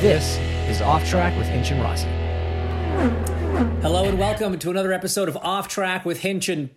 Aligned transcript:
This 0.00 0.36
is 0.68 0.82
Off 0.82 1.08
Track 1.08 1.34
with 1.38 1.46
Hinch 1.46 1.70
and 1.70 1.80
Rossi. 1.80 2.06
Hello 3.80 4.04
and 4.04 4.18
welcome 4.18 4.58
to 4.58 4.70
another 4.70 4.92
episode 4.92 5.26
of 5.26 5.38
Off 5.38 5.68
Track 5.68 6.04
with 6.04 6.20
Hinch 6.20 6.50
and 6.50 6.68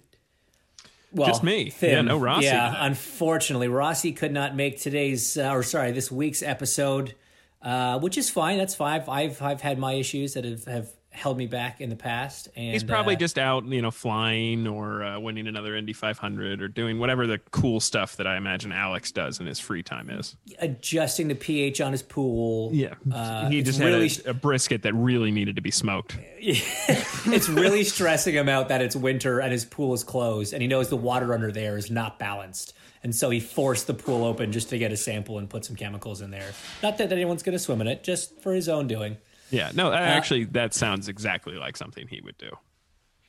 well, 1.12 1.28
Just 1.28 1.44
me. 1.44 1.70
Finn. 1.70 1.92
Yeah, 1.92 2.02
no 2.02 2.18
Rossi 2.18 2.46
Yeah, 2.46 2.74
unfortunately, 2.80 3.68
Rossi 3.68 4.14
could 4.14 4.32
not 4.32 4.56
make 4.56 4.80
today's 4.80 5.38
uh, 5.38 5.52
or 5.52 5.64
sorry, 5.64 5.92
this 5.92 6.10
week's 6.10 6.42
episode, 6.42 7.14
uh, 7.62 8.00
which 8.00 8.18
is 8.18 8.30
fine. 8.30 8.58
That's 8.58 8.74
fine. 8.76 9.04
I've 9.10 9.42
I've 9.42 9.62
had 9.62 9.78
my 9.78 9.94
issues 9.94 10.36
that 10.36 10.46
have, 10.46 10.64
have 10.64 10.88
held 11.12 11.38
me 11.38 11.48
back 11.48 11.82
in 11.82 11.90
the 11.90 11.96
past, 11.96 12.50
and 12.56 12.74
He's 12.74 12.84
probably 12.84 13.16
uh, 13.16 13.20
just 13.20 13.38
out, 13.38 13.66
you 13.66 13.82
know, 13.82 13.92
flying 13.92 14.68
or 14.68 15.04
uh, 15.04 15.20
winning 15.20 15.48
another 15.48 15.76
Indy 15.76 15.94
500 15.94 16.62
or 16.62 16.68
doing 16.68 17.00
whatever 17.00 17.28
the 17.28 17.40
cool 17.52 17.80
stuff 17.80 18.16
that 18.18 18.28
I 18.28 18.38
imagine 18.38 18.72
Alex 18.72 19.12
does 19.12 19.40
in 19.40 19.48
his 19.48 19.60
free 19.60 19.84
time 19.84 20.10
is. 20.10 20.36
adjusting 20.60 21.28
the 21.28 21.36
pH 21.36 21.82
on 21.82 21.92
his 21.92 22.04
pool. 22.04 22.72
Uh, 23.12 23.50
he 23.50 23.62
just 23.64 23.80
really 23.80 24.10
had 24.10 24.26
a, 24.26 24.30
a 24.32 24.34
brisket 24.34 24.84
that 24.84 24.94
really 24.94 25.32
needed 25.32 25.56
to 25.56 25.62
be 25.62 25.72
smoked. 25.72 26.18
it's 26.40 27.50
really 27.50 27.84
stressing 27.84 28.36
him 28.36 28.48
out 28.48 28.70
that 28.70 28.82
it's 28.82 28.96
winter 28.96 29.40
and 29.40 29.52
his 29.52 29.66
pool 29.66 29.94
is 29.94 30.04
closed 30.04 30.54
and 30.54 30.62
he 30.62 30.68
knows 30.68 30.90
the 30.90 30.98
water 30.98 31.34
under 31.34 31.52
there 31.52 31.78
is 31.78 31.92
not 31.92 32.20
balanced 32.20 32.74
and 33.04 33.16
so 33.16 33.30
he 33.30 33.40
forced 33.40 33.88
the 33.88 33.94
pool 33.94 34.24
open 34.24 34.52
just 34.52 34.70
to 34.70 34.78
get 34.78 34.92
a 34.92 34.98
sample 34.98 35.38
and 35.38 35.50
put 35.50 35.66
some 35.66 35.76
chemicals 35.76 36.22
in 36.22 36.32
there 36.32 36.54
not 36.82 36.98
that 36.98 37.12
anyone's 37.12 37.44
going 37.44 37.54
to 37.54 37.60
swim 37.60 37.82
in 37.82 37.88
it 37.88 38.04
just 38.04 38.42
for 38.42 38.54
his 38.54 38.70
own 38.70 38.88
doing 38.88 39.18
Yeah, 39.52 39.72
no, 39.74 39.92
actually, 39.92 40.46
that 40.46 40.74
sounds 40.74 41.08
exactly 41.10 41.56
like 41.56 41.78
something 41.78 42.08
he 42.08 42.22
would 42.22 42.38
do. 42.38 42.52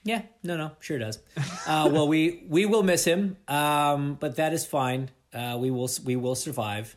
yeah 0.05 0.23
no 0.43 0.57
no 0.57 0.71
sure 0.81 0.99
does 0.99 1.19
uh, 1.67 1.89
well 1.93 2.09
we 2.09 2.43
we 2.49 2.65
will 2.65 2.83
miss 2.83 3.05
him 3.05 3.37
um, 3.49 4.17
but 4.19 4.37
that 4.37 4.53
is 4.55 4.65
fine 4.65 5.11
uh, 5.35 5.57
we 5.61 5.71
will 5.71 5.91
we 6.05 6.17
will 6.17 6.35
survive 6.35 6.97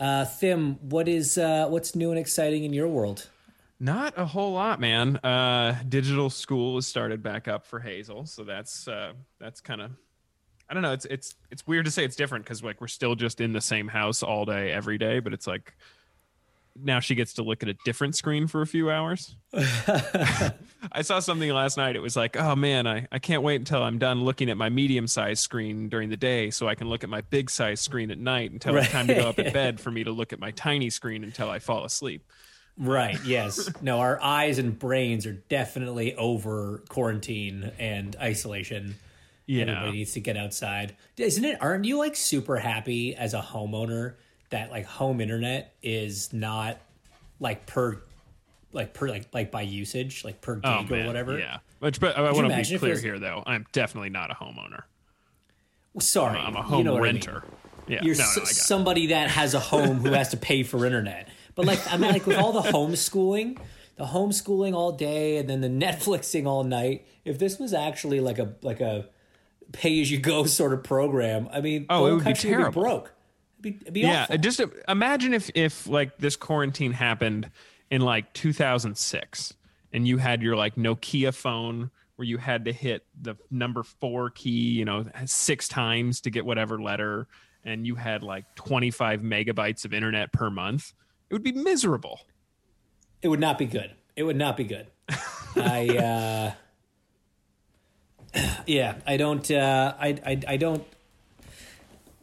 uh, 0.00 0.24
Tim, 0.40 0.76
what 0.88 1.08
is 1.08 1.36
uh, 1.36 1.66
what's 1.68 1.94
new 1.94 2.08
and 2.10 2.18
exciting 2.18 2.64
in 2.64 2.72
your 2.72 2.88
world? 2.88 3.28
Not 3.78 4.14
a 4.16 4.24
whole 4.24 4.52
lot, 4.54 4.80
man. 4.80 5.16
Uh, 5.18 5.76
digital 5.86 6.30
school 6.30 6.76
has 6.76 6.86
started 6.86 7.22
back 7.22 7.48
up 7.48 7.66
for 7.66 7.80
Hazel, 7.80 8.24
so 8.24 8.42
that's 8.42 8.88
uh, 8.88 9.12
that's 9.38 9.60
kind 9.60 9.82
of 9.82 9.90
I 10.70 10.74
don't 10.74 10.82
know. 10.82 10.92
It's 10.94 11.04
it's 11.04 11.34
it's 11.50 11.66
weird 11.66 11.84
to 11.84 11.90
say 11.90 12.02
it's 12.04 12.16
different 12.16 12.46
because 12.46 12.62
like 12.64 12.80
we're 12.80 12.88
still 12.88 13.14
just 13.14 13.42
in 13.42 13.52
the 13.52 13.60
same 13.60 13.88
house 13.88 14.22
all 14.22 14.46
day 14.46 14.72
every 14.72 14.96
day, 14.96 15.20
but 15.20 15.34
it's 15.34 15.46
like 15.46 15.76
now 16.76 17.00
she 17.00 17.14
gets 17.14 17.34
to 17.34 17.42
look 17.42 17.62
at 17.62 17.68
a 17.68 17.74
different 17.84 18.16
screen 18.16 18.46
for 18.46 18.62
a 18.62 18.66
few 18.66 18.90
hours. 18.90 19.36
I 19.54 21.02
saw 21.02 21.20
something 21.20 21.50
last 21.50 21.76
night. 21.76 21.96
It 21.96 22.00
was 22.00 22.16
like, 22.16 22.36
oh 22.36 22.56
man, 22.56 22.86
I, 22.86 23.06
I 23.10 23.18
can't 23.18 23.42
wait 23.42 23.56
until 23.56 23.82
I'm 23.82 23.98
done 23.98 24.24
looking 24.24 24.50
at 24.50 24.56
my 24.56 24.68
medium 24.68 25.06
sized 25.06 25.42
screen 25.42 25.88
during 25.88 26.08
the 26.08 26.16
day 26.16 26.50
so 26.50 26.68
I 26.68 26.74
can 26.74 26.88
look 26.88 27.04
at 27.04 27.10
my 27.10 27.20
big 27.22 27.50
size 27.50 27.80
screen 27.80 28.10
at 28.10 28.18
night 28.18 28.52
until 28.52 28.76
it's 28.76 28.90
time 28.90 29.06
to 29.08 29.14
go 29.14 29.28
up 29.28 29.38
in 29.38 29.52
bed 29.52 29.80
for 29.80 29.90
me 29.90 30.04
to 30.04 30.10
look 30.10 30.32
at 30.32 30.40
my 30.40 30.50
tiny 30.52 30.90
screen 30.90 31.24
until 31.24 31.50
I 31.50 31.58
fall 31.58 31.84
asleep. 31.84 32.24
Right. 32.78 33.18
Yes. 33.24 33.70
no, 33.82 34.00
our 34.00 34.20
eyes 34.22 34.58
and 34.58 34.78
brains 34.78 35.26
are 35.26 35.34
definitely 35.34 36.14
over 36.14 36.82
quarantine 36.88 37.72
and 37.78 38.16
isolation. 38.16 38.96
Yeah. 39.46 39.62
Everybody 39.62 39.92
needs 39.92 40.12
to 40.12 40.20
get 40.20 40.36
outside. 40.36 40.96
Isn't 41.16 41.44
it? 41.44 41.60
Aren't 41.60 41.84
you 41.84 41.98
like 41.98 42.16
super 42.16 42.56
happy 42.56 43.14
as 43.16 43.34
a 43.34 43.40
homeowner 43.40 44.14
that 44.50 44.70
like 44.70 44.84
home 44.86 45.20
internet 45.20 45.74
is 45.82 46.32
not 46.32 46.78
like 47.38 47.66
per, 47.66 48.00
like 48.72 48.94
per 48.94 49.08
like 49.08 49.26
like 49.32 49.50
by 49.50 49.62
usage, 49.62 50.24
like 50.24 50.40
per 50.40 50.60
oh, 50.62 50.82
gig 50.82 50.92
Oh, 50.92 51.02
or 51.02 51.06
whatever? 51.06 51.38
Yeah, 51.38 51.58
which 51.78 52.00
but 52.00 52.16
I 52.18 52.28
you 52.28 52.34
want 52.34 52.52
to 52.52 52.72
be 52.72 52.78
clear 52.78 52.98
here, 52.98 53.18
though. 53.18 53.42
I'm 53.46 53.66
definitely 53.72 54.10
not 54.10 54.30
a 54.30 54.34
homeowner. 54.34 54.82
Well, 55.94 56.00
Sorry, 56.02 56.38
I'm 56.38 56.54
a 56.54 56.58
you 56.58 56.64
home 56.64 56.84
know 56.84 56.92
what 56.94 57.08
I 57.08 57.12
mean. 57.12 57.22
renter. 57.22 57.42
Yeah, 57.88 58.00
You're 58.02 58.14
no, 58.14 58.22
no, 58.24 58.30
I 58.42 58.42
it. 58.42 58.46
somebody 58.48 59.06
that 59.08 59.30
has 59.30 59.54
a 59.54 59.58
home 59.60 59.98
who 59.98 60.12
has 60.12 60.28
to 60.30 60.36
pay 60.36 60.62
for 60.62 60.86
internet. 60.86 61.28
But 61.56 61.66
like 61.66 61.80
I 61.92 61.96
mean, 61.96 62.12
like 62.12 62.26
with 62.26 62.36
all 62.36 62.52
the 62.52 62.60
homeschooling, 62.70 63.58
the 63.96 64.04
homeschooling 64.04 64.74
all 64.74 64.92
day 64.92 65.38
and 65.38 65.48
then 65.50 65.60
the 65.60 65.68
Netflixing 65.68 66.46
all 66.46 66.62
night. 66.62 67.06
If 67.24 67.38
this 67.38 67.58
was 67.58 67.72
actually 67.74 68.20
like 68.20 68.38
a 68.38 68.54
like 68.62 68.80
a 68.80 69.06
pay 69.72 70.00
as 70.00 70.10
you 70.10 70.18
go 70.18 70.44
sort 70.44 70.72
of 70.72 70.84
program, 70.84 71.48
I 71.52 71.60
mean, 71.60 71.86
Oh, 71.90 72.06
it 72.06 72.10
would 72.12 72.18
be 72.20 72.24
country 72.24 72.50
would 72.50 72.56
be 72.56 72.60
terrible. 72.62 72.82
broke. 72.82 73.12
It'd 73.60 73.78
be, 73.78 73.82
it'd 73.82 73.94
be 73.94 74.00
yeah. 74.00 74.22
awful. 74.24 74.38
Just 74.38 74.60
imagine 74.88 75.34
if 75.34 75.50
if 75.54 75.86
like 75.86 76.16
this 76.18 76.36
quarantine 76.36 76.92
happened 76.92 77.50
in 77.90 78.00
like 78.00 78.32
2006, 78.32 79.54
and 79.92 80.08
you 80.08 80.18
had 80.18 80.42
your 80.42 80.56
like 80.56 80.76
Nokia 80.76 81.34
phone 81.34 81.90
where 82.16 82.26
you 82.26 82.38
had 82.38 82.66
to 82.66 82.72
hit 82.72 83.04
the 83.20 83.34
number 83.50 83.82
four 83.82 84.30
key, 84.30 84.50
you 84.50 84.84
know, 84.84 85.06
six 85.24 85.68
times 85.68 86.20
to 86.22 86.30
get 86.30 86.44
whatever 86.44 86.80
letter, 86.80 87.26
and 87.64 87.86
you 87.86 87.94
had 87.94 88.22
like 88.22 88.44
25 88.56 89.20
megabytes 89.22 89.84
of 89.84 89.94
internet 89.94 90.32
per 90.32 90.50
month. 90.50 90.92
It 91.28 91.34
would 91.34 91.42
be 91.42 91.52
miserable. 91.52 92.20
It 93.22 93.28
would 93.28 93.40
not 93.40 93.58
be 93.58 93.66
good. 93.66 93.92
It 94.16 94.22
would 94.22 94.36
not 94.36 94.56
be 94.56 94.64
good. 94.64 94.86
I 95.56 96.54
uh 98.34 98.42
yeah, 98.66 98.96
I 99.06 99.16
don't 99.16 99.50
uh 99.50 99.94
I 99.98 100.08
I 100.24 100.40
I 100.48 100.56
don't 100.56 100.84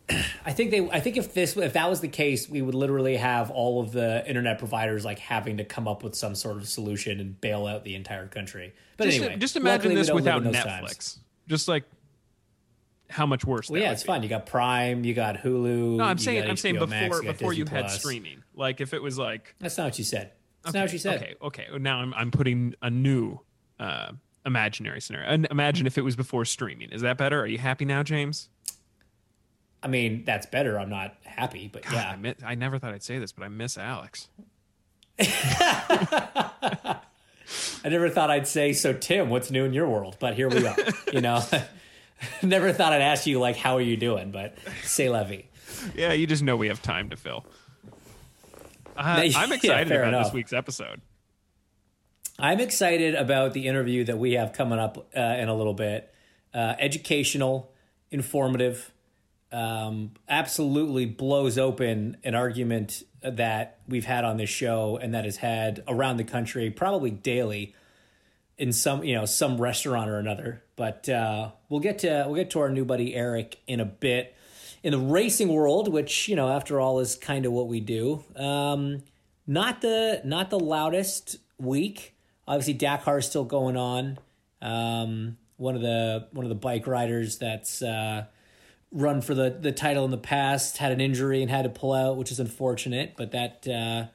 I 0.09 0.53
think 0.53 0.72
they 0.72 0.90
I 0.90 1.00
think 1.00 1.18
if 1.18 1.34
this 1.34 1.57
if 1.57 1.73
that 1.73 1.90
was 1.90 2.00
the 2.00 2.07
case, 2.07 2.50
we 2.50 2.62
would 2.62 2.75
literally 2.75 3.18
have 3.18 3.51
all 3.51 3.81
of 3.81 3.91
the 3.91 4.28
internet 4.28 4.57
providers 4.57 5.03
like 5.03 5.19
having 5.19 5.57
to 5.57 5.66
come 5.66 5.88
up 5.88 6.03
with 6.03 6.16
some 6.16 6.35
sort 6.35 6.57
of 6.57 6.68
solution 6.68 7.19
and 7.19 7.40
bail 7.41 7.66
out 7.66 7.84
the 7.84 7.95
entire 7.95 8.28
country. 8.28 8.73
But 8.96 9.06
Just, 9.06 9.19
anyway, 9.19 9.38
just 9.38 9.56
imagine 9.56 9.94
this 9.94 10.12
without 10.12 10.44
Netflix. 10.44 10.63
times. 10.63 11.19
Just 11.47 11.67
like 11.67 11.84
how 13.09 13.25
much 13.25 13.46
worse. 13.46 13.69
Well, 13.69 13.81
yeah, 13.81 13.91
it's 13.91 14.03
be. 14.03 14.07
fine. 14.07 14.23
You 14.23 14.29
got 14.29 14.46
Prime, 14.46 15.03
you 15.03 15.13
got 15.13 15.38
Hulu. 15.38 15.97
No, 15.97 16.03
I'm 16.06 16.17
you 16.17 16.23
saying 16.23 16.50
I'm 16.50 16.57
saying 16.57 16.75
before 16.75 16.88
Max, 16.88 17.22
you 17.22 17.31
before 17.31 17.53
you 17.53 17.66
Disney 17.66 17.81
had 17.81 17.91
streaming. 17.91 18.44
Like 18.56 18.79
if 18.79 18.94
it 18.94 19.01
was 19.01 19.17
like 19.17 19.56
That's 19.59 19.78
not 19.78 19.85
what 19.85 20.00
you 20.00 20.06
said. 20.06 20.31
That's 20.63 20.73
not 20.73 20.81
what 20.84 20.94
you 20.94 21.00
said. 21.00 21.22
Okay, 21.22 21.35
okay. 21.41 21.66
Now 21.79 22.00
I'm 22.00 22.13
I'm 22.13 22.31
putting 22.31 22.75
a 22.81 22.90
new 22.90 23.40
uh, 23.79 24.12
imaginary 24.46 25.01
scenario. 25.01 25.28
And 25.29 25.47
imagine 25.51 25.85
if 25.85 25.97
it 25.97 26.01
was 26.01 26.16
before 26.16 26.46
streaming. 26.46 26.90
Is 26.91 27.01
that 27.01 27.17
better? 27.17 27.40
Are 27.40 27.47
you 27.47 27.57
happy 27.57 27.85
now, 27.85 28.01
James? 28.01 28.50
I 29.81 29.88
mean, 29.88 30.23
that's 30.25 30.45
better. 30.45 30.79
I'm 30.79 30.89
not 30.89 31.15
happy, 31.23 31.69
but 31.71 31.83
yeah. 31.91 32.11
I, 32.11 32.15
mi- 32.15 32.35
I 32.43 32.55
never 32.55 32.79
thought 32.79 32.93
I'd 32.93 33.03
say 33.03 33.19
this, 33.19 33.31
but 33.31 33.43
I 33.43 33.47
miss 33.49 33.77
Alex. 33.77 34.29
I 35.19 36.99
never 37.89 38.09
thought 38.09 38.29
I'd 38.29 38.47
say, 38.47 38.73
so 38.73 38.93
Tim, 38.93 39.29
what's 39.29 39.51
new 39.51 39.66
in 39.66 39.73
your 39.73 39.87
world? 39.87 40.17
But 40.19 40.33
here 40.33 40.49
we 40.49 40.66
are. 40.66 40.75
you 41.13 41.21
know, 41.21 41.41
never 42.41 42.73
thought 42.73 42.93
I'd 42.93 43.01
ask 43.01 43.25
you, 43.27 43.39
like, 43.39 43.55
how 43.55 43.77
are 43.77 43.81
you 43.81 43.97
doing? 43.97 44.31
But 44.31 44.57
say 44.83 45.07
vie. 45.07 45.45
Yeah, 45.95 46.13
you 46.13 46.27
just 46.27 46.43
know 46.43 46.55
we 46.55 46.67
have 46.67 46.81
time 46.81 47.09
to 47.11 47.16
fill. 47.16 47.45
Uh, 48.95 49.29
I'm 49.35 49.52
excited 49.52 49.87
fair 49.87 50.02
about 50.02 50.09
enough. 50.09 50.25
this 50.25 50.34
week's 50.34 50.53
episode. 50.53 51.02
I'm 52.40 52.59
excited 52.59 53.16
about 53.16 53.53
the 53.53 53.67
interview 53.67 54.03
that 54.05 54.17
we 54.17 54.34
have 54.34 54.53
coming 54.53 54.79
up 54.79 54.97
uh, 55.16 55.19
in 55.19 55.49
a 55.49 55.55
little 55.55 55.73
bit. 55.73 56.13
Uh, 56.53 56.75
educational, 56.79 57.72
informative, 58.11 58.91
um, 59.52 60.11
absolutely 60.28 61.05
blows 61.05 61.58
open 61.58 62.17
an 62.23 62.35
argument 62.35 63.03
that 63.22 63.79
we've 63.88 64.05
had 64.05 64.23
on 64.23 64.38
this 64.38 64.49
show 64.49 64.97
and 65.02 65.14
that 65.14 65.26
is 65.26 65.38
had 65.38 65.84
around 65.88 66.17
the 66.17 66.23
country, 66.23 66.70
probably 66.70 67.11
daily, 67.11 67.73
in 68.58 68.73
some 68.73 69.03
you 69.03 69.14
know 69.14 69.26
some 69.26 69.59
restaurant 69.59 70.09
or 70.09 70.17
another. 70.17 70.64
But 70.76 71.08
uh, 71.09 71.52
we'll 71.70 71.79
get 71.79 71.99
to 71.99 72.23
we'll 72.26 72.35
get 72.35 72.49
to 72.52 72.59
our 72.59 72.70
new 72.70 72.85
buddy 72.85 73.16
Eric 73.16 73.59
in 73.67 73.79
a 73.79 73.85
bit. 73.85 74.35
In 74.84 74.91
the 74.91 74.99
racing 74.99 75.50
world, 75.50 75.91
which 75.91 76.28
you 76.28 76.35
know, 76.35 76.50
after 76.50 76.79
all, 76.79 77.00
is 77.00 77.16
kind 77.16 77.46
of 77.46 77.52
what 77.52 77.67
we 77.67 77.79
do. 77.79 78.23
Um, 78.35 79.03
not 79.46 79.82
the 79.82 80.22
not 80.23 80.50
the 80.50 80.59
loudest 80.59 81.38
week. 81.58 82.16
Obviously, 82.47 82.73
Dakar 82.73 83.20
is 83.20 83.26
still 83.26 83.43
going 83.43 83.76
on. 83.78 84.20
Um, 84.61 85.38
one 85.58 85.76
of 85.76 85.82
the 85.82 86.28
one 86.32 86.46
of 86.46 86.50
the 86.50 86.55
bike 86.55 86.88
riders 86.88 87.38
that's 87.38 87.82
uh, 87.82 88.26
run 88.91 89.22
for 89.22 89.34
the 89.34 89.49
the 89.49 89.72
title 89.72 90.05
in 90.05 90.11
the 90.11 90.17
past 90.17 90.78
had 90.78 90.91
an 90.91 91.01
injury 91.01 91.41
and 91.41 91.51
had 91.51 91.63
to 91.63 91.69
pull 91.69 91.93
out, 91.93 92.17
which 92.17 92.31
is 92.31 92.39
unfortunate. 92.39 93.13
But 93.17 93.31
that 93.31 93.67
uh, 93.67 94.05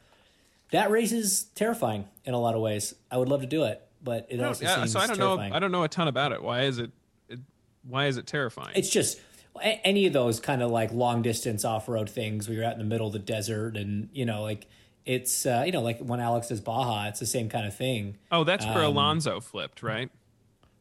that 0.70 0.90
race 0.90 1.12
is 1.12 1.44
terrifying 1.54 2.06
in 2.24 2.34
a 2.34 2.38
lot 2.40 2.54
of 2.54 2.60
ways. 2.60 2.94
I 3.10 3.18
would 3.18 3.28
love 3.28 3.40
to 3.42 3.46
do 3.46 3.64
it, 3.64 3.82
but 4.02 4.26
it 4.30 4.40
also 4.40 4.64
yeah, 4.64 4.76
seems 4.76 4.92
so 4.92 5.00
I 5.00 5.06
don't 5.06 5.16
terrifying. 5.16 5.50
know. 5.50 5.56
I 5.56 5.58
don't 5.58 5.72
know 5.72 5.82
a 5.82 5.88
ton 5.88 6.08
about 6.08 6.32
it. 6.32 6.42
Why 6.42 6.62
is 6.62 6.78
it? 6.78 6.90
it 7.28 7.40
why 7.86 8.06
is 8.06 8.16
it 8.16 8.26
terrifying? 8.26 8.72
It's 8.74 8.88
just 8.90 9.20
a- 9.56 9.86
any 9.86 10.06
of 10.06 10.12
those 10.12 10.40
kind 10.40 10.62
of 10.62 10.70
like 10.70 10.92
long 10.92 11.22
distance 11.22 11.64
off 11.64 11.88
road 11.88 12.08
things 12.08 12.48
where 12.48 12.56
you're 12.56 12.64
out 12.64 12.72
in 12.72 12.78
the 12.78 12.84
middle 12.84 13.06
of 13.08 13.12
the 13.12 13.18
desert 13.18 13.76
and 13.76 14.08
you 14.12 14.24
know 14.24 14.42
like 14.42 14.66
it's 15.04 15.44
uh, 15.46 15.64
you 15.66 15.72
know 15.72 15.82
like 15.82 15.98
when 15.98 16.20
Alex 16.20 16.48
does 16.48 16.60
Baja, 16.60 17.08
it's 17.08 17.20
the 17.20 17.26
same 17.26 17.48
kind 17.48 17.66
of 17.66 17.76
thing. 17.76 18.16
oh, 18.30 18.44
that's 18.44 18.64
um, 18.64 18.72
where 18.74 18.84
Alonso 18.84 19.40
flipped, 19.40 19.82
right? 19.82 20.10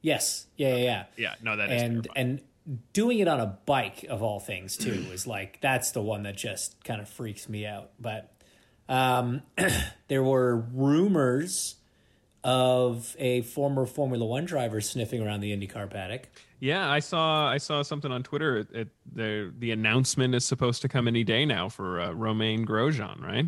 Yes, 0.04 0.48
yeah, 0.56 0.76
yeah, 0.76 0.84
yeah. 0.84 1.04
Yeah, 1.18 1.36
no, 1.44 1.58
that 1.58 1.72
is 1.72 1.82
and 1.82 2.04
terrifying. 2.04 2.28
and 2.30 2.42
doing 2.94 3.20
it 3.20 3.28
on 3.28 3.40
a 3.40 3.58
bike 3.66 4.06
of 4.10 4.22
all 4.22 4.40
things 4.40 4.78
too 4.78 4.92
is 5.12 5.26
like 5.28 5.60
that's 5.62 5.92
the 5.92 6.02
one 6.02 6.24
that 6.24 6.38
just 6.38 6.84
kind 6.84 7.02
of 7.02 7.10
freaks 7.10 7.50
me 7.50 7.66
out. 7.66 7.92
But 8.00 8.32
um, 8.90 9.42
there 10.08 10.24
were 10.24 10.56
rumors 10.56 11.76
of 12.44 13.16
a 13.20 13.42
former 13.44 13.86
Formula 13.86 14.26
One 14.26 14.46
driver 14.46 14.82
sniffing 14.82 15.22
around 15.22 15.42
the 15.42 15.56
IndyCar 15.56 15.90
paddock. 15.90 16.28
Yeah, 16.60 16.90
I 16.90 17.00
saw 17.00 17.50
I 17.50 17.58
saw 17.58 17.82
something 17.82 18.12
on 18.12 18.24
Twitter. 18.24 18.60
It, 18.60 18.68
it, 18.72 18.88
the 19.14 19.54
the 19.58 19.72
announcement 19.72 20.36
is 20.36 20.46
supposed 20.46 20.82
to 20.84 20.88
come 20.88 21.08
any 21.08 21.24
day 21.24 21.46
now 21.46 21.70
for 21.70 22.00
uh, 22.00 22.12
Romain 22.12 22.66
Grosjean, 22.66 23.22
right? 23.22 23.46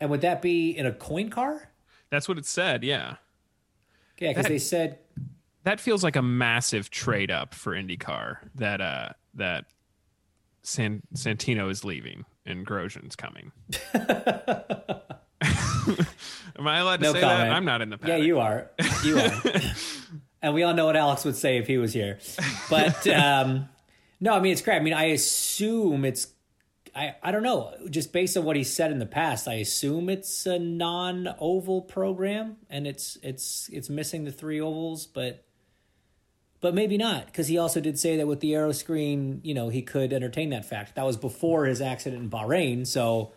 And 0.00 0.10
would 0.10 0.22
that 0.22 0.40
be 0.40 0.70
in 0.70 0.86
a 0.86 0.92
Coyne 0.92 1.30
car? 1.30 1.70
That's 2.10 2.28
what 2.28 2.38
it 2.38 2.46
said. 2.46 2.82
Yeah, 2.84 3.16
Yeah, 4.18 4.30
because 4.30 4.46
they 4.46 4.58
said 4.58 4.98
that 5.64 5.80
feels 5.80 6.02
like 6.02 6.16
a 6.16 6.22
massive 6.22 6.90
trade 6.90 7.30
up 7.30 7.54
for 7.54 7.74
IndyCar. 7.74 8.36
That 8.56 8.80
uh 8.80 9.08
that 9.34 9.66
San, 10.62 11.02
Santino 11.14 11.70
is 11.70 11.84
leaving 11.84 12.24
and 12.44 12.66
Grosjean's 12.66 13.16
coming. 13.16 13.52
Am 16.58 16.66
I 16.66 16.78
allowed 16.78 16.98
to 16.98 17.02
No 17.04 17.12
say 17.12 17.20
comment. 17.20 17.38
that? 17.48 17.52
I'm 17.52 17.64
not 17.64 17.80
in 17.80 17.90
the 17.90 17.98
past. 17.98 18.08
Yeah, 18.08 18.16
you 18.16 18.38
are. 18.40 18.70
You 19.04 19.18
are. 19.18 19.32
and 20.42 20.54
we 20.54 20.62
all 20.62 20.74
know 20.74 20.86
what 20.86 20.96
Alex 20.96 21.24
would 21.24 21.36
say 21.36 21.56
if 21.58 21.66
he 21.66 21.78
was 21.78 21.92
here. 21.92 22.18
But 22.68 23.06
um, 23.08 23.68
no, 24.20 24.34
I 24.34 24.40
mean 24.40 24.52
it's 24.52 24.62
great. 24.62 24.76
I 24.76 24.80
mean, 24.80 24.92
I 24.94 25.04
assume 25.06 26.04
it's 26.04 26.28
I, 26.94 27.14
I 27.22 27.30
don't 27.30 27.42
know. 27.44 27.72
Just 27.88 28.12
based 28.12 28.36
on 28.36 28.44
what 28.44 28.56
he 28.56 28.64
said 28.64 28.90
in 28.90 28.98
the 28.98 29.06
past, 29.06 29.46
I 29.48 29.54
assume 29.54 30.10
it's 30.10 30.44
a 30.44 30.58
non-oval 30.58 31.82
program 31.82 32.56
and 32.68 32.86
it's 32.86 33.16
it's 33.22 33.70
it's 33.72 33.88
missing 33.88 34.24
the 34.24 34.32
three 34.32 34.60
ovals, 34.60 35.06
but 35.06 35.44
but 36.60 36.74
maybe 36.74 36.98
not 36.98 37.26
because 37.26 37.48
he 37.48 37.56
also 37.58 37.80
did 37.80 37.98
say 37.98 38.16
that 38.16 38.26
with 38.26 38.40
the 38.40 38.52
aeroscreen, 38.52 39.40
you 39.42 39.54
know, 39.54 39.68
he 39.68 39.82
could 39.82 40.12
entertain 40.12 40.50
that 40.50 40.64
fact. 40.64 40.94
That 40.94 41.06
was 41.06 41.16
before 41.16 41.64
his 41.64 41.80
accident 41.80 42.22
in 42.22 42.30
Bahrain, 42.30 42.86
so 42.86 43.32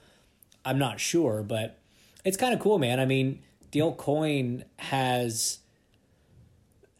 I'm 0.66 0.78
not 0.78 1.00
sure, 1.00 1.44
but 1.44 1.80
it's 2.26 2.38
kind 2.38 2.54
of 2.54 2.60
cool, 2.60 2.80
man. 2.80 3.00
I 3.00 3.06
mean, 3.06 3.42
Dale 3.72 3.94
Coyne 3.94 4.66
has, 4.78 5.60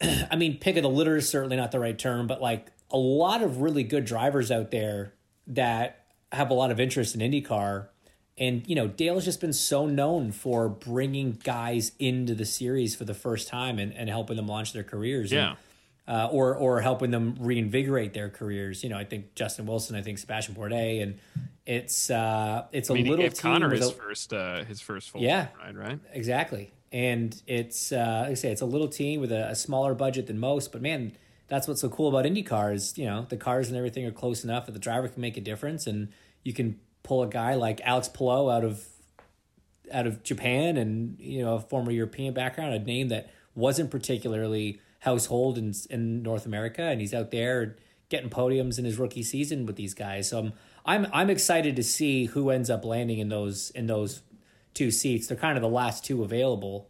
I 0.02 0.36
mean, 0.36 0.58
pick 0.58 0.76
of 0.76 0.82
the 0.82 0.90
litter 0.90 1.16
is 1.16 1.28
certainly 1.28 1.56
not 1.56 1.72
the 1.72 1.80
right 1.80 1.98
term, 1.98 2.26
but 2.26 2.40
like 2.40 2.68
a 2.90 2.98
lot 2.98 3.42
of 3.42 3.60
really 3.60 3.82
good 3.82 4.04
drivers 4.04 4.50
out 4.50 4.70
there 4.70 5.14
that 5.46 6.06
have 6.32 6.50
a 6.50 6.54
lot 6.54 6.70
of 6.70 6.80
interest 6.80 7.14
in 7.14 7.20
IndyCar. 7.20 7.88
And, 8.36 8.66
you 8.66 8.74
know, 8.74 8.88
Dale's 8.88 9.24
just 9.24 9.40
been 9.40 9.52
so 9.52 9.86
known 9.86 10.32
for 10.32 10.68
bringing 10.68 11.32
guys 11.32 11.92
into 11.98 12.34
the 12.34 12.44
series 12.44 12.96
for 12.96 13.04
the 13.04 13.14
first 13.14 13.46
time 13.46 13.78
and, 13.78 13.94
and 13.94 14.08
helping 14.08 14.36
them 14.36 14.48
launch 14.48 14.72
their 14.72 14.82
careers. 14.82 15.30
And, 15.30 15.40
Yeah. 15.40 15.54
Uh, 16.06 16.28
or 16.30 16.54
or 16.56 16.80
helping 16.80 17.10
them 17.10 17.36
reinvigorate 17.40 18.12
their 18.14 18.28
careers. 18.30 18.82
You 18.82 18.90
know, 18.90 18.98
I 18.98 19.04
think 19.04 19.34
Justin 19.34 19.66
Wilson, 19.66 19.96
I 19.96 20.02
think 20.02 20.18
Sebastian 20.18 20.54
Bourdais, 20.54 21.02
and 21.02 21.18
it's 21.66 22.10
uh, 22.10 22.66
it's 22.72 22.90
a 22.90 22.92
I 22.92 22.96
mean, 22.96 23.04
he 23.06 23.10
little 23.10 23.30
team 23.30 23.52
Connor 23.52 23.70
his 23.70 23.88
a- 23.88 23.92
first 23.92 24.32
uh, 24.32 24.64
his 24.64 24.80
first 24.80 25.10
full 25.10 25.22
Yeah. 25.22 25.48
ride, 25.62 25.76
right? 25.76 25.98
exactly, 26.12 26.72
and 26.92 27.40
it's 27.46 27.90
uh, 27.92 28.20
like 28.24 28.30
I 28.30 28.34
say, 28.34 28.52
it's 28.52 28.60
a 28.60 28.66
little 28.66 28.88
team 28.88 29.20
with 29.20 29.32
a, 29.32 29.48
a 29.50 29.54
smaller 29.54 29.94
budget 29.94 30.26
than 30.26 30.38
most. 30.38 30.72
But 30.72 30.82
man, 30.82 31.12
that's 31.48 31.66
what's 31.66 31.80
so 31.80 31.88
cool 31.88 32.08
about 32.08 32.24
IndyCar 32.30 32.74
is 32.74 32.98
you 32.98 33.06
know 33.06 33.26
the 33.28 33.36
cars 33.38 33.68
and 33.68 33.76
everything 33.76 34.04
are 34.06 34.10
close 34.12 34.44
enough 34.44 34.66
that 34.66 34.72
the 34.72 34.78
driver 34.78 35.08
can 35.08 35.20
make 35.22 35.36
a 35.38 35.40
difference, 35.40 35.86
and 35.86 36.08
you 36.42 36.52
can 36.52 36.78
pull 37.02 37.22
a 37.22 37.28
guy 37.28 37.54
like 37.54 37.80
Alex 37.82 38.08
Palou 38.08 38.50
out 38.50 38.62
of 38.64 38.84
out 39.92 40.06
of 40.06 40.22
Japan 40.22 40.76
and 40.76 41.18
you 41.18 41.42
know 41.42 41.54
a 41.56 41.60
former 41.60 41.90
European 41.90 42.34
background, 42.34 42.74
a 42.74 42.78
name 42.78 43.08
that 43.08 43.30
wasn't 43.54 43.90
particularly 43.90 44.80
household 45.04 45.58
in 45.58 45.74
in 45.90 46.22
North 46.22 46.46
America, 46.46 46.82
and 46.82 47.00
he's 47.00 47.14
out 47.14 47.30
there 47.30 47.76
getting 48.08 48.30
podiums 48.30 48.78
in 48.78 48.84
his 48.84 48.98
rookie 48.98 49.22
season 49.22 49.66
with 49.66 49.76
these 49.76 49.94
guys. 49.94 50.28
So 50.28 50.38
I'm 50.38 50.52
I'm 50.84 51.06
I'm 51.12 51.30
excited 51.30 51.76
to 51.76 51.82
see 51.82 52.26
who 52.26 52.50
ends 52.50 52.70
up 52.70 52.84
landing 52.84 53.18
in 53.18 53.28
those 53.28 53.70
in 53.70 53.86
those 53.86 54.22
two 54.72 54.90
seats. 54.90 55.26
They're 55.26 55.36
kind 55.36 55.56
of 55.56 55.62
the 55.62 55.68
last 55.68 56.04
two 56.04 56.22
available. 56.22 56.88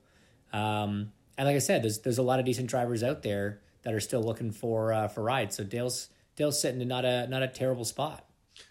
Um, 0.52 1.12
and 1.36 1.46
like 1.46 1.56
I 1.56 1.60
said, 1.60 1.82
there's 1.82 2.00
there's 2.00 2.18
a 2.18 2.22
lot 2.22 2.38
of 2.38 2.44
decent 2.46 2.68
drivers 2.68 3.02
out 3.02 3.22
there 3.22 3.60
that 3.82 3.92
are 3.92 4.00
still 4.00 4.22
looking 4.22 4.52
for 4.52 4.92
uh, 4.92 5.08
for 5.08 5.22
rides. 5.22 5.56
So 5.56 5.64
Dale's 5.64 6.08
Dale's 6.36 6.60
sitting 6.60 6.80
in 6.80 6.88
not 6.88 7.04
a 7.04 7.26
not 7.26 7.42
a 7.42 7.48
terrible 7.48 7.84
spot. 7.84 8.24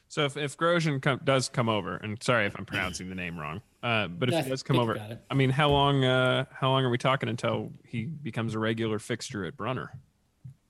So 0.07 0.25
if 0.25 0.37
if 0.37 0.57
Grosjean 0.57 1.23
does 1.25 1.49
come 1.49 1.69
over, 1.69 1.97
and 1.97 2.21
sorry 2.21 2.45
if 2.45 2.55
I'm 2.57 2.65
pronouncing 2.65 3.09
the 3.09 3.15
name 3.15 3.37
wrong, 3.37 3.61
uh, 3.83 4.07
but 4.07 4.29
if 4.29 4.35
I 4.35 4.41
he 4.41 4.49
does 4.49 4.63
come 4.63 4.79
over. 4.79 4.97
I 5.29 5.33
mean, 5.35 5.49
how 5.51 5.69
long 5.69 6.03
uh, 6.03 6.45
how 6.51 6.69
long 6.71 6.83
are 6.85 6.89
we 6.89 6.97
talking 6.97 7.29
until 7.29 7.71
he 7.85 8.05
becomes 8.05 8.55
a 8.55 8.59
regular 8.59 8.97
fixture 8.97 9.45
at 9.45 9.55
Brunner? 9.57 9.91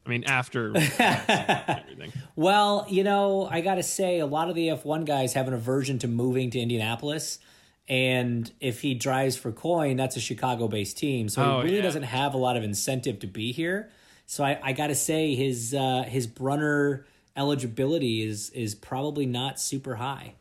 I 0.05 0.09
mean, 0.09 0.25
after 0.25 0.75
everything. 0.99 2.11
Well, 2.35 2.85
you 2.89 3.03
know, 3.05 3.47
I 3.49 3.61
got 3.61 3.75
to 3.75 3.83
say, 3.83 4.19
a 4.19 4.25
lot 4.25 4.49
of 4.49 4.55
the 4.55 4.67
F1 4.67 5.05
guys 5.05 5.33
have 5.33 5.47
an 5.47 5.53
aversion 5.53 5.97
to 5.99 6.09
moving 6.09 6.49
to 6.51 6.59
Indianapolis. 6.59 7.39
And 7.87 8.51
if 8.59 8.81
he 8.81 8.95
drives 8.95 9.37
for 9.37 9.51
Coyne, 9.53 9.95
that's 9.97 10.17
a 10.17 10.19
Chicago 10.19 10.67
based 10.67 10.97
team. 10.97 11.29
So 11.29 11.41
Oh, 11.43 11.57
he 11.59 11.65
really 11.65 11.75
yeah. 11.77 11.81
doesn't 11.83 12.03
have 12.03 12.33
a 12.33 12.37
lot 12.37 12.57
of 12.57 12.63
incentive 12.63 13.19
to 13.19 13.27
be 13.27 13.51
here. 13.53 13.91
So 14.25 14.43
I, 14.43 14.59
I 14.61 14.73
got 14.73 14.87
to 14.87 14.95
say, 14.95 15.35
his 15.35 15.73
uh, 15.73 16.03
his 16.07 16.27
Brunner 16.27 17.05
eligibility 17.35 18.23
is 18.27 18.49
is 18.51 18.73
probably 18.75 19.25
not 19.25 19.59
super 19.59 19.95
high. 19.95 20.35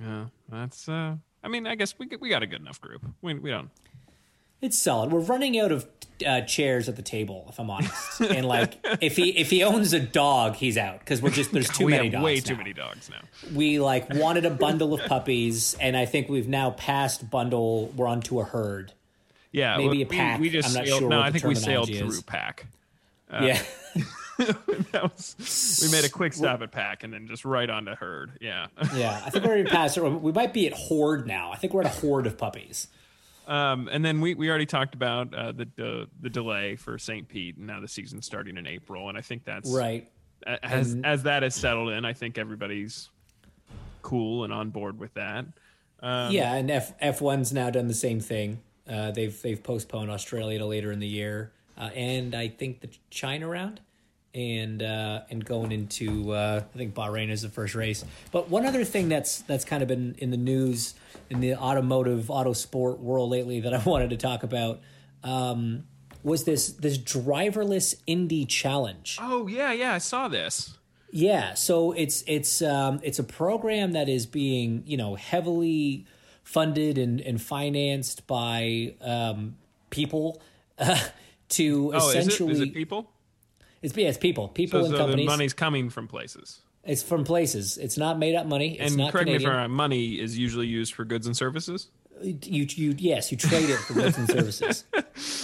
Yeah, 0.00 0.26
that's. 0.50 0.88
Uh, 0.88 1.16
I 1.42 1.48
mean, 1.48 1.66
I 1.66 1.74
guess 1.74 1.98
we 1.98 2.08
we 2.20 2.28
got 2.28 2.42
a 2.42 2.46
good 2.46 2.60
enough 2.60 2.80
group. 2.80 3.02
We 3.20 3.34
we 3.34 3.50
don't. 3.50 3.70
It's 4.60 4.78
solid. 4.78 5.10
We're 5.10 5.18
running 5.20 5.58
out 5.58 5.72
of 5.72 5.86
uh, 6.24 6.42
chairs 6.42 6.88
at 6.88 6.94
the 6.94 7.02
table, 7.02 7.46
if 7.48 7.58
I'm 7.58 7.68
honest. 7.68 8.20
and 8.20 8.46
like, 8.46 8.74
if 9.00 9.16
he 9.16 9.30
if 9.36 9.50
he 9.50 9.64
owns 9.64 9.92
a 9.92 9.98
dog, 9.98 10.54
he's 10.54 10.78
out 10.78 11.00
because 11.00 11.20
we're 11.20 11.30
just 11.30 11.50
there's 11.52 11.68
too 11.68 11.86
we 11.86 11.90
many 11.92 12.04
have 12.04 12.12
dogs. 12.12 12.24
way 12.24 12.34
now. 12.36 12.40
too 12.42 12.56
many 12.56 12.72
dogs 12.72 13.10
now. 13.10 13.20
we 13.54 13.80
like 13.80 14.08
wanted 14.14 14.44
a 14.44 14.50
bundle 14.50 14.94
of 14.94 15.00
puppies 15.06 15.74
and 15.80 15.96
i 15.96 16.04
think 16.06 16.28
we've 16.28 16.46
now 16.46 16.70
passed 16.70 17.28
bundle 17.28 17.88
we're 17.96 18.06
onto 18.06 18.38
a 18.38 18.44
herd 18.44 18.92
Yeah, 19.50 19.76
Maybe 19.78 19.98
well, 19.98 20.06
a 20.06 20.16
pack. 20.16 20.40
We, 20.40 20.48
just 20.48 20.68
I'm 20.68 20.74
not 20.74 20.86
sailed, 20.86 21.00
sure 21.00 21.08
no, 21.10 21.20
I 21.20 21.30
think 21.32 21.42
we 21.44 21.54
sailed 21.56 21.88
terminology 21.88 21.98
through 21.98 22.18
is. 22.18 22.22
pack. 22.22 22.66
yeah 23.32 23.60
that 23.94 24.04
was, 24.92 25.80
we 25.82 25.90
made 25.92 26.04
a 26.04 26.08
quick 26.08 26.32
stop 26.32 26.62
at 26.62 26.70
pack 26.72 27.02
and 27.04 27.12
then 27.12 27.26
just 27.26 27.44
right 27.44 27.68
onto 27.68 27.94
herd. 27.94 28.32
Yeah. 28.40 28.66
yeah 28.94 29.22
i 29.24 29.30
think 29.30 29.44
we're 29.44 29.52
already 29.52 29.68
past 29.70 29.96
it 29.96 30.02
we 30.02 30.32
might 30.32 30.52
be 30.52 30.66
at 30.66 30.72
horde 30.72 31.26
now 31.26 31.52
i 31.52 31.56
think 31.56 31.72
we're 31.74 31.82
at 31.82 31.86
a 31.86 32.00
horde 32.00 32.26
of 32.26 32.36
puppies 32.38 32.88
Um, 33.46 33.88
and 33.90 34.04
then 34.04 34.20
we, 34.20 34.34
we 34.34 34.48
already 34.48 34.66
talked 34.66 34.94
about 34.94 35.34
uh, 35.34 35.50
the, 35.52 35.68
the 35.76 36.08
the 36.20 36.30
delay 36.30 36.76
for 36.76 36.96
St. 36.98 37.26
Pete, 37.28 37.56
and 37.56 37.66
now 37.66 37.80
the 37.80 37.88
season's 37.88 38.24
starting 38.24 38.56
in 38.56 38.66
April, 38.68 39.08
and 39.08 39.18
I 39.18 39.20
think 39.20 39.44
that's 39.44 39.68
right 39.70 40.08
As 40.46 40.92
And- 40.92 41.04
as 41.04 41.24
that 41.24 41.42
is 41.42 41.54
settled 41.54 41.90
in, 41.90 42.04
I 42.04 42.12
think 42.12 42.38
everybody's 42.38 43.10
cool 44.02 44.44
and 44.44 44.52
on 44.52 44.70
board 44.70 44.98
with 44.98 45.14
that. 45.14 45.44
Um, 46.00 46.32
yeah 46.32 46.54
and 46.54 46.70
F, 46.70 46.98
f1's 47.00 47.52
now 47.52 47.70
done 47.70 47.86
the 47.88 47.94
same 47.94 48.18
thing 48.20 48.60
uh, 48.90 49.10
they've 49.12 49.40
they've 49.42 49.62
postponed 49.62 50.10
australia 50.10 50.58
to 50.58 50.66
later 50.66 50.90
in 50.90 50.98
the 50.98 51.06
year 51.06 51.52
uh, 51.78 51.90
and 51.94 52.34
i 52.34 52.48
think 52.48 52.80
the 52.80 52.88
china 53.08 53.46
round 53.46 53.80
and 54.34 54.82
uh, 54.82 55.22
and 55.30 55.44
going 55.44 55.72
into 55.72 56.32
uh, 56.32 56.62
I 56.74 56.78
think 56.78 56.94
Bahrain 56.94 57.30
is 57.30 57.42
the 57.42 57.48
first 57.48 57.74
race. 57.74 58.04
But 58.30 58.48
one 58.48 58.66
other 58.66 58.84
thing 58.84 59.08
that's 59.08 59.40
that's 59.42 59.64
kind 59.64 59.82
of 59.82 59.88
been 59.88 60.14
in 60.18 60.30
the 60.30 60.36
news 60.36 60.94
in 61.30 61.40
the 61.40 61.54
automotive 61.54 62.30
auto 62.30 62.52
sport 62.52 63.00
world 63.00 63.30
lately 63.30 63.60
that 63.60 63.74
I 63.74 63.78
wanted 63.84 64.10
to 64.10 64.16
talk 64.16 64.42
about 64.42 64.80
um, 65.22 65.84
was 66.22 66.44
this 66.44 66.72
this 66.72 66.98
driverless 66.98 67.94
Indy 68.06 68.44
challenge. 68.44 69.18
Oh 69.20 69.46
yeah, 69.46 69.72
yeah, 69.72 69.94
I 69.94 69.98
saw 69.98 70.28
this. 70.28 70.76
Yeah, 71.10 71.54
so 71.54 71.92
it's 71.92 72.24
it's 72.26 72.62
um, 72.62 73.00
it's 73.02 73.18
a 73.18 73.24
program 73.24 73.92
that 73.92 74.08
is 74.08 74.24
being 74.24 74.82
you 74.86 74.96
know 74.96 75.14
heavily 75.14 76.06
funded 76.42 76.98
and, 76.98 77.20
and 77.20 77.40
financed 77.40 78.26
by 78.26 78.94
um, 79.00 79.56
people 79.90 80.40
uh, 80.78 80.98
to 81.50 81.92
Oh, 81.94 81.96
essentially 81.96 82.52
Is 82.52 82.60
it 82.60 82.74
people? 82.74 83.10
It's 83.82 83.96
yeah, 83.96 84.08
it's 84.08 84.18
people 84.18 84.48
people 84.48 84.80
So, 84.80 84.86
and 84.86 84.92
so 84.92 84.98
the 84.98 85.04
companies. 85.04 85.26
money's 85.26 85.52
coming 85.52 85.90
from 85.90 86.08
places. 86.08 86.60
It's 86.84 87.02
from 87.02 87.24
places. 87.24 87.78
It's 87.78 87.96
not 87.96 88.18
made 88.18 88.34
up 88.34 88.46
money. 88.46 88.78
It's 88.78 88.92
and 88.92 88.98
not 88.98 89.12
correct 89.12 89.28
me 89.28 89.34
if 89.34 89.46
I'm 89.46 89.52
wrong, 89.52 89.70
money 89.70 90.18
is 90.18 90.36
usually 90.36 90.66
used 90.66 90.94
for 90.94 91.04
goods 91.04 91.26
and 91.26 91.36
services. 91.36 91.88
you 92.22 92.66
you 92.68 92.94
yes 92.98 93.30
you 93.30 93.38
trade 93.38 93.68
it 93.68 93.78
for 93.78 93.94
goods 93.94 94.16
and 94.18 94.28
services. 94.36 94.84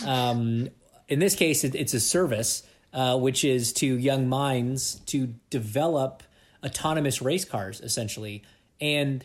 Um, 0.07 0.69
in 1.09 1.19
this 1.19 1.35
case, 1.35 1.65
it, 1.65 1.75
it's 1.75 1.95
a 1.95 2.01
service 2.01 2.63
uh, 2.93 3.17
which 3.19 3.45
is 3.45 3.73
to 3.75 3.87
young 3.87 4.29
minds 4.29 4.97
to 5.07 5.35
develop 5.51 6.23
autonomous 6.65 7.23
race 7.23 7.45
cars 7.45 7.81
essentially, 7.81 8.43
and 8.81 9.25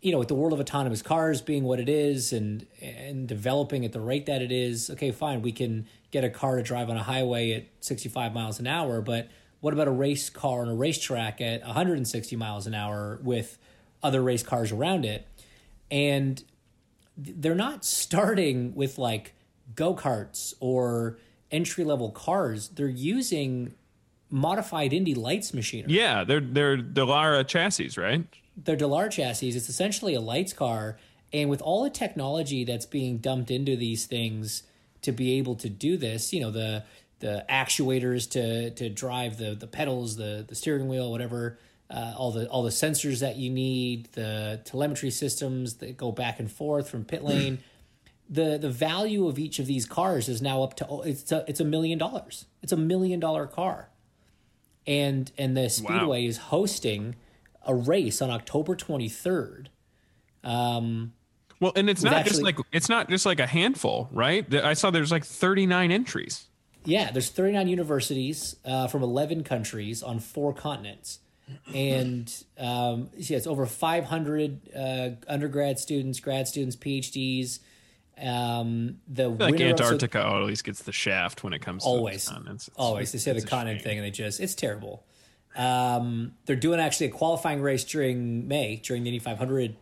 you 0.00 0.12
know, 0.12 0.18
with 0.18 0.28
the 0.28 0.34
world 0.34 0.52
of 0.52 0.60
autonomous 0.60 1.00
cars 1.00 1.40
being 1.40 1.64
what 1.64 1.80
it 1.80 1.88
is 1.88 2.32
and 2.32 2.66
and 2.80 3.26
developing 3.26 3.84
at 3.84 3.92
the 3.92 4.00
rate 4.00 4.26
that 4.26 4.42
it 4.42 4.52
is, 4.52 4.90
okay, 4.90 5.10
fine, 5.10 5.40
we 5.42 5.50
can 5.50 5.86
get 6.14 6.22
a 6.22 6.30
car 6.30 6.54
to 6.54 6.62
drive 6.62 6.88
on 6.88 6.96
a 6.96 7.02
highway 7.02 7.50
at 7.50 7.64
65 7.80 8.32
miles 8.32 8.60
an 8.60 8.68
hour, 8.68 9.00
but 9.00 9.28
what 9.58 9.74
about 9.74 9.88
a 9.88 9.90
race 9.90 10.30
car 10.30 10.62
on 10.62 10.68
a 10.68 10.74
racetrack 10.74 11.40
at 11.40 11.60
160 11.66 12.36
miles 12.36 12.68
an 12.68 12.74
hour 12.74 13.18
with 13.24 13.58
other 14.00 14.22
race 14.22 14.44
cars 14.44 14.70
around 14.70 15.04
it? 15.04 15.26
And 15.90 16.42
they're 17.16 17.56
not 17.56 17.84
starting 17.84 18.76
with 18.76 18.96
like 18.96 19.34
go-karts 19.74 20.54
or 20.60 21.18
entry-level 21.50 22.12
cars. 22.12 22.68
They're 22.68 22.86
using 22.86 23.74
modified 24.30 24.92
Indy 24.92 25.14
Lights 25.16 25.52
machinery. 25.52 25.94
Yeah, 25.94 26.22
they're 26.22 26.40
they're 26.40 26.78
Dallara 26.78 27.44
chassis, 27.44 27.90
right? 27.96 28.24
They're 28.56 28.76
Dallara 28.76 29.10
chassis. 29.10 29.48
It's 29.48 29.68
essentially 29.68 30.14
a 30.14 30.20
lights 30.20 30.52
car, 30.52 30.96
and 31.32 31.50
with 31.50 31.60
all 31.60 31.82
the 31.82 31.90
technology 31.90 32.62
that's 32.64 32.86
being 32.86 33.18
dumped 33.18 33.50
into 33.50 33.74
these 33.74 34.06
things 34.06 34.62
to 35.04 35.12
be 35.12 35.38
able 35.38 35.54
to 35.56 35.68
do 35.68 35.96
this, 35.96 36.32
you 36.32 36.40
know 36.40 36.50
the 36.50 36.84
the 37.20 37.44
actuators 37.48 38.28
to 38.30 38.70
to 38.70 38.88
drive 38.88 39.38
the 39.38 39.54
the 39.54 39.66
pedals, 39.66 40.16
the 40.16 40.44
the 40.46 40.54
steering 40.54 40.88
wheel, 40.88 41.10
whatever, 41.10 41.58
uh, 41.90 42.14
all 42.16 42.32
the 42.32 42.48
all 42.48 42.62
the 42.62 42.70
sensors 42.70 43.20
that 43.20 43.36
you 43.36 43.50
need, 43.50 44.06
the 44.12 44.60
telemetry 44.64 45.10
systems 45.10 45.74
that 45.74 45.96
go 45.96 46.12
back 46.12 46.38
and 46.38 46.50
forth 46.50 46.88
from 46.88 47.04
pit 47.04 47.22
lane. 47.24 47.60
the 48.28 48.58
the 48.58 48.70
value 48.70 49.26
of 49.28 49.38
each 49.38 49.58
of 49.58 49.66
these 49.66 49.86
cars 49.86 50.28
is 50.28 50.40
now 50.40 50.62
up 50.62 50.74
to 50.76 51.02
it's 51.04 51.30
a, 51.30 51.44
it's 51.46 51.60
a 51.60 51.64
million 51.64 51.98
dollars. 51.98 52.46
It's 52.62 52.72
a 52.72 52.76
million 52.76 53.20
dollar 53.20 53.46
car, 53.46 53.90
and 54.86 55.30
and 55.38 55.56
the 55.56 55.68
speedway 55.68 56.24
wow. 56.24 56.28
is 56.28 56.36
hosting 56.38 57.16
a 57.66 57.74
race 57.74 58.20
on 58.20 58.30
October 58.30 58.76
23rd. 58.76 59.68
Um, 60.42 61.12
well, 61.64 61.72
and 61.76 61.88
it's 61.88 62.02
not 62.02 62.12
actually, 62.12 62.30
just 62.30 62.42
like 62.42 62.58
it's 62.72 62.90
not 62.90 63.08
just 63.08 63.24
like 63.24 63.40
a 63.40 63.46
handful, 63.46 64.10
right? 64.12 64.52
I 64.54 64.74
saw 64.74 64.90
there's 64.90 65.10
like 65.10 65.24
39 65.24 65.90
entries. 65.90 66.44
Yeah, 66.84 67.10
there's 67.10 67.30
39 67.30 67.68
universities 67.68 68.56
uh, 68.66 68.86
from 68.88 69.02
11 69.02 69.44
countries 69.44 70.02
on 70.02 70.18
four 70.18 70.52
continents, 70.52 71.20
and 71.74 72.30
um, 72.58 73.08
yeah, 73.16 73.38
it's 73.38 73.46
over 73.46 73.64
500 73.64 74.60
uh, 74.76 75.08
undergrad 75.26 75.78
students, 75.78 76.20
grad 76.20 76.46
students, 76.46 76.76
PhDs. 76.76 77.60
Um, 78.20 78.98
the 79.08 79.30
like 79.30 79.58
Antarctica 79.58 80.20
so, 80.20 80.28
always 80.28 80.60
gets 80.60 80.82
the 80.82 80.92
shaft 80.92 81.44
when 81.44 81.54
it 81.54 81.62
comes 81.62 81.82
always, 81.82 82.26
to 82.26 82.34
always, 82.34 82.70
always. 82.76 83.12
They 83.12 83.18
say 83.18 83.32
the 83.32 83.40
continent 83.40 83.80
thing, 83.80 83.96
and 83.96 84.06
they 84.06 84.10
just 84.10 84.38
it's 84.38 84.54
terrible. 84.54 85.02
Um, 85.56 86.32
they're 86.44 86.56
doing 86.56 86.78
actually 86.78 87.06
a 87.06 87.12
qualifying 87.12 87.62
race 87.62 87.84
during 87.84 88.46
May, 88.48 88.82
during 88.84 89.04
the 89.04 89.08
Indy 89.08 89.18
500 89.18 89.76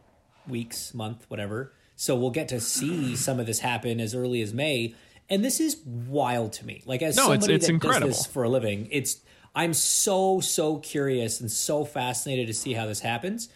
weeks, 0.48 0.94
month, 0.94 1.24
whatever. 1.28 1.72
So 1.96 2.16
we'll 2.16 2.30
get 2.30 2.48
to 2.48 2.60
see 2.60 3.16
some 3.16 3.40
of 3.40 3.46
this 3.46 3.60
happen 3.60 4.00
as 4.00 4.14
early 4.14 4.42
as 4.42 4.52
May. 4.52 4.94
And 5.30 5.44
this 5.44 5.60
is 5.60 5.76
wild 5.86 6.52
to 6.54 6.66
me. 6.66 6.82
Like 6.84 7.02
as 7.02 7.16
no, 7.16 7.22
somebody 7.22 7.54
it's, 7.54 7.64
it's 7.64 7.66
that 7.66 7.72
incredible. 7.72 8.08
does 8.08 8.18
this 8.18 8.26
for 8.26 8.42
a 8.42 8.48
living, 8.48 8.88
it's 8.90 9.20
I'm 9.54 9.74
so 9.74 10.40
so 10.40 10.78
curious 10.78 11.40
and 11.40 11.50
so 11.50 11.84
fascinated 11.84 12.46
to 12.46 12.54
see 12.54 12.72
how 12.72 12.86
this 12.86 13.00
happens. 13.00 13.48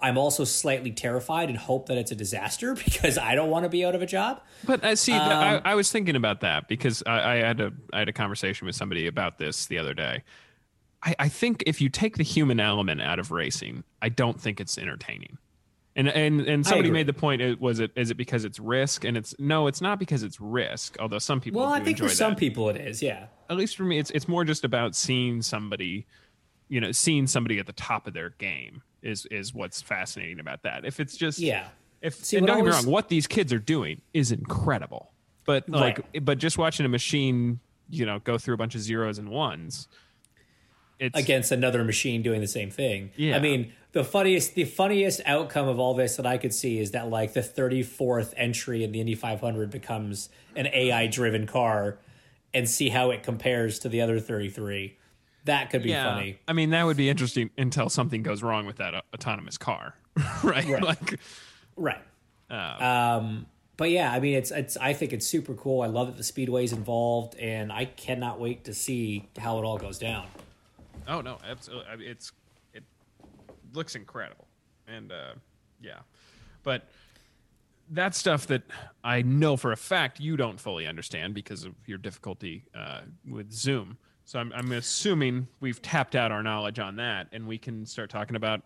I'm 0.00 0.16
also 0.16 0.44
slightly 0.44 0.92
terrified 0.92 1.48
and 1.48 1.58
hope 1.58 1.86
that 1.86 1.98
it's 1.98 2.12
a 2.12 2.14
disaster 2.14 2.74
because 2.84 3.18
I 3.18 3.34
don't 3.34 3.50
want 3.50 3.64
to 3.64 3.68
be 3.68 3.84
out 3.84 3.94
of 3.94 4.02
a 4.02 4.06
job. 4.06 4.40
But 4.64 4.84
I 4.84 4.92
uh, 4.92 4.96
see, 4.96 5.12
um, 5.12 5.32
I, 5.64 5.72
I, 5.72 5.74
was 5.74 5.90
thinking 5.90 6.14
about 6.14 6.40
that 6.42 6.68
because 6.68 7.02
I, 7.04 7.32
I, 7.32 7.34
had 7.36 7.60
a 7.60 7.72
I 7.92 8.00
had 8.00 8.08
a 8.08 8.12
conversation 8.12 8.66
with 8.66 8.76
somebody 8.76 9.06
about 9.06 9.38
this 9.38 9.66
the 9.66 9.78
other 9.78 9.94
day, 9.94 10.22
I, 11.02 11.14
I 11.18 11.28
think 11.28 11.64
if 11.66 11.80
you 11.80 11.88
take 11.88 12.16
the 12.16 12.22
human 12.22 12.60
element 12.60 13.02
out 13.02 13.18
of 13.18 13.30
racing, 13.30 13.84
I 14.00 14.08
don't 14.08 14.40
think 14.40 14.60
it's 14.60 14.78
entertaining. 14.78 15.38
And 15.98 16.08
and 16.08 16.40
and 16.42 16.64
somebody 16.64 16.92
made 16.92 17.08
the 17.08 17.12
point. 17.12 17.42
It 17.42 17.60
was 17.60 17.80
it 17.80 17.90
is 17.96 18.12
it 18.12 18.14
because 18.14 18.44
it's 18.44 18.60
risk? 18.60 19.04
And 19.04 19.16
it's 19.16 19.34
no, 19.40 19.66
it's 19.66 19.80
not 19.80 19.98
because 19.98 20.22
it's 20.22 20.40
risk. 20.40 20.96
Although 21.00 21.18
some 21.18 21.40
people, 21.40 21.60
well, 21.60 21.72
I 21.72 21.80
think 21.80 21.98
for 21.98 22.08
some 22.08 22.36
people 22.36 22.68
it 22.68 22.76
is. 22.76 23.02
Yeah. 23.02 23.26
At 23.50 23.56
least 23.56 23.76
for 23.76 23.82
me, 23.82 23.98
it's 23.98 24.12
it's 24.12 24.28
more 24.28 24.44
just 24.44 24.64
about 24.64 24.94
seeing 24.94 25.42
somebody, 25.42 26.06
you 26.68 26.80
know, 26.80 26.92
seeing 26.92 27.26
somebody 27.26 27.58
at 27.58 27.66
the 27.66 27.72
top 27.72 28.06
of 28.06 28.14
their 28.14 28.30
game 28.30 28.82
is 29.02 29.26
is 29.32 29.52
what's 29.52 29.82
fascinating 29.82 30.38
about 30.38 30.62
that. 30.62 30.84
If 30.84 31.00
it's 31.00 31.16
just 31.16 31.40
yeah. 31.40 31.66
If 32.00 32.14
See, 32.14 32.36
and 32.36 32.46
don't 32.46 32.58
get 32.58 32.66
me 32.66 32.70
wrong, 32.70 32.86
what 32.86 33.08
these 33.08 33.26
kids 33.26 33.52
are 33.52 33.58
doing 33.58 34.00
is 34.14 34.30
incredible. 34.30 35.10
But 35.46 35.68
like, 35.68 35.98
right. 35.98 36.24
but 36.24 36.38
just 36.38 36.58
watching 36.58 36.86
a 36.86 36.88
machine, 36.88 37.58
you 37.90 38.06
know, 38.06 38.20
go 38.20 38.38
through 38.38 38.54
a 38.54 38.56
bunch 38.56 38.76
of 38.76 38.82
zeros 38.82 39.18
and 39.18 39.30
ones 39.30 39.88
it's, 40.98 41.18
against 41.18 41.52
another 41.52 41.84
machine 41.84 42.22
doing 42.22 42.40
the 42.40 42.48
same 42.48 42.70
thing. 42.70 43.10
Yeah. 43.16 43.36
I 43.36 43.40
mean, 43.40 43.72
the 43.92 44.04
funniest 44.04 44.54
the 44.54 44.64
funniest 44.64 45.20
outcome 45.26 45.68
of 45.68 45.78
all 45.78 45.94
this 45.94 46.16
that 46.16 46.26
I 46.26 46.38
could 46.38 46.54
see 46.54 46.78
is 46.78 46.92
that 46.92 47.08
like 47.08 47.32
the 47.32 47.40
34th 47.40 48.34
entry 48.36 48.84
in 48.84 48.92
the 48.92 49.00
Indy 49.00 49.14
500 49.14 49.70
becomes 49.70 50.28
an 50.56 50.66
AI 50.66 51.06
driven 51.06 51.46
car 51.46 51.98
and 52.52 52.68
see 52.68 52.88
how 52.88 53.10
it 53.10 53.22
compares 53.22 53.78
to 53.80 53.88
the 53.88 54.00
other 54.00 54.20
33. 54.20 54.96
That 55.44 55.70
could 55.70 55.82
be 55.82 55.90
yeah. 55.90 56.14
funny. 56.14 56.38
I 56.46 56.52
mean, 56.52 56.70
that 56.70 56.84
would 56.84 56.96
be 56.96 57.08
interesting 57.08 57.50
until 57.56 57.88
something 57.88 58.22
goes 58.22 58.42
wrong 58.42 58.66
with 58.66 58.76
that 58.76 58.94
uh, 58.94 59.02
autonomous 59.14 59.56
car, 59.56 59.94
right? 60.42 60.68
right? 60.68 60.82
Like 60.82 61.20
right. 61.76 62.02
Uh, 62.50 62.84
um 62.84 63.46
but 63.78 63.90
yeah, 63.90 64.12
I 64.12 64.18
mean, 64.18 64.34
it's 64.34 64.50
it's. 64.50 64.76
I 64.76 64.92
think 64.92 65.12
it's 65.12 65.24
super 65.24 65.54
cool. 65.54 65.82
I 65.82 65.86
love 65.86 66.08
that 66.08 66.16
the 66.16 66.24
speedway's 66.24 66.72
involved, 66.72 67.36
and 67.36 67.72
I 67.72 67.84
cannot 67.84 68.40
wait 68.40 68.64
to 68.64 68.74
see 68.74 69.28
how 69.38 69.58
it 69.60 69.64
all 69.64 69.78
goes 69.78 70.00
down. 70.00 70.26
Oh 71.08 71.22
no, 71.22 71.38
absolutely. 71.48 72.06
It's 72.06 72.32
it 72.74 72.84
looks 73.72 73.94
incredible, 73.94 74.46
and 74.86 75.10
uh, 75.10 75.32
yeah, 75.80 76.00
but 76.62 76.88
that's 77.90 78.18
stuff 78.18 78.46
that 78.48 78.62
I 79.02 79.22
know 79.22 79.56
for 79.56 79.72
a 79.72 79.76
fact 79.76 80.20
you 80.20 80.36
don't 80.36 80.60
fully 80.60 80.86
understand 80.86 81.32
because 81.32 81.64
of 81.64 81.74
your 81.86 81.96
difficulty 81.96 82.64
uh, 82.74 83.00
with 83.26 83.50
Zoom. 83.50 83.96
So 84.26 84.38
I'm, 84.38 84.52
I'm 84.52 84.72
assuming 84.72 85.48
we've 85.60 85.80
tapped 85.80 86.14
out 86.14 86.30
our 86.30 86.42
knowledge 86.42 86.78
on 86.78 86.96
that, 86.96 87.28
and 87.32 87.48
we 87.48 87.56
can 87.56 87.86
start 87.86 88.10
talking 88.10 88.36
about 88.36 88.60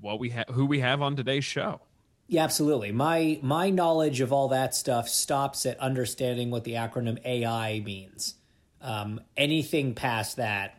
what 0.00 0.18
we 0.18 0.28
have, 0.30 0.48
who 0.50 0.66
we 0.66 0.80
have 0.80 1.00
on 1.00 1.16
today's 1.16 1.46
show. 1.46 1.80
Yeah, 2.26 2.44
absolutely. 2.44 2.92
My 2.92 3.38
my 3.42 3.70
knowledge 3.70 4.20
of 4.20 4.30
all 4.34 4.48
that 4.48 4.74
stuff 4.74 5.08
stops 5.08 5.64
at 5.64 5.80
understanding 5.80 6.50
what 6.50 6.64
the 6.64 6.74
acronym 6.74 7.18
AI 7.24 7.80
means. 7.80 8.34
Um, 8.82 9.22
anything 9.36 9.94
past 9.94 10.36
that 10.36 10.78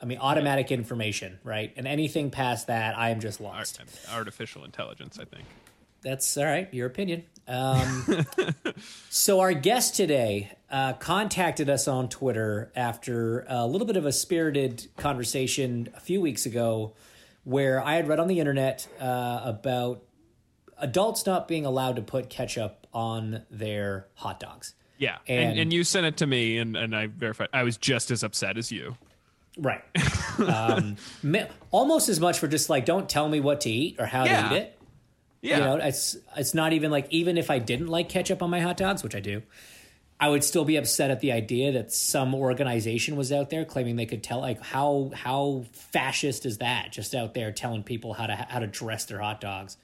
I 0.00 0.06
mean, 0.06 0.18
automatic 0.18 0.70
yeah. 0.70 0.78
information, 0.78 1.38
right? 1.44 1.72
And 1.76 1.86
anything 1.86 2.30
past 2.30 2.66
that, 2.66 2.98
I 2.98 3.10
am 3.10 3.20
just 3.20 3.40
lost. 3.40 3.80
Artificial 4.12 4.64
intelligence, 4.64 5.18
I 5.18 5.24
think. 5.24 5.44
That's 6.02 6.36
all 6.36 6.44
right. 6.44 6.72
Your 6.72 6.86
opinion. 6.86 7.24
Um, 7.48 8.26
so, 9.10 9.40
our 9.40 9.54
guest 9.54 9.96
today 9.96 10.52
uh, 10.70 10.92
contacted 10.94 11.70
us 11.70 11.88
on 11.88 12.08
Twitter 12.08 12.70
after 12.76 13.46
a 13.48 13.66
little 13.66 13.86
bit 13.86 13.96
of 13.96 14.04
a 14.04 14.12
spirited 14.12 14.86
conversation 14.96 15.88
a 15.94 16.00
few 16.00 16.20
weeks 16.20 16.46
ago 16.46 16.94
where 17.44 17.82
I 17.82 17.94
had 17.94 18.08
read 18.08 18.20
on 18.20 18.28
the 18.28 18.40
internet 18.40 18.86
uh, 19.00 19.40
about 19.44 20.02
adults 20.78 21.26
not 21.26 21.48
being 21.48 21.64
allowed 21.64 21.96
to 21.96 22.02
put 22.02 22.28
ketchup 22.28 22.86
on 22.92 23.42
their 23.50 24.08
hot 24.14 24.40
dogs. 24.40 24.74
Yeah. 24.98 25.18
And, 25.26 25.50
and, 25.50 25.58
and 25.60 25.72
you 25.72 25.84
sent 25.84 26.06
it 26.06 26.16
to 26.18 26.26
me, 26.26 26.58
and, 26.58 26.76
and 26.76 26.94
I 26.94 27.06
verified. 27.06 27.48
I 27.52 27.62
was 27.62 27.76
just 27.76 28.10
as 28.10 28.22
upset 28.22 28.56
as 28.56 28.70
you. 28.70 28.96
Right. 29.56 29.82
um, 30.48 30.96
almost 31.70 32.08
as 32.08 32.18
much 32.18 32.38
for 32.38 32.48
just 32.48 32.68
like 32.68 32.84
don't 32.84 33.08
tell 33.08 33.28
me 33.28 33.40
what 33.40 33.62
to 33.62 33.70
eat 33.70 33.96
or 33.98 34.06
how 34.06 34.24
yeah. 34.24 34.48
to 34.48 34.54
eat 34.54 34.58
it. 34.58 34.78
Yeah. 35.42 35.58
You 35.58 35.64
know, 35.64 35.76
it's 35.76 36.16
it's 36.36 36.54
not 36.54 36.72
even 36.72 36.90
like 36.90 37.06
even 37.10 37.36
if 37.36 37.50
I 37.50 37.58
didn't 37.58 37.88
like 37.88 38.08
ketchup 38.08 38.42
on 38.42 38.50
my 38.50 38.60
hot 38.60 38.76
dogs, 38.76 39.02
which 39.02 39.14
I 39.14 39.20
do, 39.20 39.42
I 40.18 40.28
would 40.28 40.42
still 40.42 40.64
be 40.64 40.76
upset 40.76 41.10
at 41.10 41.20
the 41.20 41.32
idea 41.32 41.72
that 41.72 41.92
some 41.92 42.34
organization 42.34 43.16
was 43.16 43.30
out 43.30 43.50
there 43.50 43.64
claiming 43.64 43.96
they 43.96 44.06
could 44.06 44.22
tell 44.22 44.40
like 44.40 44.60
how 44.62 45.10
how 45.14 45.64
fascist 45.72 46.46
is 46.46 46.58
that 46.58 46.92
just 46.92 47.14
out 47.14 47.34
there 47.34 47.52
telling 47.52 47.82
people 47.82 48.14
how 48.14 48.26
to 48.26 48.34
how 48.34 48.58
to 48.58 48.66
dress 48.66 49.04
their 49.04 49.20
hot 49.20 49.40
dogs. 49.40 49.76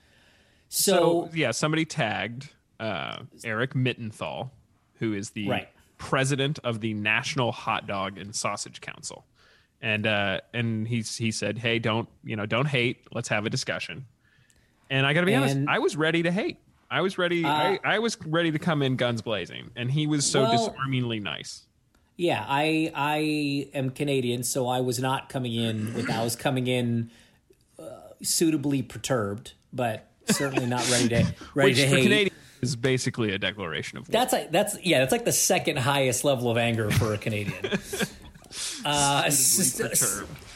So, 0.69 0.95
so 1.29 1.31
yeah, 1.35 1.51
somebody 1.51 1.85
tagged 1.85 2.49
uh, 2.79 3.19
Eric 3.45 3.75
Mittenthal, 3.75 4.51
who 4.95 5.13
is 5.13 5.31
the 5.31 5.49
right. 5.49 5.69
president 5.99 6.59
of 6.65 6.81
the 6.81 6.95
National 6.95 7.53
Hot 7.53 7.87
Dog 7.87 8.17
and 8.19 8.35
Sausage 8.35 8.81
Council 8.81 9.27
and 9.81 10.07
uh, 10.07 10.41
and 10.53 10.87
he 10.87 11.01
he 11.01 11.31
said, 11.31 11.59
"Hey, 11.59 11.79
don't 11.79 12.09
you 12.25 12.37
know? 12.37 12.47
Don't 12.47 12.67
hate. 12.67 13.07
Let's 13.13 13.29
have 13.29 13.47
a 13.47 13.51
discussion." 13.51 14.07
And 14.91 15.07
I 15.07 15.13
got 15.13 15.21
to 15.21 15.27
be 15.27 15.35
and, 15.35 15.45
honest, 15.45 15.61
I 15.69 15.79
was 15.79 15.97
ready 15.97 16.23
to 16.25 16.33
hate. 16.33 16.59
I 16.91 17.01
was 17.01 17.19
ready. 17.19 17.45
Uh, 17.45 17.51
I, 17.51 17.79
I 17.85 17.99
was 18.01 18.19
ready 18.27 18.51
to 18.51 18.59
come 18.59 18.83
in 18.83 18.97
guns 18.97 19.23
blazing, 19.23 19.71
and 19.77 19.91
he 19.91 20.07
was 20.07 20.27
so 20.27 20.43
well, 20.43 20.69
disarmingly 20.69 21.21
nice. 21.21 21.63
Yeah, 22.17 22.45
I 22.47 22.91
I 22.95 23.69
am 23.73 23.91
Canadian, 23.91 24.43
so 24.43 24.69
I 24.69 24.81
was 24.81 24.99
not 24.99 25.29
coming 25.29 25.55
in 25.55 25.95
with. 25.95 26.11
I 26.11 26.23
was 26.25 26.37
coming 26.37 26.67
in 26.67 27.11
uh, 27.79 27.85
suitably 28.23 28.83
perturbed, 28.83 29.53
but 29.73 30.09
certainly 30.27 30.67
not 30.67 30.89
ready 30.91 31.09
to 31.11 31.35
ready 31.55 31.71
Which 31.71 31.79
to 31.79 31.87
hate. 31.87 32.03
Canadian 32.03 32.37
is 32.61 32.77
basically 32.77 33.33
a 33.33 33.39
declaration 33.39 33.99
of 33.99 34.09
war. 34.09 34.13
That's 34.13 34.33
like 34.33 34.51
that's 34.51 34.77
yeah, 34.83 34.99
that's 34.99 35.13
like 35.13 35.25
the 35.25 35.33
second 35.33 35.79
highest 35.79 36.25
level 36.25 36.51
of 36.51 36.59
anger 36.59 36.91
for 36.91 37.15
a 37.15 37.19
Canadian. 37.19 37.57
Uh, 38.85 39.31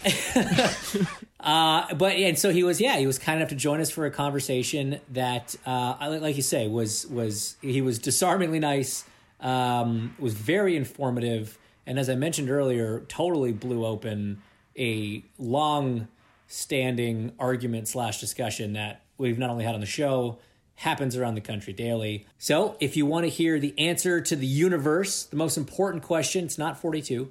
Uh, 1.45 1.95
but 1.97 2.13
and 2.17 2.39
so 2.39 2.51
he 2.51 2.63
was, 2.63 2.81
yeah, 2.81 2.97
he 2.97 3.07
was 3.07 3.19
kind 3.19 3.37
enough 3.37 3.51
to 3.51 3.55
join 3.55 3.79
us 3.79 3.91
for 3.91 4.07
a 4.07 4.11
conversation 4.11 4.99
that, 5.13 5.55
uh, 5.67 6.17
like 6.21 6.37
you 6.37 6.43
say, 6.43 6.69
was 6.69 7.07
was 7.09 7.57
he 7.61 7.83
was 7.83 7.99
disarmingly 7.99 8.59
nice, 8.59 9.05
um, 9.41 10.17
was 10.19 10.33
very 10.33 10.75
informative, 10.75 11.59
and 11.87 11.99
as 11.99 12.09
I 12.09 12.15
mentioned 12.15 12.49
earlier, 12.49 13.01
totally 13.09 13.53
blew 13.53 13.85
open 13.85 14.41
a 14.79 15.23
long 15.39 16.09
standing 16.49 17.33
argument 17.39 17.89
slash 17.89 18.21
discussion 18.21 18.73
that 18.73 19.03
we've 19.19 19.39
not 19.39 19.51
only 19.51 19.65
had 19.65 19.75
on 19.75 19.81
the 19.81 19.87
show 19.87 20.39
happens 20.77 21.15
around 21.15 21.35
the 21.35 21.41
country 21.41 21.75
daily. 21.75 22.27
So, 22.39 22.77
if 22.81 22.97
you 22.97 23.05
want 23.05 23.25
to 23.25 23.31
hear 23.31 23.61
the 23.61 23.79
answer 23.79 24.21
to 24.23 24.35
the 24.35 24.47
universe, 24.47 25.25
the 25.25 25.37
most 25.37 25.59
important 25.59 26.03
question, 26.03 26.47
it's 26.47 26.59
not 26.59 26.81
42. 26.81 27.31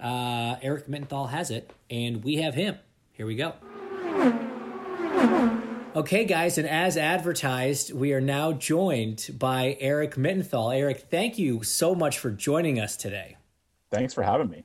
Uh, 0.00 0.56
Eric 0.62 0.86
Mittenthal 0.86 1.30
has 1.30 1.50
it, 1.50 1.72
and 1.90 2.22
we 2.22 2.36
have 2.36 2.54
him. 2.54 2.78
Here 3.12 3.26
we 3.26 3.34
go. 3.34 3.54
Okay, 5.96 6.24
guys, 6.24 6.58
and 6.58 6.68
as 6.68 6.96
advertised, 6.96 7.92
we 7.92 8.12
are 8.12 8.20
now 8.20 8.52
joined 8.52 9.30
by 9.36 9.76
Eric 9.80 10.14
Mittenthal. 10.14 10.76
Eric, 10.76 11.06
thank 11.10 11.38
you 11.38 11.64
so 11.64 11.94
much 11.94 12.18
for 12.20 12.30
joining 12.30 12.78
us 12.78 12.96
today. 12.96 13.36
Thanks 13.90 14.14
for 14.14 14.22
having 14.22 14.50
me. 14.50 14.64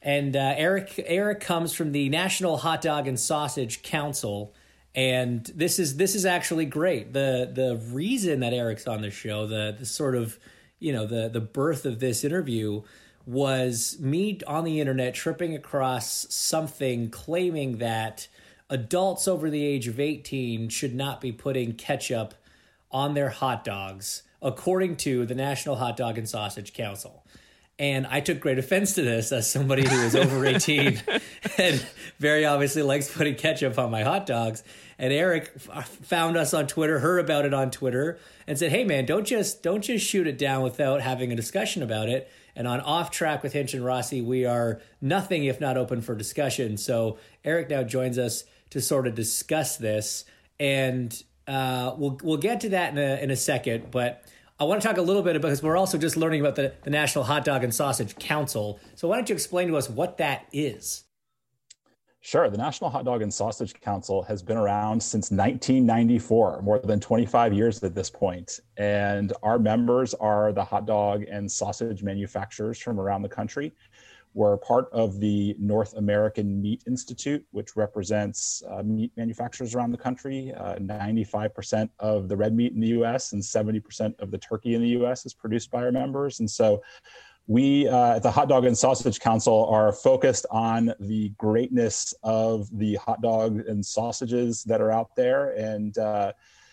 And 0.00 0.34
uh, 0.34 0.54
Eric, 0.56 1.04
Eric 1.04 1.40
comes 1.40 1.74
from 1.74 1.92
the 1.92 2.08
National 2.08 2.56
Hot 2.58 2.80
Dog 2.80 3.06
and 3.06 3.20
Sausage 3.20 3.82
Council, 3.82 4.54
and 4.94 5.44
this 5.54 5.78
is 5.78 5.96
this 5.96 6.14
is 6.14 6.24
actually 6.24 6.64
great. 6.64 7.12
the 7.12 7.50
The 7.52 7.76
reason 7.92 8.40
that 8.40 8.54
Eric's 8.54 8.86
on 8.86 9.02
the 9.02 9.10
show, 9.10 9.46
the 9.46 9.76
the 9.78 9.84
sort 9.84 10.14
of 10.14 10.38
you 10.78 10.92
know 10.92 11.06
the 11.06 11.28
the 11.28 11.40
birth 11.40 11.84
of 11.84 11.98
this 12.00 12.24
interview 12.24 12.82
was 13.26 13.98
me 13.98 14.38
on 14.46 14.64
the 14.64 14.80
internet 14.80 15.12
tripping 15.12 15.54
across 15.54 16.26
something 16.30 17.10
claiming 17.10 17.78
that 17.78 18.28
adults 18.70 19.26
over 19.28 19.50
the 19.50 19.64
age 19.64 19.88
of 19.88 19.98
18 19.98 20.68
should 20.68 20.94
not 20.94 21.20
be 21.20 21.32
putting 21.32 21.72
ketchup 21.72 22.34
on 22.90 23.14
their 23.14 23.30
hot 23.30 23.64
dogs, 23.64 24.22
according 24.40 24.96
to 24.96 25.26
the 25.26 25.34
National 25.34 25.76
Hot 25.76 25.96
Dog 25.96 26.18
and 26.18 26.28
Sausage 26.28 26.72
Council. 26.72 27.24
And 27.78 28.06
I 28.06 28.20
took 28.20 28.40
great 28.40 28.58
offense 28.58 28.94
to 28.94 29.02
this 29.02 29.32
as 29.32 29.50
somebody 29.50 29.86
who 29.86 29.96
is 29.96 30.16
over 30.16 30.46
18 30.46 31.02
and 31.58 31.86
very 32.18 32.46
obviously 32.46 32.82
likes 32.82 33.14
putting 33.14 33.34
ketchup 33.34 33.78
on 33.78 33.90
my 33.90 34.02
hot 34.02 34.24
dogs. 34.24 34.62
And 34.98 35.12
Eric 35.12 35.52
uh, 35.70 35.82
found 35.82 36.38
us 36.38 36.54
on 36.54 36.68
Twitter, 36.68 37.00
heard 37.00 37.18
about 37.18 37.44
it 37.44 37.52
on 37.52 37.70
Twitter, 37.70 38.18
and 38.46 38.58
said, 38.58 38.70
"Hey 38.70 38.82
man, 38.82 39.04
don't 39.04 39.26
just 39.26 39.62
don't 39.62 39.82
just 39.82 40.06
shoot 40.06 40.26
it 40.26 40.38
down 40.38 40.62
without 40.62 41.02
having 41.02 41.30
a 41.32 41.36
discussion 41.36 41.82
about 41.82 42.08
it." 42.08 42.30
And 42.56 42.66
on 42.66 42.80
Off 42.80 43.10
Track 43.10 43.42
with 43.42 43.52
Hinch 43.52 43.74
and 43.74 43.84
Rossi, 43.84 44.22
we 44.22 44.46
are 44.46 44.80
nothing 45.00 45.44
if 45.44 45.60
not 45.60 45.76
open 45.76 46.00
for 46.00 46.14
discussion. 46.14 46.78
So 46.78 47.18
Eric 47.44 47.68
now 47.70 47.82
joins 47.82 48.18
us 48.18 48.44
to 48.70 48.80
sort 48.80 49.06
of 49.06 49.14
discuss 49.14 49.76
this, 49.76 50.24
and 50.58 51.22
uh, 51.46 51.94
we'll 51.96 52.18
we'll 52.22 52.38
get 52.38 52.60
to 52.62 52.70
that 52.70 52.92
in 52.92 52.98
a 52.98 53.22
in 53.22 53.30
a 53.30 53.36
second. 53.36 53.90
But 53.90 54.24
I 54.58 54.64
want 54.64 54.80
to 54.80 54.88
talk 54.88 54.96
a 54.96 55.02
little 55.02 55.22
bit 55.22 55.36
about 55.36 55.48
because 55.48 55.62
we're 55.62 55.76
also 55.76 55.98
just 55.98 56.16
learning 56.16 56.40
about 56.40 56.56
the, 56.56 56.72
the 56.82 56.90
National 56.90 57.24
Hot 57.24 57.44
Dog 57.44 57.62
and 57.62 57.74
Sausage 57.74 58.16
Council. 58.16 58.80
So 58.94 59.06
why 59.06 59.16
don't 59.16 59.28
you 59.28 59.34
explain 59.34 59.68
to 59.68 59.76
us 59.76 59.90
what 59.90 60.16
that 60.16 60.46
is? 60.50 61.04
Sure. 62.26 62.50
The 62.50 62.58
National 62.58 62.90
Hot 62.90 63.04
Dog 63.04 63.22
and 63.22 63.32
Sausage 63.32 63.72
Council 63.80 64.20
has 64.24 64.42
been 64.42 64.56
around 64.56 65.00
since 65.00 65.30
1994, 65.30 66.60
more 66.60 66.80
than 66.80 66.98
25 66.98 67.52
years 67.52 67.80
at 67.84 67.94
this 67.94 68.10
point. 68.10 68.58
And 68.76 69.32
our 69.44 69.60
members 69.60 70.12
are 70.14 70.52
the 70.52 70.64
hot 70.64 70.86
dog 70.86 71.22
and 71.30 71.48
sausage 71.48 72.02
manufacturers 72.02 72.80
from 72.80 72.98
around 72.98 73.22
the 73.22 73.28
country. 73.28 73.72
We're 74.34 74.56
part 74.56 74.88
of 74.90 75.20
the 75.20 75.54
North 75.60 75.94
American 75.94 76.60
Meat 76.60 76.82
Institute, 76.88 77.46
which 77.52 77.76
represents 77.76 78.60
uh, 78.68 78.82
meat 78.82 79.12
manufacturers 79.16 79.76
around 79.76 79.92
the 79.92 79.96
country. 79.96 80.52
Uh, 80.52 80.74
95% 80.78 81.88
of 82.00 82.28
the 82.28 82.36
red 82.36 82.56
meat 82.56 82.72
in 82.72 82.80
the 82.80 82.88
US 82.88 83.34
and 83.34 83.40
70% 83.40 84.18
of 84.18 84.32
the 84.32 84.38
turkey 84.38 84.74
in 84.74 84.82
the 84.82 85.00
US 85.00 85.26
is 85.26 85.32
produced 85.32 85.70
by 85.70 85.84
our 85.84 85.92
members. 85.92 86.40
And 86.40 86.50
so 86.50 86.82
we 87.46 87.88
uh, 87.88 88.16
at 88.16 88.22
the 88.22 88.30
Hot 88.30 88.48
Dog 88.48 88.64
and 88.64 88.76
Sausage 88.76 89.20
Council 89.20 89.66
are 89.66 89.92
focused 89.92 90.46
on 90.50 90.92
the 90.98 91.30
greatness 91.38 92.12
of 92.22 92.68
the 92.76 92.96
hot 92.96 93.22
dog 93.22 93.60
and 93.68 93.84
sausages 93.84 94.64
that 94.64 94.80
are 94.80 94.90
out 94.90 95.14
there, 95.14 95.50
and 95.50 95.96
uh, 95.98 96.32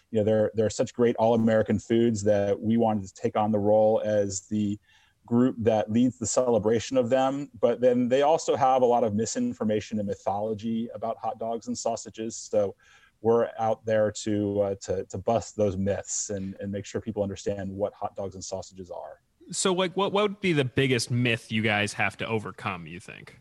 you 0.09 0.19
know 0.19 0.25
they're 0.25 0.51
they're 0.55 0.69
such 0.71 0.93
great 0.93 1.15
all-American 1.17 1.77
foods 1.77 2.23
that 2.23 2.59
we 2.59 2.77
wanted 2.77 3.07
to 3.07 3.13
take 3.13 3.37
on 3.37 3.51
the 3.51 3.59
role 3.59 4.01
as 4.03 4.47
the 4.47 4.79
group 5.25 5.55
that 5.59 5.91
leads 5.91 6.17
the 6.17 6.25
celebration 6.25 6.97
of 6.97 7.09
them. 7.09 7.49
But 7.61 7.79
then 7.79 8.09
they 8.09 8.23
also 8.23 8.55
have 8.55 8.81
a 8.81 8.85
lot 8.85 9.03
of 9.03 9.13
misinformation 9.13 9.99
and 9.99 10.07
mythology 10.07 10.89
about 10.95 11.17
hot 11.17 11.37
dogs 11.39 11.67
and 11.67 11.77
sausages, 11.77 12.35
so 12.35 12.75
we're 13.21 13.49
out 13.59 13.85
there 13.85 14.11
to 14.23 14.61
uh, 14.61 14.75
to, 14.81 15.05
to 15.05 15.17
bust 15.19 15.55
those 15.55 15.77
myths 15.77 16.31
and, 16.31 16.55
and 16.59 16.71
make 16.71 16.85
sure 16.85 16.99
people 16.99 17.21
understand 17.21 17.71
what 17.71 17.93
hot 17.93 18.15
dogs 18.15 18.33
and 18.33 18.43
sausages 18.43 18.89
are. 18.89 19.19
So, 19.51 19.73
like, 19.73 19.95
what, 19.95 20.11
what 20.13 20.23
would 20.23 20.41
be 20.41 20.53
the 20.53 20.65
biggest 20.65 21.11
myth 21.11 21.51
you 21.51 21.61
guys 21.61 21.93
have 21.93 22.17
to 22.17 22.27
overcome, 22.27 22.87
you 22.87 22.99
think? 22.99 23.39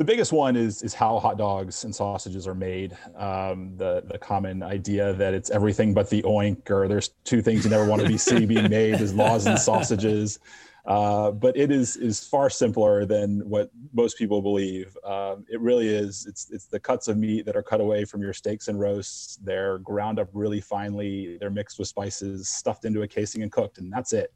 The 0.00 0.04
biggest 0.04 0.32
one 0.32 0.56
is 0.56 0.82
is 0.82 0.94
how 0.94 1.18
hot 1.18 1.36
dogs 1.36 1.84
and 1.84 1.94
sausages 1.94 2.46
are 2.46 2.54
made. 2.54 2.96
Um, 3.16 3.76
the 3.76 4.02
the 4.06 4.16
common 4.16 4.62
idea 4.62 5.12
that 5.12 5.34
it's 5.34 5.50
everything 5.50 5.92
but 5.92 6.08
the 6.08 6.22
oink, 6.22 6.70
or 6.70 6.88
there's 6.88 7.10
two 7.24 7.42
things 7.42 7.64
you 7.64 7.70
never 7.70 7.84
want 7.84 8.00
to 8.00 8.08
be 8.08 8.16
see 8.16 8.46
being 8.46 8.70
made 8.70 8.98
is 8.98 9.12
laws 9.12 9.46
and 9.46 9.58
sausages. 9.58 10.38
Uh, 10.86 11.30
but 11.30 11.54
it 11.56 11.70
is 11.70 11.98
is 11.98 12.24
far 12.24 12.48
simpler 12.48 13.04
than 13.04 13.46
what 13.48 13.70
most 13.92 14.16
people 14.16 14.40
believe. 14.40 14.96
Um, 15.04 15.44
it 15.50 15.60
really 15.60 15.88
is. 15.88 16.24
It's 16.26 16.50
it's 16.50 16.64
the 16.64 16.80
cuts 16.80 17.06
of 17.08 17.18
meat 17.18 17.44
that 17.44 17.54
are 17.54 17.62
cut 17.62 17.82
away 17.82 18.06
from 18.06 18.22
your 18.22 18.32
steaks 18.32 18.68
and 18.68 18.80
roasts. 18.80 19.36
They're 19.36 19.78
ground 19.80 20.18
up 20.18 20.30
really 20.32 20.62
finely. 20.62 21.36
They're 21.38 21.50
mixed 21.50 21.78
with 21.78 21.88
spices, 21.88 22.48
stuffed 22.48 22.86
into 22.86 23.02
a 23.02 23.06
casing, 23.06 23.42
and 23.42 23.52
cooked, 23.52 23.76
and 23.76 23.92
that's 23.92 24.14
it. 24.14 24.32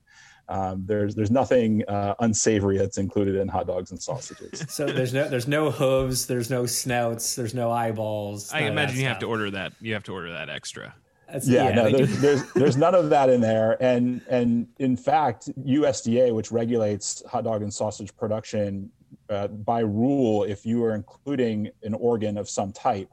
Um, 0.48 0.84
there's 0.86 1.14
there's 1.14 1.30
nothing 1.30 1.84
uh, 1.88 2.14
unsavory 2.20 2.76
that's 2.76 2.98
included 2.98 3.36
in 3.36 3.48
hot 3.48 3.66
dogs 3.66 3.90
and 3.90 4.02
sausages. 4.02 4.64
so 4.68 4.86
there's 4.86 5.14
no 5.14 5.28
there's 5.28 5.48
no 5.48 5.70
hooves, 5.70 6.26
there's 6.26 6.50
no 6.50 6.66
snouts, 6.66 7.34
there's 7.34 7.54
no 7.54 7.70
eyeballs. 7.70 8.52
I 8.52 8.60
imagine 8.60 8.98
you 8.98 9.06
have 9.06 9.18
to 9.20 9.26
order 9.26 9.50
that. 9.50 9.72
You 9.80 9.94
have 9.94 10.04
to 10.04 10.12
order 10.12 10.32
that 10.32 10.50
extra. 10.50 10.94
That's, 11.32 11.48
yeah, 11.48 11.70
yeah, 11.70 11.74
no, 11.74 11.90
there's, 11.90 12.20
there's, 12.20 12.52
there's 12.52 12.76
none 12.76 12.94
of 12.94 13.08
that 13.10 13.30
in 13.30 13.40
there, 13.40 13.82
and 13.82 14.20
and 14.28 14.68
in 14.78 14.96
fact, 14.96 15.48
USDA, 15.58 16.34
which 16.34 16.52
regulates 16.52 17.22
hot 17.26 17.44
dog 17.44 17.62
and 17.62 17.72
sausage 17.72 18.14
production, 18.14 18.90
uh, 19.30 19.48
by 19.48 19.80
rule, 19.80 20.44
if 20.44 20.66
you 20.66 20.84
are 20.84 20.94
including 20.94 21.70
an 21.82 21.94
organ 21.94 22.36
of 22.36 22.48
some 22.48 22.72
type, 22.72 23.08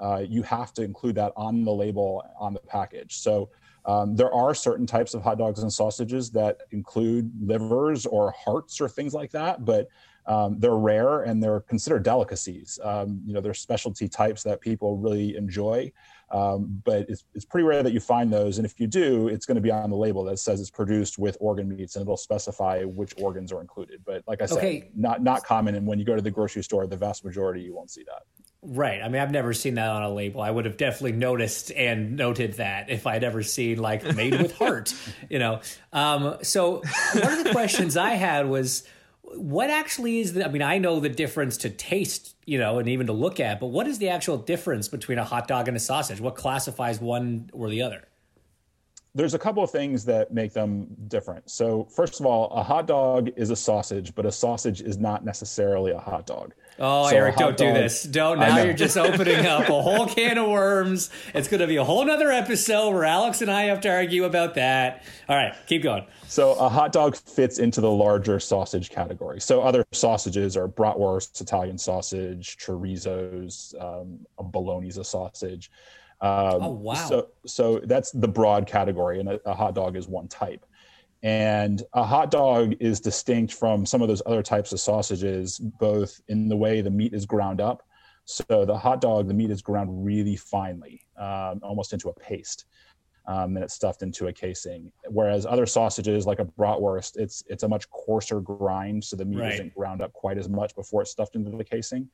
uh, 0.00 0.24
you 0.26 0.42
have 0.42 0.72
to 0.74 0.82
include 0.82 1.14
that 1.16 1.32
on 1.36 1.64
the 1.64 1.72
label 1.72 2.24
on 2.38 2.54
the 2.54 2.60
package. 2.60 3.18
So 3.18 3.50
um, 3.84 4.16
there 4.16 4.32
are 4.32 4.54
certain 4.54 4.86
types 4.86 5.14
of 5.14 5.22
hot 5.22 5.38
dogs 5.38 5.62
and 5.62 5.72
sausages 5.72 6.30
that 6.32 6.58
include 6.70 7.30
livers 7.40 8.06
or 8.06 8.32
hearts 8.32 8.80
or 8.80 8.88
things 8.88 9.14
like 9.14 9.30
that, 9.32 9.64
but 9.64 9.88
um, 10.26 10.60
they're 10.60 10.76
rare 10.76 11.22
and 11.22 11.42
they're 11.42 11.60
considered 11.60 12.02
delicacies. 12.02 12.78
Um, 12.82 13.20
you 13.24 13.32
know, 13.32 13.40
they're 13.40 13.54
specialty 13.54 14.08
types 14.08 14.42
that 14.42 14.60
people 14.60 14.96
really 14.96 15.34
enjoy, 15.36 15.90
um, 16.30 16.80
but 16.84 17.08
it's, 17.08 17.24
it's 17.34 17.44
pretty 17.44 17.66
rare 17.66 17.82
that 17.82 17.92
you 17.92 18.00
find 18.00 18.32
those. 18.32 18.58
And 18.58 18.66
if 18.66 18.78
you 18.78 18.86
do, 18.86 19.28
it's 19.28 19.46
going 19.46 19.56
to 19.56 19.60
be 19.60 19.70
on 19.70 19.90
the 19.90 19.96
label 19.96 20.22
that 20.24 20.38
says 20.38 20.60
it's 20.60 20.70
produced 20.70 21.18
with 21.18 21.36
organ 21.40 21.68
meats, 21.68 21.96
and 21.96 22.02
it'll 22.02 22.16
specify 22.16 22.84
which 22.84 23.14
organs 23.16 23.50
are 23.50 23.60
included. 23.60 24.02
But 24.04 24.22
like 24.28 24.42
I 24.42 24.46
said, 24.46 24.58
okay. 24.58 24.90
not 24.94 25.22
not 25.22 25.42
common. 25.42 25.74
And 25.74 25.86
when 25.86 25.98
you 25.98 26.04
go 26.04 26.14
to 26.14 26.22
the 26.22 26.30
grocery 26.30 26.62
store, 26.62 26.86
the 26.86 26.96
vast 26.96 27.24
majority 27.24 27.62
you 27.62 27.74
won't 27.74 27.90
see 27.90 28.04
that. 28.04 28.22
Right. 28.62 29.00
I 29.02 29.08
mean, 29.08 29.22
I've 29.22 29.30
never 29.30 29.54
seen 29.54 29.74
that 29.74 29.88
on 29.88 30.02
a 30.02 30.10
label. 30.10 30.42
I 30.42 30.50
would 30.50 30.66
have 30.66 30.76
definitely 30.76 31.12
noticed 31.12 31.72
and 31.72 32.16
noted 32.16 32.54
that 32.54 32.90
if 32.90 33.06
I'd 33.06 33.24
ever 33.24 33.42
seen 33.42 33.78
like 33.78 34.14
made 34.14 34.40
with 34.40 34.52
heart, 34.56 34.94
you 35.30 35.38
know. 35.38 35.60
Um, 35.94 36.36
so 36.42 36.82
one 37.14 37.32
of 37.32 37.44
the 37.44 37.52
questions 37.52 37.96
I 37.96 38.10
had 38.10 38.48
was, 38.48 38.86
what 39.22 39.70
actually 39.70 40.18
is 40.18 40.34
the? 40.34 40.44
I 40.44 40.50
mean, 40.50 40.60
I 40.60 40.76
know 40.76 41.00
the 41.00 41.08
difference 41.08 41.56
to 41.58 41.70
taste, 41.70 42.34
you 42.44 42.58
know, 42.58 42.78
and 42.78 42.88
even 42.88 43.06
to 43.06 43.14
look 43.14 43.40
at, 43.40 43.60
but 43.60 43.68
what 43.68 43.86
is 43.86 43.98
the 43.98 44.10
actual 44.10 44.36
difference 44.36 44.88
between 44.88 45.18
a 45.18 45.24
hot 45.24 45.48
dog 45.48 45.68
and 45.68 45.76
a 45.76 45.80
sausage? 45.80 46.20
What 46.20 46.34
classifies 46.34 47.00
one 47.00 47.48
or 47.54 47.70
the 47.70 47.80
other? 47.80 48.08
there's 49.14 49.34
a 49.34 49.38
couple 49.38 49.62
of 49.62 49.70
things 49.70 50.04
that 50.04 50.32
make 50.32 50.52
them 50.52 50.86
different. 51.08 51.50
So, 51.50 51.84
first 51.84 52.20
of 52.20 52.26
all, 52.26 52.48
a 52.50 52.62
hot 52.62 52.86
dog 52.86 53.30
is 53.36 53.50
a 53.50 53.56
sausage, 53.56 54.14
but 54.14 54.24
a 54.24 54.30
sausage 54.30 54.80
is 54.80 54.98
not 54.98 55.24
necessarily 55.24 55.90
a 55.90 55.98
hot 55.98 56.26
dog. 56.26 56.54
Oh, 56.82 57.10
so 57.10 57.16
Eric, 57.16 57.36
don't 57.36 57.58
dog, 57.58 57.74
do 57.74 57.74
this. 57.74 58.04
Don't. 58.04 58.38
Now 58.38 58.62
you're 58.62 58.72
just 58.72 58.96
opening 58.96 59.44
up 59.44 59.68
a 59.68 59.82
whole 59.82 60.06
can 60.06 60.38
of 60.38 60.48
worms. 60.48 61.10
It's 61.34 61.46
going 61.46 61.60
to 61.60 61.66
be 61.66 61.76
a 61.76 61.84
whole 61.84 62.02
nother 62.06 62.30
episode 62.30 62.94
where 62.94 63.04
Alex 63.04 63.42
and 63.42 63.50
I 63.50 63.64
have 63.64 63.82
to 63.82 63.90
argue 63.90 64.24
about 64.24 64.54
that. 64.54 65.04
All 65.28 65.36
right, 65.36 65.54
keep 65.66 65.82
going. 65.82 66.06
So, 66.26 66.54
a 66.54 66.70
hot 66.70 66.92
dog 66.92 67.16
fits 67.16 67.58
into 67.58 67.82
the 67.82 67.90
larger 67.90 68.40
sausage 68.40 68.88
category. 68.88 69.40
So, 69.40 69.60
other 69.60 69.84
sausages 69.92 70.56
are 70.56 70.68
bratwurst, 70.68 71.38
Italian 71.42 71.76
sausage, 71.76 72.56
chorizos, 72.56 73.74
um, 73.80 74.20
a 74.38 74.42
bologna's 74.42 74.96
a 74.96 75.04
sausage. 75.04 75.70
Um, 76.22 76.62
oh 76.62 76.70
wow! 76.70 76.94
So 76.94 77.28
so 77.46 77.80
that's 77.84 78.10
the 78.10 78.28
broad 78.28 78.66
category, 78.66 79.20
and 79.20 79.28
a, 79.30 79.40
a, 79.48 79.54
hot 79.54 79.74
dog 79.74 79.96
is 79.96 80.06
one 80.06 80.28
type. 80.28 80.66
And 81.22 81.82
a 81.92 82.02
hot 82.04 82.30
dog 82.30 82.74
is 82.80 83.00
distinct 83.00 83.52
from 83.52 83.84
some 83.84 84.00
of 84.00 84.08
those 84.08 84.22
other 84.24 84.42
types 84.42 84.72
of 84.72 84.80
sausages, 84.80 85.58
both 85.58 86.20
in 86.28 86.48
the 86.48 86.56
way 86.56 86.80
the 86.80 86.90
meat 86.90 87.12
is 87.12 87.26
ground 87.26 87.60
up. 87.60 87.82
So 88.24 88.64
the 88.64 88.78
hot 88.78 89.00
dog, 89.00 89.28
the 89.28 89.34
meat 89.34 89.50
is 89.50 89.60
ground 89.60 90.04
really 90.04 90.36
finely, 90.36 91.02
um, 91.18 91.60
almost 91.62 91.92
into 91.92 92.08
a 92.08 92.14
paste. 92.14 92.64
Um, 93.26 93.54
and 93.56 93.62
it's 93.64 93.74
stuffed 93.74 94.02
into 94.02 94.28
a 94.28 94.32
casing. 94.32 94.92
Whereas 95.08 95.44
other 95.44 95.66
sausages, 95.66 96.26
like 96.26 96.38
a 96.38 96.44
bratwurst, 96.44 97.16
it's 97.16 97.44
it's 97.48 97.64
a 97.64 97.68
much 97.68 97.88
coarser 97.90 98.40
grind, 98.40 99.04
so 99.04 99.14
the 99.14 99.24
meat 99.24 99.38
Right. 99.40 99.52
isn't 99.54 99.74
ground 99.74 100.00
up 100.00 100.12
quite 100.14 100.38
as 100.38 100.48
much 100.48 100.74
before 100.74 101.02
it's 101.02 101.10
stuffed 101.10 101.36
into 101.36 101.50
the 101.50 101.62
casing. 101.62 102.08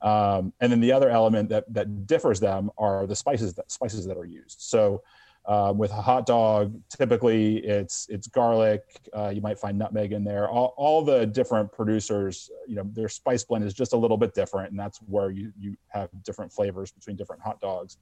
Um, 0.00 0.52
and 0.60 0.70
then 0.70 0.80
the 0.80 0.92
other 0.92 1.10
element 1.10 1.48
that 1.48 1.64
that 1.74 2.06
differs 2.06 2.40
them 2.40 2.70
are 2.78 3.06
the 3.06 3.16
spices 3.16 3.54
that 3.54 3.70
spices 3.72 4.06
that 4.06 4.16
are 4.16 4.24
used. 4.24 4.60
So 4.60 5.02
um, 5.46 5.76
with 5.76 5.90
a 5.90 6.00
hot 6.00 6.24
dog, 6.24 6.74
typically 6.88 7.58
it's 7.58 8.06
it's 8.08 8.26
garlic. 8.26 8.82
Uh, 9.14 9.28
you 9.28 9.42
might 9.42 9.58
find 9.58 9.78
nutmeg 9.78 10.12
in 10.12 10.24
there. 10.24 10.48
All, 10.48 10.74
all 10.76 11.04
the 11.04 11.26
different 11.26 11.70
producers, 11.70 12.50
you 12.66 12.76
know, 12.76 12.84
their 12.92 13.10
spice 13.10 13.44
blend 13.44 13.64
is 13.64 13.74
just 13.74 13.92
a 13.92 13.96
little 13.96 14.16
bit 14.16 14.34
different, 14.34 14.70
and 14.70 14.78
that's 14.78 14.98
where 15.06 15.30
you 15.30 15.52
you 15.58 15.76
have 15.88 16.08
different 16.22 16.52
flavors 16.52 16.92
between 16.92 17.16
different 17.16 17.42
hot 17.42 17.60
dogs. 17.60 17.98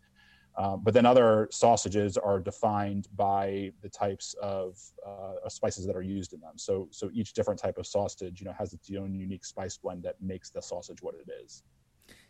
Um, 0.57 0.83
but 0.85 0.93
then 0.93 1.07
other 1.07 1.49
sausages 1.51 2.19
are 2.19 2.39
defined 2.39 3.09
by 3.17 3.73
the 3.81 3.89
types 3.89 4.35
of, 4.43 4.79
uh, 5.07 5.49
spices 5.49 5.87
that 5.87 5.97
are 5.97 6.03
used 6.03 6.35
in 6.35 6.41
them. 6.41 6.53
So 6.57 6.89
so 6.91 7.11
each 7.13 7.33
different 7.33 7.59
type 7.59 7.79
of 7.79 7.87
sausage, 7.87 8.41
you 8.41 8.45
know, 8.45 8.53
has 8.59 8.73
its 8.75 8.91
own 8.97 9.15
unique 9.15 9.45
spice 9.47 9.79
blend 9.79 10.03
that 10.03 10.17
makes 10.21 10.51
the 10.51 10.61
sausage 10.61 11.03
what 11.03 11.15
it 11.15 11.31
is. 11.43 11.63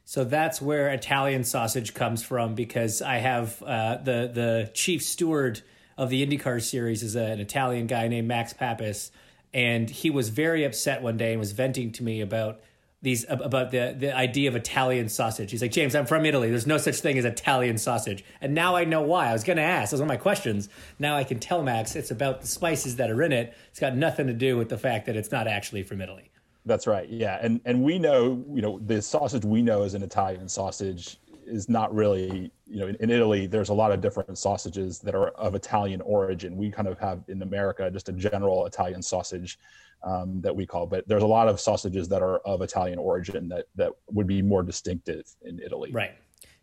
So 0.04 0.24
that's 0.24 0.60
where 0.60 0.88
Italian 0.88 1.44
sausage 1.44 1.94
comes 1.94 2.22
from 2.22 2.54
because 2.54 3.00
I 3.02 3.16
have 3.16 3.62
uh, 3.62 3.96
the 3.96 4.30
the 4.32 4.70
chief 4.74 5.02
steward 5.02 5.62
of 5.96 6.10
the 6.10 6.26
IndyCar 6.26 6.60
series 6.60 7.02
is 7.02 7.14
an 7.14 7.40
Italian 7.40 7.86
guy 7.86 8.08
named 8.08 8.28
Max 8.28 8.52
Papis, 8.52 9.10
and 9.54 9.88
he 9.88 10.10
was 10.10 10.30
very 10.30 10.64
upset 10.64 11.02
one 11.02 11.16
day 11.16 11.32
and 11.32 11.40
was 11.40 11.52
venting 11.52 11.92
to 11.92 12.02
me 12.02 12.20
about 12.20 12.60
these 13.00 13.24
about 13.28 13.70
the 13.70 13.94
the 13.98 14.16
idea 14.16 14.48
of 14.48 14.56
Italian 14.56 15.08
sausage. 15.08 15.50
He's 15.50 15.62
like, 15.62 15.72
James, 15.72 15.94
I'm 15.94 16.06
from 16.06 16.24
Italy. 16.24 16.50
There's 16.50 16.66
no 16.66 16.78
such 16.78 16.96
thing 16.96 17.18
as 17.18 17.24
Italian 17.24 17.78
sausage, 17.78 18.24
and 18.40 18.54
now 18.54 18.76
I 18.76 18.84
know 18.84 19.02
why. 19.02 19.28
I 19.28 19.32
was 19.32 19.44
going 19.44 19.56
to 19.56 19.62
ask. 19.62 19.90
That 19.90 20.00
was 20.00 20.08
my 20.08 20.16
questions. 20.16 20.68
Now 20.98 21.16
I 21.16 21.24
can 21.24 21.38
tell 21.38 21.62
Max 21.62 21.94
it's 21.94 22.10
about 22.10 22.40
the 22.40 22.46
spices 22.46 22.96
that 22.96 23.10
are 23.10 23.22
in 23.22 23.32
it. 23.32 23.54
It's 23.70 23.80
got 23.80 23.96
nothing 23.96 24.26
to 24.26 24.32
do 24.32 24.56
with 24.56 24.68
the 24.68 24.78
fact 24.78 25.06
that 25.06 25.16
it's 25.16 25.30
not 25.30 25.46
actually 25.46 25.84
from 25.84 26.00
Italy. 26.00 26.31
That's 26.64 26.86
right. 26.86 27.08
Yeah, 27.08 27.38
and 27.42 27.60
and 27.64 27.82
we 27.82 27.98
know, 27.98 28.44
you 28.52 28.62
know, 28.62 28.78
the 28.86 29.02
sausage 29.02 29.44
we 29.44 29.62
know 29.62 29.82
as 29.82 29.94
an 29.94 30.02
Italian 30.02 30.48
sausage 30.48 31.18
is 31.44 31.68
not 31.68 31.92
really, 31.92 32.52
you 32.66 32.78
know, 32.78 32.86
in, 32.86 32.96
in 33.00 33.10
Italy. 33.10 33.46
There's 33.46 33.70
a 33.70 33.74
lot 33.74 33.90
of 33.90 34.00
different 34.00 34.38
sausages 34.38 35.00
that 35.00 35.14
are 35.14 35.28
of 35.30 35.54
Italian 35.54 36.00
origin. 36.02 36.56
We 36.56 36.70
kind 36.70 36.86
of 36.86 36.98
have 37.00 37.24
in 37.28 37.42
America 37.42 37.90
just 37.90 38.08
a 38.08 38.12
general 38.12 38.66
Italian 38.66 39.02
sausage 39.02 39.58
um, 40.04 40.40
that 40.40 40.54
we 40.54 40.66
call, 40.66 40.86
but 40.86 41.06
there's 41.08 41.22
a 41.22 41.26
lot 41.26 41.48
of 41.48 41.60
sausages 41.60 42.08
that 42.08 42.22
are 42.22 42.38
of 42.38 42.62
Italian 42.62 42.98
origin 42.98 43.48
that 43.48 43.66
that 43.76 43.92
would 44.10 44.26
be 44.26 44.42
more 44.42 44.62
distinctive 44.62 45.24
in 45.42 45.60
Italy. 45.60 45.90
Right. 45.92 46.14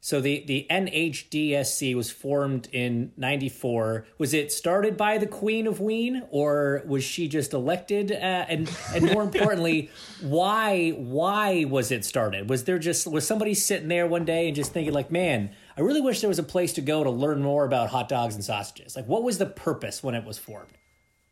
So 0.02 0.22
the 0.22 0.44
the 0.48 0.66
NHDSC 0.70 1.94
was 1.96 2.10
formed 2.10 2.70
in 2.72 3.12
'94. 3.18 4.06
Was 4.18 4.34
it 4.34 4.52
started 4.52 4.96
by 4.96 5.18
the 5.18 5.28
Queen 5.28 5.68
of 5.68 5.82
Wien, 5.82 6.24
or 6.32 6.84
was 6.86 7.04
she 7.04 7.28
just 7.28 7.54
elected? 7.54 8.12
Uh, 8.12 8.16
and 8.48 8.72
and 8.94 9.06
more 9.12 9.24
importantly, 9.30 9.90
why 10.22 10.92
why 10.92 11.66
was 11.66 11.92
it 11.92 12.06
started? 12.06 12.50
Was 12.50 12.64
there 12.64 12.80
just 12.80 13.08
was 13.08 13.28
somebody 13.28 13.54
sitting 13.54 13.90
there 13.90 14.08
one 14.08 14.24
day 14.24 14.48
and 14.48 14.56
just 14.56 14.72
thinking 14.72 14.94
like, 14.94 15.12
man, 15.12 15.52
I 15.76 15.82
really 15.82 16.02
wish 16.02 16.22
there 16.22 16.30
was 16.30 16.40
a 16.40 16.44
place 16.44 16.74
to 16.74 16.82
go 16.82 17.04
to 17.04 17.10
learn 17.10 17.42
more 17.42 17.66
about 17.66 17.90
hot 17.90 18.08
dogs 18.08 18.36
and 18.36 18.44
sausages. 18.44 18.96
Like, 18.96 19.08
what 19.08 19.24
was 19.24 19.38
the 19.38 19.46
purpose 19.46 20.02
when 20.02 20.16
it 20.16 20.24
was 20.24 20.38
formed? 20.38 20.78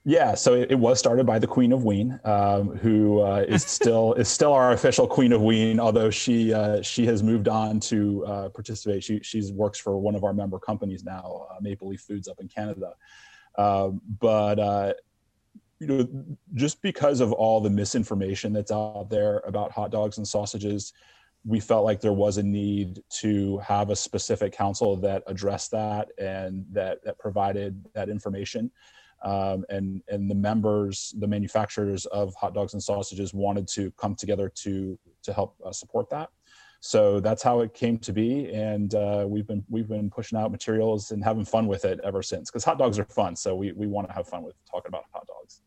Yeah, 0.07 0.35
so 0.35 0.53
it, 0.53 0.71
it 0.71 0.75
was 0.75 0.99
started 0.99 1.25
by 1.25 1.37
the 1.37 1.47
Queen 1.47 1.73
of 1.73 1.83
Wien, 1.83 2.17
um, 2.23 2.77
who 2.77 3.19
uh, 3.19 3.43
is 3.45 3.65
still 3.65 4.13
is 4.23 4.29
still 4.29 4.53
our 4.53 4.71
official 4.71 5.05
Queen 5.05 5.33
of 5.33 5.41
Wien, 5.41 5.81
although 5.81 6.09
she 6.09 6.53
uh, 6.53 6.81
she 6.81 7.05
has 7.07 7.21
moved 7.21 7.49
on 7.49 7.81
to 7.81 8.25
uh, 8.25 8.47
participate. 8.47 9.03
She 9.03 9.19
she's 9.21 9.51
works 9.51 9.77
for 9.77 9.99
one 9.99 10.15
of 10.15 10.23
our 10.23 10.33
member 10.33 10.59
companies 10.59 11.03
now, 11.03 11.47
uh, 11.51 11.55
Maple 11.59 11.89
Leaf 11.89 11.99
Foods 11.99 12.29
up 12.29 12.39
in 12.39 12.47
Canada. 12.47 12.93
Um, 13.57 13.99
but 14.21 14.59
uh, 14.59 14.93
you 15.81 15.87
know, 15.87 16.07
just 16.53 16.81
because 16.81 17.19
of 17.19 17.33
all 17.33 17.59
the 17.59 17.69
misinformation 17.69 18.53
that's 18.53 18.71
out 18.71 19.09
there 19.09 19.39
about 19.39 19.73
hot 19.73 19.91
dogs 19.91 20.19
and 20.19 20.25
sausages, 20.25 20.93
we 21.43 21.59
felt 21.59 21.83
like 21.83 21.99
there 21.99 22.13
was 22.13 22.37
a 22.37 22.43
need 22.43 23.03
to 23.19 23.57
have 23.57 23.89
a 23.89 23.95
specific 23.95 24.53
council 24.53 24.95
that 24.95 25.23
addressed 25.27 25.71
that 25.71 26.07
and 26.17 26.65
that 26.71 27.03
that 27.03 27.19
provided 27.19 27.83
that 27.93 28.07
information 28.07 28.71
um, 29.23 29.65
and 29.69 30.01
and 30.07 30.29
the 30.29 30.35
members, 30.35 31.13
the 31.19 31.27
manufacturers 31.27 32.05
of 32.07 32.33
hot 32.35 32.53
dogs 32.53 32.73
and 32.73 32.83
sausages 32.83 33.33
wanted 33.33 33.67
to 33.69 33.91
come 33.91 34.15
together 34.15 34.49
to 34.63 34.97
to 35.23 35.33
help 35.33 35.55
uh, 35.65 35.71
support 35.71 36.09
that. 36.09 36.29
So 36.79 37.19
that's 37.19 37.41
how 37.41 37.61
it 37.61 37.73
came 37.73 37.97
to 37.99 38.13
be, 38.13 38.51
and 38.53 38.93
uh, 38.93 39.25
we've 39.27 39.47
been 39.47 39.63
we've 39.69 39.87
been 39.87 40.09
pushing 40.09 40.37
out 40.37 40.51
materials 40.51 41.11
and 41.11 41.23
having 41.23 41.43
fun 41.43 41.67
with 41.67 41.85
it 41.85 41.99
ever 42.03 42.21
since. 42.21 42.51
Because 42.51 42.63
hot 42.63 42.77
dogs 42.77 42.99
are 42.99 43.05
fun, 43.05 43.35
so 43.35 43.55
we 43.55 43.71
we 43.71 43.87
want 43.87 44.07
to 44.07 44.13
have 44.13 44.27
fun 44.27 44.43
with 44.43 44.55
talking 44.69 44.89
about 44.89 45.05
hot 45.11 45.25
dogs. 45.27 45.61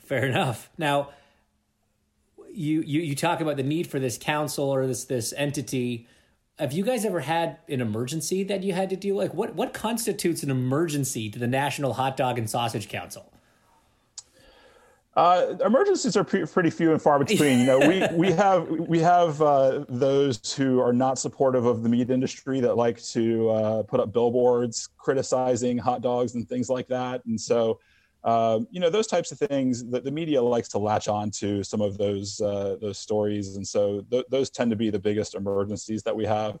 Fair 0.00 0.26
enough. 0.26 0.70
Now, 0.76 1.10
you 2.52 2.82
you 2.82 3.00
you 3.00 3.14
talk 3.14 3.40
about 3.40 3.56
the 3.56 3.62
need 3.62 3.86
for 3.86 4.00
this 4.00 4.18
council 4.18 4.64
or 4.64 4.86
this 4.86 5.04
this 5.04 5.32
entity. 5.36 6.08
Have 6.58 6.72
you 6.72 6.84
guys 6.84 7.04
ever 7.04 7.20
had 7.20 7.58
an 7.68 7.82
emergency 7.82 8.42
that 8.44 8.62
you 8.62 8.72
had 8.72 8.88
to 8.88 8.96
deal 8.96 9.14
like 9.16 9.34
what 9.34 9.54
what 9.54 9.74
constitutes 9.74 10.42
an 10.42 10.50
emergency 10.50 11.28
to 11.28 11.38
the 11.38 11.46
National 11.46 11.94
Hot 11.94 12.16
Dog 12.16 12.38
and 12.38 12.48
Sausage 12.48 12.88
Council? 12.88 13.30
Uh, 15.14 15.54
emergencies 15.64 16.16
are 16.16 16.24
pre- 16.24 16.46
pretty 16.46 16.70
few 16.70 16.92
and 16.92 17.00
far 17.00 17.18
between. 17.18 17.58
You 17.60 17.66
know, 17.66 17.78
we 17.78 18.06
we 18.12 18.32
have 18.32 18.70
we 18.70 19.00
have 19.00 19.42
uh, 19.42 19.84
those 19.90 20.54
who 20.54 20.80
are 20.80 20.94
not 20.94 21.18
supportive 21.18 21.66
of 21.66 21.82
the 21.82 21.90
meat 21.90 22.08
industry 22.08 22.60
that 22.60 22.74
like 22.74 23.02
to 23.08 23.50
uh, 23.50 23.82
put 23.82 24.00
up 24.00 24.14
billboards 24.14 24.88
criticizing 24.96 25.76
hot 25.76 26.00
dogs 26.00 26.36
and 26.36 26.48
things 26.48 26.70
like 26.70 26.88
that. 26.88 27.22
And 27.26 27.38
so, 27.38 27.80
um, 28.26 28.66
you 28.72 28.80
know, 28.80 28.90
those 28.90 29.06
types 29.06 29.30
of 29.30 29.38
things 29.38 29.84
that 29.86 30.02
the 30.04 30.10
media 30.10 30.42
likes 30.42 30.68
to 30.70 30.78
latch 30.78 31.06
on 31.06 31.30
to 31.30 31.62
some 31.62 31.80
of 31.80 31.96
those 31.96 32.40
uh, 32.40 32.76
those 32.80 32.98
stories. 32.98 33.54
And 33.56 33.66
so 33.66 34.02
th- 34.10 34.26
those 34.28 34.50
tend 34.50 34.70
to 34.70 34.76
be 34.76 34.90
the 34.90 34.98
biggest 34.98 35.34
emergencies 35.34 36.02
that 36.02 36.14
we 36.14 36.26
have. 36.26 36.58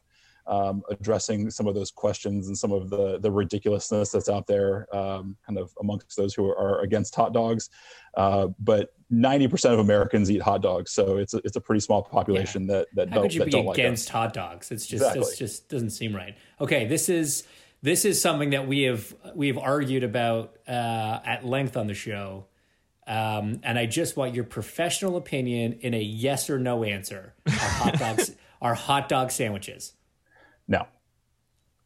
Um, 0.48 0.84
addressing 0.90 1.50
some 1.50 1.66
of 1.66 1.74
those 1.74 1.90
questions 1.90 2.46
and 2.46 2.56
some 2.56 2.70
of 2.70 2.88
the 2.88 3.18
the 3.18 3.32
ridiculousness 3.32 4.12
that's 4.12 4.28
out 4.28 4.46
there, 4.46 4.86
um, 4.96 5.36
kind 5.44 5.58
of 5.58 5.72
amongst 5.80 6.16
those 6.16 6.34
who 6.34 6.44
are 6.46 6.82
against 6.82 7.16
hot 7.16 7.32
dogs. 7.34 7.68
Uh, 8.16 8.46
but 8.60 8.90
90% 9.12 9.72
of 9.72 9.80
Americans 9.80 10.30
eat 10.30 10.40
hot 10.40 10.62
dogs, 10.62 10.92
so 10.92 11.16
it's 11.16 11.34
a, 11.34 11.38
it's 11.38 11.56
a 11.56 11.60
pretty 11.60 11.80
small 11.80 12.00
population 12.00 12.68
that 12.68 12.86
that 12.94 13.08
How 13.08 13.16
don't 13.16 13.24
could 13.24 13.34
you 13.34 13.40
that 13.40 13.46
be 13.46 13.50
don't 13.50 13.66
like 13.66 13.78
against 13.78 14.06
us. 14.06 14.12
hot 14.12 14.32
dogs? 14.34 14.70
It's 14.70 14.86
just 14.86 15.02
Exactly. 15.02 15.22
it's 15.22 15.36
just 15.36 15.68
doesn't 15.68 15.90
seem 15.90 16.14
right. 16.14 16.36
Okay, 16.60 16.86
this 16.86 17.08
is 17.08 17.42
this 17.86 18.04
is 18.04 18.20
something 18.20 18.50
that 18.50 18.66
we 18.66 18.82
have 18.82 19.14
we 19.36 19.46
have 19.46 19.56
argued 19.58 20.02
about 20.02 20.56
uh, 20.66 21.20
at 21.24 21.46
length 21.46 21.76
on 21.76 21.86
the 21.86 21.94
show, 21.94 22.46
um, 23.06 23.60
and 23.62 23.78
I 23.78 23.86
just 23.86 24.16
want 24.16 24.34
your 24.34 24.42
professional 24.42 25.16
opinion 25.16 25.74
in 25.74 25.94
a 25.94 26.00
yes 26.00 26.50
or 26.50 26.58
no 26.58 26.82
answer. 26.82 27.34
Are 27.46 27.52
hot 27.52 27.94
dogs 27.98 28.32
are 28.60 28.74
hot 28.74 29.08
dog 29.08 29.30
sandwiches? 29.30 29.92
No, 30.66 30.86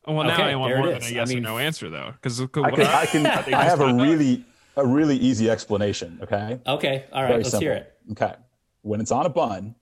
Oh, 0.07 0.15
well, 0.15 0.25
now 0.27 0.33
Okay, 0.33 0.45
I 0.45 0.57
want 0.57 0.75
more 0.75 0.87
than 0.87 0.97
is. 0.97 1.05
a 1.05 1.09
I 1.09 1.11
yes 1.17 1.29
mean- 1.29 1.39
or 1.39 1.43
no 1.43 1.59
answer 1.59 1.91
though, 1.91 2.13
because 2.15 2.41
I 2.41 2.47
can 2.47 2.81
I 2.87 3.07
can 3.07 3.27
I 3.55 3.65
have 3.65 3.81
a 3.83 3.93
really 3.93 4.43
a 4.79 4.87
really 4.87 5.19
easy 5.19 5.51
explanation. 5.51 6.19
Okay, 6.23 6.59
Okay, 6.67 7.05
all 7.13 7.23
right, 7.23 7.29
very 7.29 7.39
let's 7.43 7.51
simple. 7.51 7.61
hear 7.61 7.73
it. 7.75 7.93
Okay, 8.13 8.33
when 8.81 9.03
it's 9.03 9.11
on 9.13 9.27
a 9.27 9.31
bun, 9.31 9.75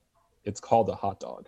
it's 0.43 0.59
called 0.59 0.89
a 0.89 0.95
hot 0.95 1.21
dog. 1.21 1.47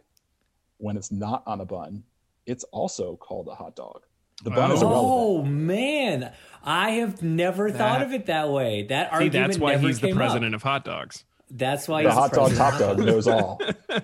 When 0.77 0.95
it's 0.95 1.12
not 1.12 1.43
on 1.45 1.60
a 1.60 1.65
bun, 1.65 2.03
it's 2.45 2.63
also 2.71 3.17
called 3.17 3.49
a 3.49 3.55
hot 3.55 3.75
dog. 3.75 4.03
The 4.43 4.49
bun 4.51 4.71
is 4.71 4.82
irrelevant. 4.82 5.08
Oh 5.12 5.43
man, 5.43 6.32
I 6.63 6.91
have 6.91 7.21
never 7.21 7.69
thought 7.71 8.01
of 8.01 8.12
it 8.13 8.25
that 8.27 8.49
way. 8.49 8.84
That 8.84 9.10
See, 9.10 9.13
argument 9.13 9.34
that's 9.47 9.58
why 9.60 9.71
never 9.73 9.88
he's 9.88 9.99
the 9.99 10.08
came 10.08 10.17
up. 10.17 10.21
president 10.21 10.56
of 10.56 10.63
hot 10.63 10.84
dogs. 10.86 11.23
That's 11.49 11.88
why 11.88 12.04
The 12.04 12.10
he's 12.10 12.17
hot 12.17 12.32
dog 12.32 12.54
president. 12.56 12.71
top 12.71 12.80
dog 12.80 12.99
knows 13.06 13.27
all. 13.27 13.62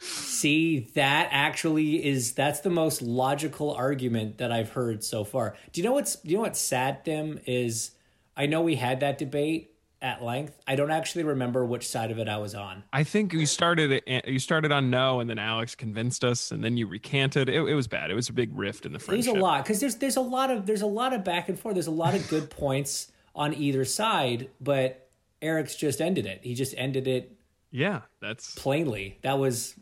See, 0.00 0.88
that 0.94 1.28
actually 1.32 2.04
is 2.06 2.32
that's 2.32 2.60
the 2.60 2.70
most 2.70 3.02
logical 3.02 3.72
argument 3.74 4.38
that 4.38 4.52
I've 4.52 4.70
heard 4.70 5.02
so 5.02 5.24
far. 5.24 5.56
Do 5.72 5.80
you 5.80 5.84
know 5.86 5.92
what's 5.92 6.16
do 6.16 6.30
you 6.30 6.36
know 6.36 6.42
what's 6.42 6.60
sad, 6.60 7.04
Tim? 7.04 7.40
Is 7.46 7.90
I 8.36 8.46
know 8.46 8.60
we 8.62 8.76
had 8.76 9.00
that 9.00 9.18
debate 9.18 9.72
at 10.00 10.22
length. 10.22 10.56
I 10.66 10.76
don't 10.76 10.90
actually 10.90 11.24
remember 11.24 11.64
which 11.64 11.86
side 11.86 12.10
of 12.10 12.18
it 12.18 12.28
I 12.28 12.36
was 12.38 12.54
on. 12.54 12.84
I 12.92 13.02
think 13.04 13.32
you 13.32 13.46
started 13.46 13.90
it- 13.90 14.04
eh, 14.06 14.20
you 14.26 14.38
started 14.38 14.70
on 14.70 14.90
no, 14.90 15.20
and 15.20 15.28
then 15.28 15.38
Alex 15.38 15.74
convinced 15.74 16.24
us, 16.24 16.52
and 16.52 16.62
then 16.62 16.76
you 16.76 16.86
recanted. 16.86 17.48
It, 17.48 17.56
it 17.56 17.74
was 17.74 17.88
bad. 17.88 18.10
It 18.10 18.14
was 18.14 18.28
a 18.28 18.32
big 18.32 18.56
rift 18.56 18.86
in 18.86 18.92
the 18.92 18.98
friendship. 18.98 19.24
There's 19.24 19.26
friendship. 19.26 19.42
a 19.42 19.44
lot 19.44 19.64
because 19.64 19.80
there's 19.80 19.96
there's 19.96 20.16
a 20.16 20.20
lot 20.20 20.50
of 20.50 20.66
there's 20.66 20.82
a 20.82 20.86
lot 20.86 21.12
of 21.12 21.24
back 21.24 21.48
and 21.48 21.58
forth. 21.58 21.74
There's 21.74 21.86
a 21.88 21.90
lot 21.90 22.14
of 22.14 22.28
good 22.28 22.48
points 22.62 23.10
on 23.34 23.54
either 23.54 23.84
side, 23.84 24.48
but 24.60 25.08
Eric's 25.42 25.74
just 25.74 26.00
ended 26.00 26.26
it. 26.26 26.40
He 26.42 26.54
just 26.54 26.74
ended 26.76 27.06
it 27.08 27.36
Yeah, 27.70 28.02
that's 28.20 28.54
plainly. 28.54 29.18
That 29.22 29.38
was 29.38 29.74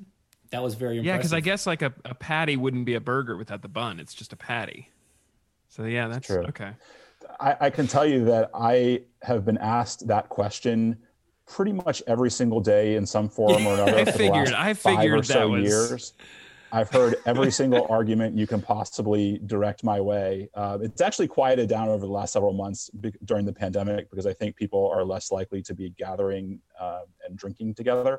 that 0.50 0.62
was 0.62 0.74
very 0.74 0.98
impressive. 0.98 1.07
yeah. 1.07 1.16
Because 1.18 1.33
I 1.33 1.40
guess 1.40 1.66
like 1.66 1.83
a, 1.83 1.92
a 2.05 2.14
patty 2.14 2.57
wouldn't 2.57 2.87
be 2.87 2.94
a 2.94 3.00
burger 3.00 3.37
without 3.37 3.62
the 3.62 3.68
bun. 3.68 4.00
It's 4.00 4.14
just 4.14 4.33
a 4.33 4.37
patty. 4.37 4.90
So 5.68 5.85
yeah, 5.85 6.09
that's 6.09 6.26
true. 6.26 6.44
okay. 6.44 6.70
I, 7.40 7.57
I 7.62 7.70
can 7.70 7.87
tell 7.87 8.07
you 8.07 8.25
that 8.27 8.51
I 8.55 9.03
have 9.22 9.44
been 9.44 9.59
asked 9.59 10.07
that 10.09 10.29
question 10.29 10.99
pretty 11.46 11.72
much 11.72 12.03
every 12.07 12.31
single 12.31 12.61
day 12.61 12.96
in 12.96 13.07
some 13.07 13.29
form 13.29 13.66
or 13.66 13.75
another. 13.75 13.94
I 13.96 14.05
for 14.05 14.12
the 14.12 14.18
figured- 14.18 14.51
last 14.51 14.55
I 14.55 14.75
five 14.75 14.99
figured 14.99 15.18
or 15.18 15.22
that 15.22 15.27
so 15.33 15.49
was- 15.49 15.62
years. 15.64 16.12
I've 16.72 16.90
heard 16.90 17.14
every 17.27 17.53
single 17.53 17.87
argument 17.90 18.37
you 18.37 18.46
can 18.46 18.61
possibly 18.61 19.38
direct 19.46 19.85
my 19.85 20.01
way. 20.01 20.51
Uh, 20.53 20.79
it's 20.83 21.01
actually 21.01 21.29
quieted 21.29 21.68
down 21.68 21.88
over 21.88 22.05
the 22.05 22.12
last 22.12 22.33
several 22.33 22.53
months 22.53 22.90
be- 22.90 23.14
during 23.25 23.46
the 23.46 23.53
pandemic 23.53 24.11
because 24.11 24.27
I 24.27 24.33
think 24.33 24.57
people 24.57 24.90
are 24.92 25.05
less 25.05 25.31
likely 25.31 25.62
to 25.62 25.75
be 25.75 25.90
gathering 25.90 26.61
uh, 26.79 27.03
and 27.27 27.38
drinking 27.38 27.75
together. 27.75 28.18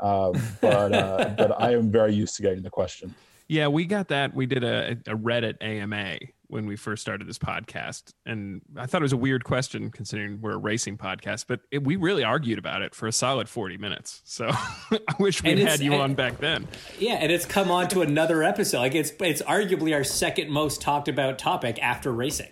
Uh, 0.00 0.32
but 0.60 0.92
uh, 0.92 1.34
but 1.36 1.60
I 1.60 1.72
am 1.72 1.90
very 1.90 2.12
used 2.14 2.36
to 2.36 2.42
getting 2.42 2.62
the 2.62 2.70
question. 2.70 3.14
Yeah, 3.48 3.68
we 3.68 3.86
got 3.86 4.08
that. 4.08 4.34
We 4.34 4.44
did 4.44 4.62
a, 4.64 4.92
a 5.06 5.16
Reddit 5.16 5.56
AMA 5.62 6.18
when 6.48 6.66
we 6.66 6.76
first 6.76 7.02
started 7.02 7.28
this 7.28 7.38
podcast, 7.38 8.12
and 8.26 8.62
I 8.76 8.86
thought 8.86 9.02
it 9.02 9.04
was 9.04 9.12
a 9.12 9.18
weird 9.18 9.44
question 9.44 9.90
considering 9.90 10.40
we're 10.40 10.52
a 10.52 10.58
racing 10.58 10.96
podcast. 10.98 11.44
But 11.46 11.60
it, 11.70 11.84
we 11.84 11.96
really 11.96 12.24
argued 12.24 12.58
about 12.58 12.82
it 12.82 12.94
for 12.94 13.06
a 13.06 13.12
solid 13.12 13.48
forty 13.48 13.76
minutes. 13.76 14.22
So 14.24 14.48
I 14.50 14.98
wish 15.18 15.42
we 15.42 15.60
had 15.62 15.80
you 15.80 15.92
and- 15.92 16.02
on 16.02 16.14
back 16.14 16.38
then. 16.38 16.66
Yeah, 16.98 17.14
and 17.14 17.30
it's 17.30 17.46
come 17.46 17.70
on 17.70 17.88
to 17.88 18.00
another 18.00 18.42
episode. 18.42 18.78
Like 18.78 18.94
it's 18.94 19.12
it's 19.20 19.42
arguably 19.42 19.94
our 19.94 20.04
second 20.04 20.50
most 20.50 20.80
talked 20.80 21.08
about 21.08 21.38
topic 21.38 21.78
after 21.82 22.12
racing. 22.12 22.48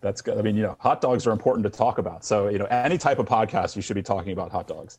That's 0.00 0.20
good. 0.20 0.38
I 0.38 0.42
mean, 0.42 0.56
you 0.56 0.62
know, 0.62 0.76
hot 0.78 1.00
dogs 1.00 1.26
are 1.26 1.32
important 1.32 1.64
to 1.64 1.70
talk 1.70 1.98
about. 1.98 2.24
So 2.24 2.48
you 2.48 2.58
know, 2.58 2.66
any 2.66 2.98
type 2.98 3.18
of 3.18 3.26
podcast, 3.26 3.74
you 3.76 3.82
should 3.82 3.96
be 3.96 4.02
talking 4.02 4.32
about 4.32 4.52
hot 4.52 4.68
dogs. 4.68 4.98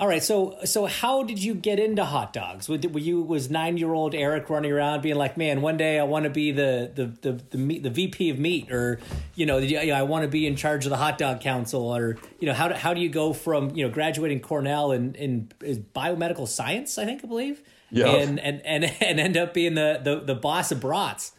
All 0.00 0.08
right, 0.08 0.22
so 0.22 0.56
so 0.64 0.86
how 0.86 1.24
did 1.24 1.44
you 1.44 1.54
get 1.54 1.78
into 1.78 2.06
hot 2.06 2.32
dogs? 2.32 2.70
Were 2.70 2.78
were 2.90 2.98
you 2.98 3.20
was 3.20 3.50
nine 3.50 3.76
year 3.76 3.92
old 3.92 4.14
Eric 4.14 4.48
running 4.48 4.72
around 4.72 5.02
being 5.02 5.16
like, 5.16 5.36
man, 5.36 5.60
one 5.60 5.76
day 5.76 5.98
I 5.98 6.04
want 6.04 6.24
to 6.24 6.30
be 6.30 6.52
the 6.52 6.90
the 6.94 7.04
the 7.20 7.32
the, 7.50 7.58
meat, 7.58 7.82
the 7.82 7.90
VP 7.90 8.30
of 8.30 8.38
meat, 8.38 8.72
or 8.72 8.98
you 9.34 9.44
know, 9.44 9.60
the, 9.60 9.66
you 9.66 9.86
know, 9.88 9.92
I 9.92 10.04
want 10.04 10.22
to 10.22 10.28
be 10.28 10.46
in 10.46 10.56
charge 10.56 10.86
of 10.86 10.90
the 10.90 10.96
hot 10.96 11.18
dog 11.18 11.42
council, 11.42 11.94
or 11.94 12.16
you 12.38 12.46
know, 12.46 12.54
how 12.54 12.68
do, 12.68 12.74
how 12.76 12.94
do 12.94 13.00
you 13.02 13.10
go 13.10 13.34
from 13.34 13.76
you 13.76 13.86
know 13.86 13.92
graduating 13.92 14.40
Cornell 14.40 14.90
in 14.92 15.14
in 15.16 15.52
is 15.60 15.78
biomedical 15.78 16.48
science, 16.48 16.96
I 16.96 17.04
think 17.04 17.22
I 17.22 17.28
believe, 17.28 17.60
Yeah. 17.90 18.06
and 18.06 18.40
and 18.40 18.62
and 18.64 18.84
and 19.02 19.20
end 19.20 19.36
up 19.36 19.52
being 19.52 19.74
the 19.74 20.00
the, 20.02 20.20
the 20.20 20.34
boss 20.34 20.72
of 20.72 20.80
brats. 20.80 21.32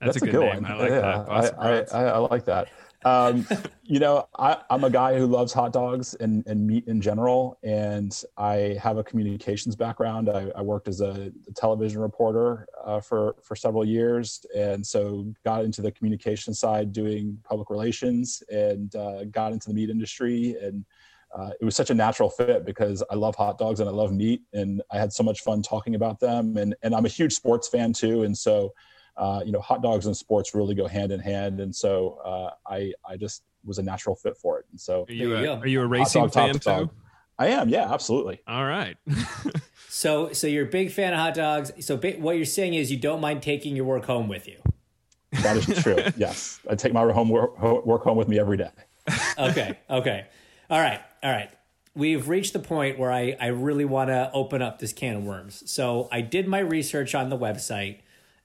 That's, 0.00 0.16
a 0.16 0.20
good, 0.20 0.40
name. 0.40 0.64
I 0.64 0.74
like 0.74 0.90
yeah, 0.90 1.00
that. 1.00 1.26
Boss 1.26 1.44
I, 1.44 1.48
I, 1.48 1.70
Brats. 1.70 1.94
I, 1.94 2.04
I 2.04 2.18
like 2.18 2.44
that. 2.46 2.68
Um, 3.04 3.46
you 3.84 4.00
know, 4.00 4.28
I, 4.36 4.58
I'm 4.70 4.84
a 4.84 4.90
guy 4.90 5.16
who 5.16 5.26
loves 5.26 5.52
hot 5.52 5.72
dogs 5.72 6.14
and, 6.14 6.44
and 6.46 6.66
meat 6.66 6.88
in 6.88 7.00
general, 7.00 7.58
and 7.62 8.12
I 8.36 8.76
have 8.82 8.98
a 8.98 9.04
communications 9.04 9.76
background. 9.76 10.28
I, 10.28 10.50
I 10.56 10.62
worked 10.62 10.88
as 10.88 11.00
a 11.00 11.30
television 11.54 12.00
reporter 12.00 12.66
uh, 12.84 13.00
for 13.00 13.36
for 13.42 13.54
several 13.54 13.84
years, 13.84 14.44
and 14.54 14.84
so 14.84 15.32
got 15.44 15.64
into 15.64 15.80
the 15.80 15.92
communication 15.92 16.54
side, 16.54 16.92
doing 16.92 17.38
public 17.44 17.70
relations, 17.70 18.42
and 18.50 18.94
uh, 18.96 19.24
got 19.24 19.52
into 19.52 19.68
the 19.68 19.74
meat 19.74 19.90
industry. 19.90 20.56
And 20.60 20.84
uh, 21.36 21.50
it 21.60 21.64
was 21.64 21.76
such 21.76 21.90
a 21.90 21.94
natural 21.94 22.30
fit 22.30 22.64
because 22.64 23.04
I 23.10 23.14
love 23.14 23.36
hot 23.36 23.58
dogs 23.58 23.80
and 23.80 23.88
I 23.88 23.92
love 23.92 24.12
meat, 24.12 24.42
and 24.52 24.82
I 24.90 24.98
had 24.98 25.12
so 25.12 25.22
much 25.22 25.42
fun 25.42 25.62
talking 25.62 25.94
about 25.94 26.18
them. 26.18 26.56
And 26.56 26.74
and 26.82 26.94
I'm 26.94 27.06
a 27.06 27.10
huge 27.10 27.34
sports 27.34 27.68
fan 27.68 27.92
too, 27.92 28.24
and 28.24 28.36
so 28.36 28.74
uh, 29.18 29.42
you 29.44 29.52
know, 29.52 29.60
hot 29.60 29.82
dogs 29.82 30.06
and 30.06 30.16
sports 30.16 30.54
really 30.54 30.74
go 30.74 30.86
hand 30.86 31.12
in 31.12 31.20
hand, 31.20 31.60
and 31.60 31.74
so 31.74 32.18
uh, 32.24 32.50
I 32.66 32.92
I 33.06 33.16
just 33.16 33.42
was 33.64 33.78
a 33.78 33.82
natural 33.82 34.16
fit 34.16 34.36
for 34.36 34.58
it, 34.58 34.66
and 34.70 34.80
so 34.80 35.04
Are 35.08 35.12
you, 35.12 35.28
There 35.30 35.44
a, 35.44 35.56
are 35.58 35.66
you 35.66 35.80
a 35.82 35.86
racing 35.86 36.22
dog, 36.22 36.32
top 36.32 36.62
fan 36.62 36.86
too? 36.86 36.90
I 37.40 37.48
am, 37.48 37.68
yeah, 37.68 37.92
absolutely. 37.92 38.40
All 38.48 38.64
right. 38.64 38.96
So 39.88 40.32
so 40.32 40.46
you're 40.46 40.66
a 40.66 40.70
big 40.70 40.92
fan 40.92 41.12
of 41.12 41.18
hot 41.18 41.34
dogs. 41.34 41.72
So 41.80 41.96
ba- 41.96 42.16
what 42.18 42.36
you're 42.36 42.44
saying 42.44 42.74
is 42.74 42.90
you 42.90 42.98
don't 42.98 43.20
mind 43.20 43.42
taking 43.42 43.74
your 43.74 43.84
work 43.84 44.04
home 44.04 44.28
with 44.28 44.46
you. 44.46 44.58
That 45.42 45.56
is 45.56 45.82
true. 45.82 45.96
yes, 46.16 46.60
I 46.70 46.74
take 46.76 46.92
my 46.92 47.10
home 47.10 47.28
work, 47.30 47.60
work 47.84 48.02
home 48.02 48.16
with 48.16 48.28
me 48.28 48.38
every 48.38 48.56
day. 48.56 48.70
okay, 49.38 49.78
okay. 49.90 50.26
All 50.70 50.80
right, 50.80 51.00
all 51.22 51.32
right. 51.32 51.50
We've 51.94 52.28
reached 52.28 52.52
the 52.52 52.60
point 52.60 52.96
where 52.98 53.10
I, 53.10 53.36
I 53.40 53.46
really 53.46 53.84
want 53.84 54.10
to 54.10 54.30
open 54.32 54.62
up 54.62 54.78
this 54.78 54.92
can 54.92 55.16
of 55.16 55.24
worms. 55.24 55.68
So 55.68 56.08
I 56.12 56.20
did 56.20 56.46
my 56.46 56.60
research 56.60 57.14
on 57.16 57.28
the 57.28 57.36
website, 57.36 57.98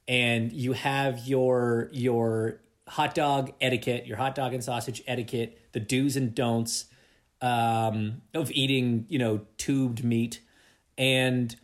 and 0.08 0.52
you 0.52 0.74
have 0.74 1.28
your 1.28 1.90
your 1.92 2.60
hot 2.88 3.16
dog 3.16 3.54
etiquette, 3.62 4.06
your 4.06 4.18
hot 4.18 4.36
dog 4.36 4.54
and 4.54 4.64
sausage 4.64 5.02
etiquette, 5.08 5.60
the 5.72 5.80
do's 5.80 6.16
and 6.16 6.36
don'ts 6.36 6.86
um, 7.42 8.22
of 8.34 8.52
eating, 8.52 9.06
you 9.10 9.20
know, 9.20 9.42
tubed 9.58 10.04
meat, 10.04 10.42
and 10.98 11.56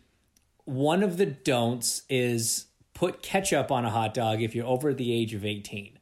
one 0.65 1.03
of 1.03 1.17
the 1.17 1.25
don'ts 1.25 2.03
is 2.09 2.65
put 2.93 3.21
ketchup 3.21 3.71
on 3.71 3.85
a 3.85 3.89
hot 3.89 4.13
dog 4.13 4.41
if 4.41 4.53
you're 4.53 4.67
over 4.67 4.93
the 4.93 5.13
age 5.13 5.33
of 5.33 5.45
18 5.45 5.99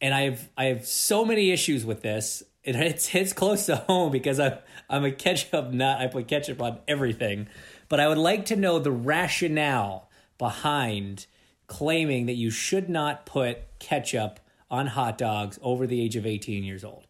and 0.00 0.14
I've 0.14 0.48
I 0.56 0.66
have 0.66 0.86
so 0.86 1.24
many 1.24 1.50
issues 1.50 1.84
with 1.84 2.02
this. 2.02 2.42
It 2.64 2.74
hits 2.74 3.06
hits 3.08 3.32
close 3.32 3.66
to 3.66 3.76
home 3.76 4.12
because 4.12 4.40
I'm 4.40 4.58
I'm 4.88 5.04
a 5.04 5.12
ketchup 5.12 5.70
nut. 5.72 6.00
I 6.00 6.06
put 6.06 6.28
ketchup 6.28 6.60
on 6.62 6.78
everything, 6.88 7.48
but 7.88 8.00
I 8.00 8.08
would 8.08 8.18
like 8.18 8.46
to 8.46 8.56
know 8.56 8.78
the 8.78 8.92
rationale 8.92 10.08
behind 10.38 11.26
claiming 11.70 12.26
that 12.26 12.34
you 12.34 12.50
should 12.50 12.90
not 12.90 13.24
put 13.24 13.58
ketchup 13.78 14.40
on 14.70 14.88
hot 14.88 15.16
dogs 15.16 15.58
over 15.62 15.86
the 15.86 16.00
age 16.02 16.16
of 16.16 16.26
18 16.26 16.64
years 16.64 16.84
old. 16.84 17.06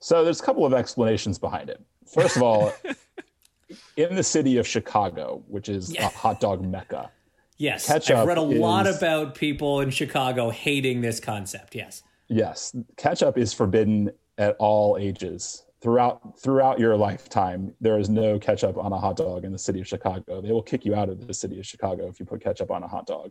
So 0.00 0.24
there's 0.24 0.40
a 0.40 0.42
couple 0.42 0.66
of 0.66 0.72
explanations 0.74 1.38
behind 1.38 1.70
it. 1.70 1.80
First 2.12 2.36
of 2.36 2.42
all, 2.42 2.72
in 3.96 4.14
the 4.16 4.22
city 4.22 4.56
of 4.56 4.66
Chicago, 4.66 5.42
which 5.48 5.68
is 5.68 5.92
Yeah. 5.94 6.06
a 6.06 6.08
hot 6.08 6.40
dog 6.40 6.64
mecca, 6.64 7.10
Yes, 7.58 7.86
Ketchup 7.86 8.18
I've 8.18 8.26
read 8.26 8.36
a 8.36 8.42
lot 8.42 8.86
about 8.86 9.34
people 9.34 9.80
in 9.80 9.88
Chicago 9.90 10.50
hating 10.50 11.00
this 11.00 11.20
concept. 11.20 11.74
Yes. 11.74 12.02
yes, 12.28 12.74
ketchup 12.98 13.38
is 13.38 13.54
forbidden 13.54 14.10
at 14.36 14.56
all 14.58 14.98
ages. 14.98 15.62
Throughout 15.90 16.36
throughout 16.40 16.80
your 16.80 16.96
lifetime, 16.96 17.72
there 17.80 17.96
is 17.96 18.10
no 18.10 18.40
ketchup 18.40 18.76
on 18.76 18.92
a 18.92 18.98
hot 18.98 19.16
dog 19.18 19.44
in 19.44 19.52
the 19.52 19.58
city 19.58 19.78
of 19.80 19.86
Chicago. 19.86 20.40
They 20.40 20.50
will 20.50 20.60
kick 20.60 20.84
you 20.84 20.96
out 20.96 21.08
of 21.08 21.24
the 21.28 21.32
city 21.32 21.60
of 21.60 21.64
Chicago 21.64 22.08
if 22.08 22.18
you 22.18 22.26
put 22.26 22.40
ketchup 22.42 22.72
on 22.72 22.82
a 22.82 22.88
hot 22.88 23.06
dog. 23.06 23.30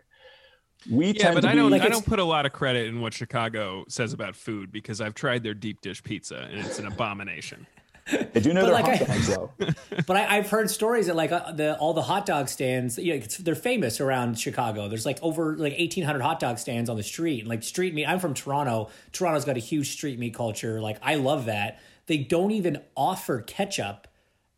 We 0.89 1.07
Yeah, 1.07 1.23
tend 1.23 1.35
but 1.35 1.41
to 1.41 1.49
I 1.49 1.55
don't. 1.55 1.65
be, 1.69 1.71
Like 1.71 1.81
I 1.81 1.89
don't 1.89 2.05
put 2.05 2.19
a 2.19 2.23
lot 2.23 2.45
of 2.45 2.53
credit 2.53 2.87
in 2.87 3.01
what 3.01 3.13
Chicago 3.13 3.83
says 3.89 4.13
about 4.13 4.37
food 4.37 4.71
because 4.71 5.01
I've 5.01 5.15
tried 5.15 5.43
their 5.43 5.53
deep 5.53 5.81
dish 5.81 6.01
pizza 6.01 6.47
and 6.49 6.61
it's 6.65 6.79
an 6.79 6.87
abomination. 6.87 7.67
They 8.11 8.39
do 8.39 8.53
know 8.53 8.61
But 8.61 8.65
their 8.67 8.73
like 8.73 8.85
hot 8.99 9.09
I- 9.09 9.13
dogs 9.13 9.27
though. 9.27 9.51
But 10.07 10.17
I, 10.17 10.37
I've 10.37 10.49
heard 10.49 10.69
stories 10.69 11.07
that 11.07 11.15
like 11.15 11.31
uh, 11.31 11.51
the 11.53 11.77
all 11.77 11.93
the 11.93 12.01
hot 12.03 12.25
dog 12.25 12.49
stands, 12.49 12.97
you 12.99 13.13
know, 13.13 13.15
it's, 13.23 13.37
they're 13.37 13.55
famous 13.55 13.99
around 13.99 14.37
Chicago. 14.37 14.87
There's 14.87 15.05
like 15.05 15.17
over 15.23 15.55
like 15.57 15.73
1,800 15.73 16.21
hot 16.21 16.39
dog 16.39 16.59
stands 16.59 16.89
on 16.89 16.97
the 16.97 17.03
street, 17.03 17.39
and 17.39 17.47
like 17.49 17.63
street 17.63 17.93
meat. 17.95 18.05
I'm 18.05 18.19
from 18.19 18.33
Toronto. 18.33 18.89
Toronto's 19.13 19.45
got 19.45 19.57
a 19.57 19.61
huge 19.61 19.91
street 19.93 20.19
meat 20.19 20.33
culture. 20.35 20.81
Like 20.81 20.97
I 21.01 21.15
love 21.15 21.45
that. 21.45 21.79
They 22.07 22.17
don't 22.17 22.51
even 22.51 22.81
offer 22.95 23.41
ketchup 23.41 24.07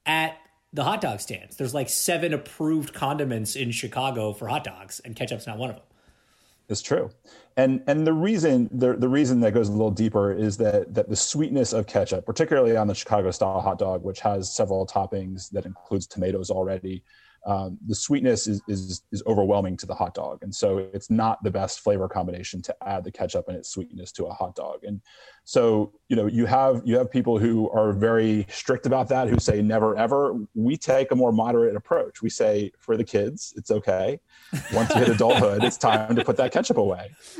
at 0.05 0.37
the 0.73 0.83
hot 0.83 0.99
dog 0.99 1.21
stands. 1.21 1.55
There's 1.55 1.73
like 1.73 1.87
seven 1.87 2.33
approved 2.33 2.93
condiments 2.93 3.55
in 3.55 3.71
Chicago 3.71 4.33
for 4.33 4.47
hot 4.47 4.63
dogs, 4.65 4.99
and 5.05 5.15
ketchup's 5.15 5.47
not 5.47 5.57
one 5.57 5.69
of 5.69 5.75
them. 5.77 5.85
It's 6.69 6.81
true, 6.81 7.11
and 7.55 7.81
and 7.87 8.05
the 8.05 8.11
reason 8.11 8.69
the 8.73 8.93
the 8.93 9.07
reason 9.07 9.39
that 9.39 9.53
goes 9.53 9.69
a 9.69 9.71
little 9.71 9.91
deeper 9.91 10.33
is 10.33 10.57
that 10.57 10.93
that 10.93 11.07
the 11.07 11.15
sweetness 11.15 11.71
of 11.71 11.87
ketchup, 11.87 12.25
particularly 12.25 12.75
on 12.75 12.87
the 12.87 12.95
Chicago 12.95 13.31
style 13.31 13.61
hot 13.61 13.79
dog, 13.79 14.03
which 14.03 14.19
has 14.19 14.53
several 14.53 14.85
toppings 14.85 15.49
that 15.51 15.65
includes 15.65 16.07
tomatoes 16.07 16.49
already, 16.51 17.03
um, 17.47 17.77
the 17.87 17.95
sweetness 17.95 18.45
is, 18.45 18.61
is 18.67 19.03
is 19.13 19.23
overwhelming 19.25 19.77
to 19.77 19.85
the 19.85 19.95
hot 19.95 20.13
dog, 20.13 20.39
and 20.41 20.53
so 20.53 20.79
it's 20.79 21.09
not 21.09 21.41
the 21.43 21.49
best 21.49 21.79
flavor 21.79 22.09
combination 22.09 22.61
to 22.63 22.75
add 22.85 23.05
the 23.05 23.11
ketchup 23.11 23.47
and 23.47 23.55
its 23.55 23.69
sweetness 23.69 24.11
to 24.11 24.25
a 24.25 24.33
hot 24.33 24.53
dog. 24.53 24.83
And 24.83 24.99
so 25.45 25.93
you 26.09 26.17
know 26.17 26.25
you 26.25 26.45
have 26.45 26.81
you 26.83 26.97
have 26.97 27.09
people 27.09 27.39
who 27.39 27.69
are 27.69 27.93
very 27.93 28.45
strict 28.49 28.85
about 28.85 29.07
that, 29.09 29.29
who 29.29 29.39
say 29.39 29.61
never 29.61 29.95
ever. 29.95 30.35
We 30.55 30.75
take 30.75 31.11
a 31.11 31.15
more 31.15 31.31
moderate 31.31 31.77
approach. 31.77 32.21
We 32.21 32.29
say 32.29 32.73
for 32.79 32.97
the 32.97 33.05
kids, 33.05 33.53
it's 33.55 33.71
okay. 33.71 34.19
Once 34.73 34.93
you 34.93 34.99
hit 34.99 35.07
adulthood, 35.07 35.63
it's 35.63 35.77
time 35.77 36.17
to 36.17 36.25
put 36.25 36.35
that 36.35 36.51
ketchup 36.51 36.75
away. 36.75 37.11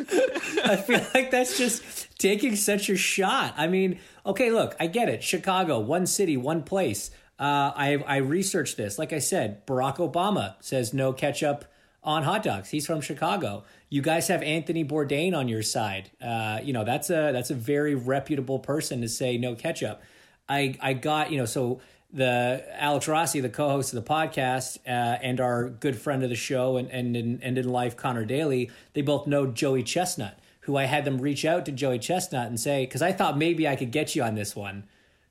I 0.64 0.78
feel 0.78 1.06
like 1.14 1.32
that's 1.32 1.58
just 1.58 2.18
taking 2.18 2.56
such 2.56 2.90
a 2.90 2.96
shot. 2.96 3.56
I 3.58 3.68
mean, 3.68 4.00
okay, 4.26 4.52
look, 4.52 4.74
I 4.80 4.88
get 4.88 5.10
it. 5.10 5.22
Chicago, 5.22 5.80
one 5.80 6.06
city, 6.06 6.38
one 6.38 6.64
place. 6.64 7.12
Uh, 7.40 7.72
I 7.76 8.04
I 8.08 8.18
researched 8.18 8.78
this. 8.78 8.98
Like 8.98 9.14
I 9.14 9.20
said, 9.20 9.66
Barack 9.68 9.98
Obama 9.98 10.56
says 10.60 10.94
no 10.94 11.14
ketchup 11.14 11.66
on 12.04 12.24
hot 12.24 12.42
dogs. 12.44 12.70
He's 12.70 12.88
from 12.88 13.02
Chicago. 13.02 13.64
You 13.90 14.02
guys 14.02 14.28
have 14.30 14.42
Anthony 14.42 14.84
Bourdain 14.84 15.36
on 15.36 15.48
your 15.48 15.62
side. 15.62 16.10
Uh, 16.22 16.60
you 16.64 16.74
know 16.74 16.84
that's 16.84 17.10
a 17.10 17.32
that's 17.32 17.52
a 17.52 17.56
very 17.56 17.96
reputable 17.96 18.60
person 18.60 19.02
to 19.02 19.10
say 19.10 19.38
no 19.38 19.56
ketchup. 19.56 20.02
I 20.50 20.76
I 20.82 20.94
got 20.94 21.32
you 21.32 21.38
know 21.38 21.46
so 21.46 21.82
the 22.12 22.64
Alex 22.74 23.08
Rossi, 23.08 23.42
the 23.42 23.50
co-host 23.50 23.94
of 23.94 24.04
the 24.04 24.10
podcast, 24.10 24.78
uh, 24.88 25.20
and 25.22 25.42
our 25.42 25.70
good 25.70 26.00
friend 26.00 26.24
of 26.24 26.30
the 26.30 26.36
show 26.36 26.78
and 26.78 26.90
and 26.90 27.16
in, 27.16 27.40
and 27.44 27.58
in 27.58 27.68
life, 27.68 27.96
Connor 27.98 28.26
Daly, 28.26 28.72
they 28.94 29.02
both 29.02 29.28
know 29.28 29.46
Joey 29.46 29.84
Chestnut, 29.84 30.40
who 30.62 30.78
I 30.78 30.86
had 30.86 31.06
them 31.06 31.20
reach 31.20 31.46
out 31.46 31.66
to 31.66 31.72
Joey 31.72 32.00
Chestnut 32.00 32.48
and 32.48 32.60
say, 32.60 32.86
because 32.86 33.02
I 33.02 33.12
thought 33.12 33.38
maybe 33.38 33.68
I 33.68 33.76
could 33.76 33.92
get 33.92 34.16
you 34.16 34.24
on 34.24 34.36
this 34.36 34.56
one, 34.56 34.86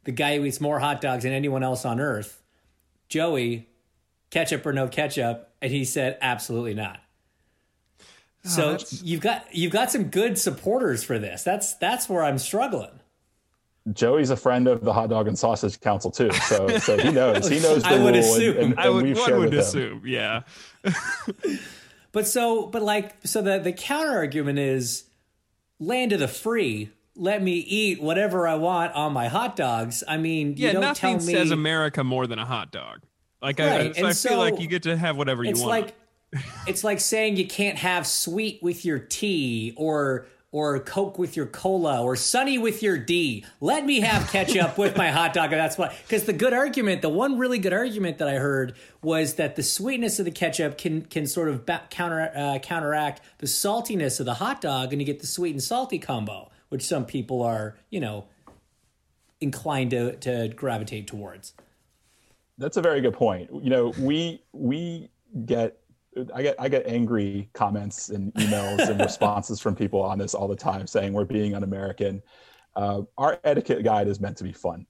the 0.06 0.12
guy 0.12 0.38
who 0.38 0.44
eats 0.46 0.60
more 0.60 0.78
hot 0.78 1.00
dogs 1.02 1.24
than 1.24 1.32
anyone 1.32 1.62
else 1.62 1.84
on 1.84 2.00
earth, 2.00 2.42
Joey, 3.10 3.68
ketchup 4.30 4.64
or 4.64 4.72
no 4.72 4.88
ketchup, 4.88 5.52
and 5.60 5.70
he 5.70 5.84
said 5.84 6.16
absolutely 6.22 6.74
not. 6.74 7.00
Oh, 8.00 8.04
so 8.48 8.70
that's- 8.72 9.02
you've 9.02 9.20
got 9.20 9.46
you've 9.54 9.72
got 9.72 9.90
some 9.90 10.04
good 10.04 10.38
supporters 10.38 11.04
for 11.04 11.18
this. 11.18 11.42
That's 11.42 11.74
that's 11.74 12.08
where 12.08 12.24
I'm 12.24 12.38
struggling. 12.38 13.00
Joey's 13.92 14.30
a 14.30 14.36
friend 14.36 14.66
of 14.66 14.82
the 14.82 14.92
Hot 14.92 15.08
Dog 15.10 15.28
and 15.28 15.38
Sausage 15.38 15.80
Council 15.80 16.10
too, 16.10 16.32
so 16.32 16.66
so 16.78 16.96
he 16.98 17.12
knows. 17.12 17.48
He 17.48 17.60
knows 17.60 17.82
the 17.84 17.88
I 17.90 18.02
would 18.02 18.14
rule, 18.14 18.24
assume. 18.24 18.56
and, 18.56 18.64
and, 18.72 18.80
I 18.80 18.88
would, 18.88 19.04
we've 19.04 19.16
one 19.18 19.30
would 19.32 19.40
with 19.40 19.52
him. 19.52 19.58
assume, 19.60 20.02
yeah. 20.06 20.42
But 22.12 22.26
so, 22.26 22.66
but 22.66 22.82
like, 22.82 23.14
so 23.24 23.42
the 23.42 23.58
the 23.58 23.72
counter 23.72 24.10
argument 24.16 24.58
is, 24.58 25.04
land 25.78 26.12
of 26.12 26.18
the 26.20 26.28
free. 26.28 26.90
Let 27.16 27.42
me 27.42 27.52
eat 27.54 28.00
whatever 28.02 28.46
I 28.46 28.56
want 28.56 28.92
on 28.94 29.12
my 29.12 29.28
hot 29.28 29.56
dogs. 29.56 30.04
I 30.06 30.16
mean, 30.18 30.54
Yeah, 30.56 30.68
you 30.68 30.72
don't 30.74 30.82
nothing 30.82 31.18
tell 31.18 31.26
me. 31.26 31.32
says 31.32 31.50
America 31.50 32.04
more 32.04 32.26
than 32.26 32.38
a 32.38 32.44
hot 32.46 32.70
dog. 32.72 33.00
Like 33.42 33.60
I, 33.60 33.66
Right, 33.78 33.94
so 33.94 33.98
and 33.98 34.06
I 34.08 34.12
feel 34.12 34.38
like 34.38 34.60
you 34.60 34.66
get 34.66 34.82
to 34.84 34.96
have 34.96 35.16
whatever 35.16 35.44
you 35.44 35.50
it's 35.50 35.60
want. 35.60 35.70
like 35.70 35.94
it's 36.66 36.82
like 36.84 37.00
saying 37.00 37.36
you 37.36 37.46
can't 37.46 37.78
have 37.78 38.06
sweet 38.06 38.62
with 38.62 38.84
your 38.84 38.98
tea 38.98 39.72
or 39.76 40.26
or 40.52 40.78
coke 40.80 41.18
with 41.18 41.36
your 41.36 41.46
cola 41.46 42.02
or 42.02 42.16
sunny 42.16 42.56
with 42.58 42.82
your 42.82 42.96
d 42.98 43.44
let 43.60 43.84
me 43.84 44.00
have 44.00 44.28
ketchup 44.30 44.76
with 44.78 44.96
my 44.96 45.10
hot 45.10 45.32
dog 45.34 45.50
that's 45.50 45.76
what 45.78 45.94
because 46.02 46.24
the 46.24 46.32
good 46.32 46.52
argument 46.52 47.02
the 47.02 47.08
one 47.08 47.38
really 47.38 47.58
good 47.58 47.72
argument 47.72 48.18
that 48.18 48.28
i 48.28 48.34
heard 48.34 48.74
was 49.02 49.34
that 49.34 49.54
the 49.56 49.62
sweetness 49.62 50.18
of 50.18 50.24
the 50.24 50.30
ketchup 50.30 50.78
can 50.78 51.02
can 51.02 51.26
sort 51.26 51.48
of 51.48 51.64
ba- 51.66 51.82
counter 51.90 52.30
uh, 52.34 52.58
counteract 52.60 53.20
the 53.38 53.46
saltiness 53.46 54.18
of 54.18 54.26
the 54.26 54.34
hot 54.34 54.60
dog 54.60 54.92
and 54.92 55.00
you 55.00 55.06
get 55.06 55.20
the 55.20 55.26
sweet 55.26 55.52
and 55.52 55.62
salty 55.62 55.98
combo 55.98 56.50
which 56.68 56.82
some 56.82 57.04
people 57.04 57.42
are 57.42 57.76
you 57.90 58.00
know 58.00 58.26
inclined 59.40 59.90
to, 59.90 60.16
to 60.16 60.48
gravitate 60.56 61.06
towards 61.06 61.52
That's 62.58 62.76
a 62.76 62.82
very 62.82 63.00
good 63.00 63.14
point. 63.14 63.50
You 63.52 63.70
know, 63.70 63.92
we 63.98 64.42
we 64.52 65.10
get 65.44 65.78
I 66.34 66.42
get 66.42 66.56
I 66.58 66.68
get 66.68 66.86
angry 66.86 67.50
comments 67.52 68.08
and 68.08 68.32
emails 68.34 68.88
and 68.88 68.98
responses 69.10 69.60
from 69.60 69.74
people 69.74 70.00
on 70.00 70.18
this 70.18 70.34
all 70.34 70.48
the 70.48 70.56
time, 70.56 70.86
saying 70.86 71.12
we're 71.12 71.24
being 71.24 71.54
un-American. 71.54 72.22
Uh, 72.74 73.02
our 73.16 73.38
etiquette 73.44 73.84
guide 73.84 74.08
is 74.08 74.20
meant 74.20 74.36
to 74.38 74.44
be 74.44 74.52
fun. 74.52 74.86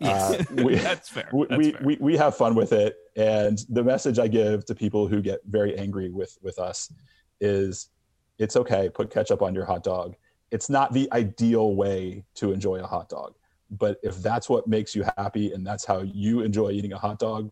Uh, 0.00 0.42
we, 0.50 0.74
That's 0.88 1.08
fair. 1.08 1.28
we, 1.32 1.46
That's 1.46 1.58
we, 1.58 1.72
fair. 1.72 1.80
we 1.84 1.96
we 2.00 2.16
have 2.16 2.36
fun 2.36 2.54
with 2.54 2.72
it, 2.72 2.96
and 3.16 3.58
the 3.68 3.84
message 3.84 4.18
I 4.18 4.28
give 4.28 4.64
to 4.66 4.74
people 4.74 5.06
who 5.06 5.22
get 5.22 5.40
very 5.46 5.78
angry 5.78 6.10
with 6.10 6.36
with 6.42 6.58
us 6.58 6.92
is, 7.40 7.90
it's 8.38 8.56
okay. 8.56 8.88
Put 8.88 9.10
ketchup 9.10 9.42
on 9.42 9.54
your 9.54 9.64
hot 9.64 9.84
dog. 9.84 10.16
It's 10.54 10.70
not 10.70 10.92
the 10.92 11.08
ideal 11.10 11.74
way 11.74 12.22
to 12.36 12.52
enjoy 12.52 12.76
a 12.76 12.86
hot 12.86 13.08
dog, 13.08 13.34
but 13.72 13.98
if 14.04 14.22
that's 14.22 14.48
what 14.48 14.68
makes 14.68 14.94
you 14.94 15.04
happy 15.18 15.52
and 15.52 15.66
that's 15.66 15.84
how 15.84 16.02
you 16.02 16.42
enjoy 16.42 16.70
eating 16.70 16.92
a 16.92 16.96
hot 16.96 17.18
dog, 17.18 17.50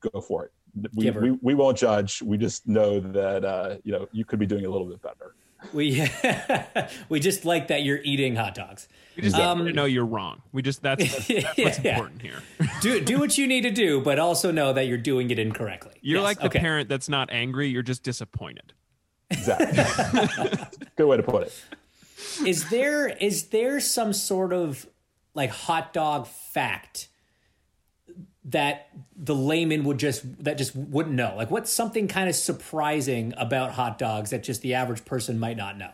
go 0.00 0.22
for 0.22 0.46
it. 0.46 0.52
We, 0.94 1.10
we, 1.10 1.30
we 1.42 1.54
won't 1.54 1.76
judge. 1.76 2.22
We 2.22 2.38
just 2.38 2.66
know 2.66 3.00
that 3.00 3.44
uh, 3.44 3.76
you 3.84 3.92
know 3.92 4.08
you 4.12 4.24
could 4.24 4.38
be 4.38 4.46
doing 4.46 4.64
a 4.64 4.70
little 4.70 4.86
bit 4.86 5.02
better. 5.02 5.34
we 5.74 6.08
we 7.10 7.20
just 7.20 7.44
like 7.44 7.68
that 7.68 7.82
you're 7.82 8.00
eating 8.04 8.36
hot 8.36 8.54
dogs 8.54 8.86
we 9.16 9.22
just 9.24 9.34
um, 9.36 9.64
want 9.64 9.74
know 9.74 9.84
you're 9.84 10.06
wrong. 10.06 10.40
We 10.52 10.62
just 10.62 10.80
that's 10.80 11.02
that's, 11.04 11.26
that's 11.44 11.58
what's 11.58 11.78
Yeah. 11.80 11.96
important 11.96 12.22
here. 12.22 12.42
do 12.80 12.98
do 13.00 13.18
what 13.18 13.36
you 13.36 13.46
need 13.46 13.62
to 13.62 13.70
do, 13.70 14.00
but 14.00 14.18
also 14.18 14.50
know 14.50 14.72
that 14.72 14.86
you're 14.86 14.96
doing 14.96 15.30
it 15.30 15.38
incorrectly. 15.38 15.92
You're 16.00 16.20
Yes, 16.20 16.24
like 16.24 16.38
the 16.40 16.46
okay. 16.46 16.60
parent 16.60 16.88
that's 16.88 17.10
not 17.10 17.28
angry. 17.30 17.68
You're 17.68 17.82
just 17.82 18.02
disappointed. 18.04 18.72
Exactly. 19.30 20.54
Good 20.96 21.06
way 21.06 21.18
to 21.18 21.22
put 21.22 21.42
it. 21.42 21.52
Is 22.44 22.68
there 22.70 23.08
is 23.08 23.48
there 23.48 23.80
some 23.80 24.12
sort 24.12 24.52
of 24.52 24.86
like 25.34 25.50
hot 25.50 25.92
dog 25.92 26.26
fact 26.26 27.08
that 28.44 28.88
the 29.14 29.34
layman 29.34 29.84
would 29.84 29.98
just 29.98 30.44
that 30.44 30.58
just 30.58 30.74
wouldn't 30.74 31.14
know? 31.14 31.34
Like 31.36 31.50
what's 31.50 31.72
something 31.72 32.08
kind 32.08 32.28
of 32.28 32.34
surprising 32.34 33.34
about 33.36 33.72
hot 33.72 33.98
dogs 33.98 34.30
that 34.30 34.42
just 34.42 34.62
the 34.62 34.74
average 34.74 35.04
person 35.04 35.38
might 35.38 35.56
not 35.56 35.78
know? 35.78 35.92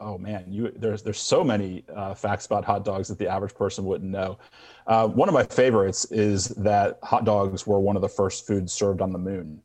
Oh 0.00 0.18
man, 0.18 0.44
you 0.48 0.72
there's 0.76 1.02
there's 1.02 1.20
so 1.20 1.44
many 1.44 1.84
uh, 1.94 2.14
facts 2.14 2.46
about 2.46 2.64
hot 2.64 2.84
dogs 2.84 3.08
that 3.08 3.18
the 3.18 3.28
average 3.28 3.54
person 3.54 3.84
wouldn't 3.84 4.10
know. 4.10 4.38
Uh, 4.86 5.06
one 5.06 5.28
of 5.28 5.34
my 5.34 5.44
favorites 5.44 6.04
is 6.10 6.48
that 6.48 6.98
hot 7.02 7.24
dogs 7.24 7.66
were 7.66 7.78
one 7.78 7.94
of 7.94 8.02
the 8.02 8.08
first 8.08 8.46
foods 8.46 8.72
served 8.72 9.00
on 9.00 9.12
the 9.12 9.18
moon. 9.18 9.62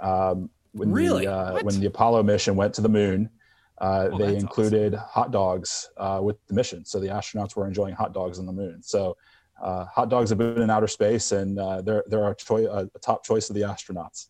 Um, 0.00 0.50
when 0.72 0.92
Really? 0.92 1.26
The, 1.26 1.32
uh, 1.32 1.60
when 1.62 1.80
the 1.80 1.86
Apollo 1.86 2.22
mission 2.24 2.56
went 2.56 2.74
to 2.74 2.80
the 2.80 2.88
moon, 2.88 3.30
uh, 3.78 4.08
Oh, 4.12 4.18
they 4.18 4.36
included 4.36 4.94
hot 4.94 5.30
dogs 5.30 5.90
uh, 5.96 6.20
with 6.22 6.36
the 6.46 6.54
mission, 6.54 6.84
so 6.84 7.00
the 7.00 7.08
astronauts 7.08 7.56
were 7.56 7.66
enjoying 7.66 7.94
hot 7.94 8.12
dogs 8.12 8.38
on 8.38 8.46
the 8.46 8.52
moon. 8.52 8.82
So. 8.82 9.16
Uh, 9.62 9.84
hot 9.84 10.08
dogs 10.08 10.30
have 10.30 10.38
been 10.38 10.60
in 10.60 10.68
outer 10.68 10.88
space, 10.88 11.30
and 11.30 11.60
uh, 11.60 11.80
they're 11.80 12.02
they're 12.08 12.26
a, 12.26 12.34
a 12.66 12.98
top 13.00 13.24
choice 13.24 13.48
of 13.50 13.54
the 13.54 13.62
astronauts. 13.62 14.26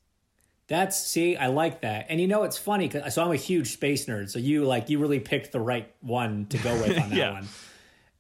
That's 0.69 0.99
see, 0.99 1.35
I 1.37 1.47
like 1.47 1.81
that. 1.81 2.07
And 2.11 2.21
you 2.21 2.27
know 2.27 2.43
it's 2.43 2.59
funny 2.59 2.89
cuz 2.91 3.15
so 3.15 3.25
I'm 3.25 3.33
a 3.33 3.37
huge 3.37 3.73
space 3.73 4.05
nerd. 4.05 4.31
So 4.31 4.39
you 4.39 4.65
like 4.65 4.91
you 4.91 4.99
really 4.99 5.21
picked 5.21 5.53
the 5.53 5.61
right 5.61 5.91
one 6.01 6.47
to 6.47 6.59
go 6.59 6.79
with 6.81 6.99
on 6.99 7.09
that 7.11 7.17
Yeah. 7.17 7.33
one. 7.33 7.49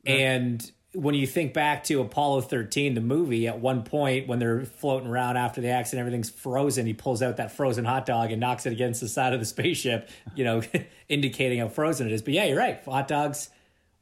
And 0.06 0.72
when 0.94 1.14
you 1.14 1.26
think 1.26 1.52
back 1.52 1.84
to 1.84 2.00
Apollo 2.00 2.42
13 2.42 2.94
the 2.94 3.00
movie 3.00 3.46
at 3.48 3.58
one 3.58 3.82
point 3.82 4.28
when 4.28 4.38
they're 4.38 4.64
floating 4.64 5.08
around 5.08 5.36
after 5.36 5.60
the 5.60 5.68
accident 5.68 6.00
everything's 6.00 6.30
frozen, 6.30 6.86
he 6.86 6.94
pulls 6.94 7.22
out 7.22 7.36
that 7.36 7.52
frozen 7.52 7.84
hot 7.84 8.06
dog 8.06 8.30
and 8.30 8.40
knocks 8.40 8.66
it 8.66 8.72
against 8.72 9.00
the 9.00 9.08
side 9.08 9.32
of 9.32 9.40
the 9.40 9.46
spaceship, 9.46 10.08
you 10.34 10.44
know, 10.44 10.62
indicating 11.08 11.58
how 11.58 11.68
frozen 11.68 12.06
it 12.06 12.12
is. 12.12 12.22
But 12.22 12.34
yeah, 12.34 12.44
you're 12.44 12.58
right. 12.58 12.82
Hot 12.84 13.08
dogs 13.08 13.50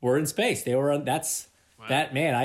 were 0.01 0.19
in 0.19 0.27
space. 0.27 0.63
They 0.63 0.75
were 0.75 0.93
on 0.93 1.05
that's 1.05 1.49
that 1.89 2.15
man, 2.15 2.35
I 2.35 2.45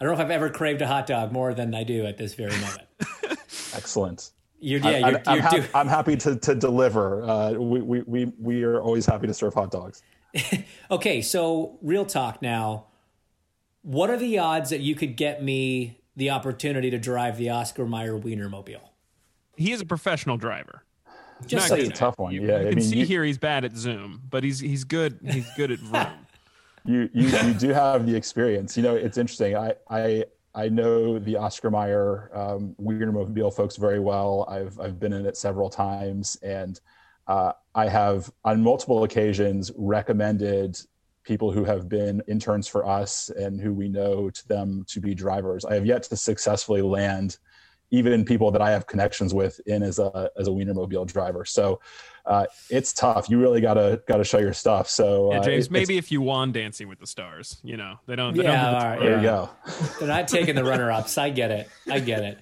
I 0.00 0.04
don't 0.04 0.08
know 0.08 0.12
if 0.14 0.20
I've 0.20 0.30
ever 0.30 0.50
craved 0.50 0.82
a 0.82 0.86
hot 0.86 1.06
dog 1.06 1.32
more 1.32 1.54
than 1.54 1.74
I 1.74 1.84
do 1.84 2.06
at 2.06 2.16
this 2.16 2.34
very 2.34 2.52
moment. 2.52 2.82
Excellent. 3.74 4.30
You're, 4.60 4.80
yeah, 4.80 4.88
I, 4.88 5.10
you're, 5.10 5.22
I'm, 5.26 5.34
you're 5.34 5.42
hap- 5.42 5.52
do- 5.52 5.68
I'm 5.74 5.88
happy 5.88 6.16
to, 6.16 6.36
to 6.36 6.54
deliver. 6.54 7.22
Uh, 7.22 7.52
we, 7.52 7.80
we, 7.82 8.02
we, 8.02 8.32
we 8.38 8.62
are 8.64 8.80
always 8.80 9.04
happy 9.04 9.26
to 9.26 9.34
serve 9.34 9.54
hot 9.54 9.70
dogs. 9.70 10.02
Okay, 10.90 11.22
so 11.22 11.78
real 11.80 12.04
talk 12.04 12.42
now. 12.42 12.86
What 13.84 14.08
are 14.08 14.16
the 14.16 14.38
odds 14.38 14.70
that 14.70 14.80
you 14.80 14.94
could 14.94 15.14
get 15.14 15.42
me 15.42 16.00
the 16.16 16.30
opportunity 16.30 16.90
to 16.90 16.98
drive 16.98 17.36
the 17.36 17.50
Oscar 17.50 17.84
Mayer 17.84 18.18
Wienermobile? 18.18 18.80
He 19.56 19.72
is 19.72 19.82
a 19.82 19.84
professional 19.84 20.38
driver. 20.38 20.84
Just 21.46 21.68
Not 21.68 21.68
so 21.68 21.74
you 21.76 21.82
good. 21.82 21.90
That's 21.90 21.98
a 22.00 22.00
tough 22.00 22.18
one. 22.18 22.32
You, 22.32 22.46
Yeah, 22.46 22.60
you 22.60 22.66
I 22.68 22.70
can 22.70 22.78
mean, 22.78 22.84
see 22.88 22.98
you- 23.00 23.06
here 23.06 23.22
he's 23.22 23.36
bad 23.36 23.62
at 23.66 23.76
Zoom, 23.76 24.22
but 24.30 24.42
he's 24.42 24.58
he's 24.58 24.84
good. 24.84 25.18
He's 25.30 25.46
good 25.54 25.70
at 25.70 25.80
Vroom. 25.80 26.06
you 26.86 27.10
you, 27.12 27.28
you 27.28 27.52
do 27.54 27.68
have 27.74 28.06
the 28.06 28.16
experience. 28.16 28.74
You 28.74 28.84
know, 28.84 28.94
it's 28.94 29.18
interesting. 29.18 29.54
I 29.54 29.74
I 29.90 30.24
I 30.54 30.70
know 30.70 31.18
the 31.18 31.36
Oscar 31.36 31.70
Mayer 31.70 32.30
um, 32.32 32.74
Wienermobile 32.80 33.54
folks 33.54 33.76
very 33.76 34.00
well. 34.00 34.46
I've 34.48 34.80
I've 34.80 34.98
been 34.98 35.12
in 35.12 35.26
it 35.26 35.36
several 35.36 35.68
times, 35.68 36.36
and 36.42 36.80
uh, 37.26 37.52
I 37.74 37.88
have 37.88 38.32
on 38.46 38.62
multiple 38.62 39.04
occasions 39.04 39.70
recommended 39.76 40.78
people 41.24 41.50
who 41.50 41.64
have 41.64 41.88
been 41.88 42.22
interns 42.28 42.68
for 42.68 42.86
us 42.86 43.30
and 43.30 43.60
who 43.60 43.72
we 43.72 43.88
know 43.88 44.30
to 44.30 44.48
them 44.48 44.84
to 44.88 45.00
be 45.00 45.14
drivers. 45.14 45.64
I 45.64 45.74
have 45.74 45.86
yet 45.86 46.02
to 46.04 46.16
successfully 46.16 46.82
land 46.82 47.38
even 47.90 48.24
people 48.24 48.50
that 48.50 48.60
I 48.62 48.70
have 48.70 48.86
connections 48.86 49.32
with 49.34 49.60
in 49.66 49.82
as 49.82 49.98
a 49.98 50.30
as 50.38 50.48
a 50.48 50.50
Wienermobile 50.50 51.06
driver. 51.06 51.44
So 51.44 51.80
uh, 52.26 52.46
it's 52.70 52.92
tough. 52.92 53.28
You 53.30 53.38
really 53.40 53.60
gotta 53.60 54.02
gotta 54.08 54.24
show 54.24 54.38
your 54.38 54.52
stuff. 54.54 54.88
So 54.88 55.30
Yeah, 55.32 55.38
uh, 55.38 55.44
James. 55.44 55.66
it- 55.66 55.70
maybe 55.70 55.96
if 55.98 56.10
you 56.10 56.20
won 56.20 56.50
Dancing 56.52 56.88
with 56.88 56.98
the 56.98 57.06
Stars, 57.06 57.58
you 57.62 57.76
know 57.76 57.98
they 58.06 58.16
don't. 58.16 58.34
They 58.36 58.42
Yeah, 58.42 58.62
don't 58.62 58.64
do 58.64 58.78
the 58.78 58.84
all 58.84 58.90
right, 58.90 59.00
there 59.00 59.10
yeah. 59.10 59.16
you 59.16 59.22
go. 59.22 59.50
They're 59.98 60.08
not 60.08 60.28
taking 60.28 60.54
the 60.56 60.64
runner 60.64 60.90
ups. 60.90 61.18
I 61.18 61.30
get 61.30 61.50
it. 61.50 61.68
I 61.90 62.00
get 62.00 62.22
it. 62.24 62.38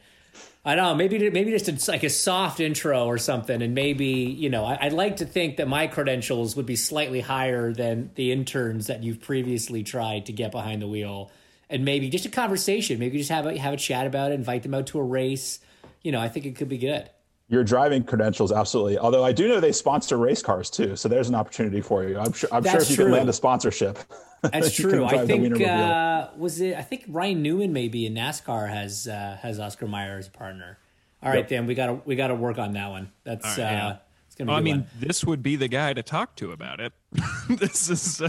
I 0.64 0.76
don't 0.76 0.84
know. 0.84 0.94
Maybe 0.94 1.28
maybe 1.30 1.50
just 1.50 1.68
a, 1.68 1.90
like 1.90 2.04
a 2.04 2.10
soft 2.10 2.60
intro 2.60 3.06
or 3.06 3.18
something, 3.18 3.62
and 3.62 3.74
maybe 3.74 4.06
you 4.06 4.48
know. 4.48 4.64
I, 4.64 4.78
I'd 4.80 4.92
like 4.92 5.16
to 5.16 5.26
think 5.26 5.56
that 5.56 5.66
my 5.66 5.88
credentials 5.88 6.54
would 6.54 6.66
be 6.66 6.76
slightly 6.76 7.20
higher 7.20 7.72
than 7.72 8.10
the 8.14 8.30
interns 8.30 8.86
that 8.86 9.02
you've 9.02 9.20
previously 9.20 9.82
tried 9.82 10.26
to 10.26 10.32
get 10.32 10.52
behind 10.52 10.80
the 10.80 10.86
wheel, 10.86 11.32
and 11.68 11.84
maybe 11.84 12.08
just 12.08 12.26
a 12.26 12.28
conversation. 12.28 13.00
Maybe 13.00 13.18
just 13.18 13.30
have 13.30 13.44
a 13.44 13.58
have 13.58 13.74
a 13.74 13.76
chat 13.76 14.06
about 14.06 14.30
it. 14.30 14.34
Invite 14.34 14.62
them 14.62 14.74
out 14.74 14.86
to 14.88 15.00
a 15.00 15.02
race. 15.02 15.58
You 16.02 16.12
know, 16.12 16.20
I 16.20 16.28
think 16.28 16.46
it 16.46 16.54
could 16.54 16.68
be 16.68 16.78
good. 16.78 17.10
Your 17.48 17.64
driving 17.64 18.04
credentials, 18.04 18.52
absolutely. 18.52 18.98
Although 18.98 19.24
I 19.24 19.32
do 19.32 19.48
know 19.48 19.58
they 19.58 19.72
sponsor 19.72 20.16
race 20.16 20.42
cars 20.42 20.70
too, 20.70 20.94
so 20.94 21.08
there's 21.08 21.28
an 21.28 21.34
opportunity 21.34 21.80
for 21.80 22.04
you. 22.04 22.20
I'm 22.20 22.32
sure. 22.32 22.48
I'm 22.52 22.62
sure 22.62 22.80
if 22.80 22.88
you 22.88 22.94
true. 22.94 23.06
can 23.06 23.14
land 23.14 23.28
a 23.28 23.32
sponsorship, 23.32 23.98
That's 24.42 24.72
true. 24.76 25.04
I 25.04 25.26
think 25.26 25.60
uh, 25.62 26.28
was 26.36 26.60
it. 26.60 26.76
I 26.76 26.82
think 26.82 27.04
Ryan 27.08 27.42
Newman 27.42 27.72
maybe 27.72 28.06
in 28.06 28.14
NASCAR 28.14 28.68
has 28.68 29.06
uh, 29.06 29.38
has 29.40 29.58
Oscar 29.60 29.86
Mayer 29.86 30.18
as 30.18 30.26
a 30.26 30.30
partner. 30.30 30.78
All 31.22 31.30
right, 31.30 31.38
Yep. 31.40 31.48
Dan, 31.48 31.66
we 31.66 31.74
got 31.74 31.86
to 31.86 31.92
we 32.04 32.16
got 32.16 32.28
to 32.28 32.34
work 32.34 32.58
on 32.58 32.72
that 32.72 32.90
one. 32.90 33.12
That's 33.24 33.44
All 33.44 33.64
right, 33.64 33.70
uh, 33.70 33.76
yeah. 33.76 33.96
it's 34.26 34.34
gonna 34.34 34.46
be. 34.46 34.50
Well, 34.50 34.56
a 34.56 34.58
I 34.58 34.60
good 34.60 34.64
mean, 34.64 34.76
one. 34.80 34.88
this 34.98 35.24
would 35.24 35.42
be 35.42 35.56
the 35.56 35.68
guy 35.68 35.92
to 35.92 36.02
talk 36.02 36.34
to 36.36 36.50
about 36.52 36.80
it. 36.80 36.92
this 37.48 37.88
is. 37.88 38.20
Uh, 38.20 38.28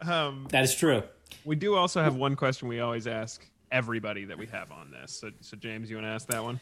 um, 0.10 0.46
that 0.50 0.62
is 0.64 0.74
true. 0.74 1.02
we 1.44 1.56
do 1.56 1.74
also 1.74 2.02
have 2.02 2.14
one 2.14 2.36
question 2.36 2.68
we 2.68 2.80
always 2.80 3.06
ask 3.06 3.44
everybody 3.72 4.24
that 4.26 4.38
we 4.38 4.46
have 4.46 4.70
on 4.70 4.92
this. 4.92 5.12
So, 5.12 5.30
so 5.40 5.56
James, 5.56 5.90
you 5.90 5.96
want 5.96 6.06
to 6.06 6.10
ask 6.10 6.28
that 6.28 6.44
one? 6.44 6.60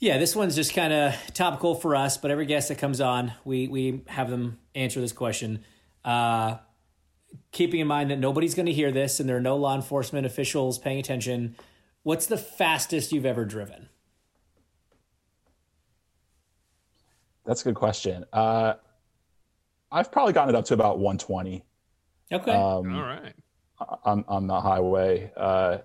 Yeah, 0.00 0.18
this 0.18 0.34
one's 0.34 0.56
just 0.56 0.74
kind 0.74 0.92
of 0.92 1.14
topical 1.34 1.74
for 1.76 1.94
us, 1.94 2.18
but 2.18 2.30
every 2.32 2.46
guest 2.46 2.68
that 2.68 2.78
comes 2.78 3.00
on, 3.00 3.32
we 3.44 3.68
we 3.68 4.02
have 4.08 4.28
them 4.30 4.58
answer 4.74 5.00
this 5.00 5.12
question. 5.12 5.64
Uh, 6.04 6.56
keeping 7.52 7.80
in 7.80 7.86
mind 7.86 8.10
that 8.10 8.18
nobody's 8.18 8.54
going 8.54 8.66
to 8.66 8.72
hear 8.72 8.90
this, 8.90 9.20
and 9.20 9.28
there 9.28 9.36
are 9.36 9.40
no 9.40 9.56
law 9.56 9.74
enforcement 9.74 10.26
officials 10.26 10.78
paying 10.78 10.98
attention. 10.98 11.56
What's 12.02 12.26
the 12.26 12.38
fastest 12.38 13.12
you've 13.12 13.26
ever 13.26 13.44
driven? 13.44 13.88
That's 17.44 17.62
a 17.62 17.64
good 17.64 17.74
question. 17.74 18.24
Uh, 18.32 18.74
I've 19.90 20.12
probably 20.12 20.34
gotten 20.34 20.54
it 20.54 20.58
up 20.58 20.66
to 20.66 20.74
about 20.74 20.98
120. 20.98 21.64
Okay. 22.30 22.50
Um, 22.50 22.94
All 22.94 23.02
right. 23.02 23.32
on 24.04 24.24
on 24.28 24.46
the 24.46 24.60
highway. 24.60 25.32
Uh, 25.34 25.78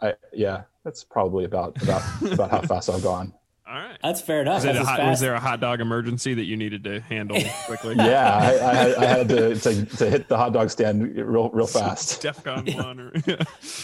I 0.00 0.14
yeah, 0.32 0.62
that's 0.84 1.04
probably 1.04 1.44
about 1.44 1.80
about 1.82 2.02
about 2.32 2.50
how 2.50 2.62
fast 2.62 2.88
I've 2.88 3.02
gone. 3.02 3.34
All 3.72 3.78
right. 3.78 3.96
That's 4.02 4.20
fair 4.20 4.42
enough. 4.42 4.56
Was, 4.56 4.64
That's 4.64 4.86
hot, 4.86 5.00
was 5.00 5.20
there 5.20 5.32
a 5.32 5.40
hot 5.40 5.60
dog 5.60 5.80
emergency 5.80 6.34
that 6.34 6.44
you 6.44 6.58
needed 6.58 6.84
to 6.84 7.00
handle 7.00 7.40
quickly? 7.64 7.94
Yeah, 7.96 8.36
I, 8.36 8.70
I, 8.70 8.74
had, 8.74 8.94
I 8.96 9.04
had 9.06 9.28
to, 9.30 9.54
to 9.54 9.86
to 9.86 10.10
hit 10.10 10.28
the 10.28 10.36
hot 10.36 10.52
dog 10.52 10.68
stand 10.68 11.16
real 11.16 11.48
real 11.48 11.66
fast. 11.66 12.22
DEFCON 12.22 12.84
one. 12.84 13.00
Or, 13.00 13.12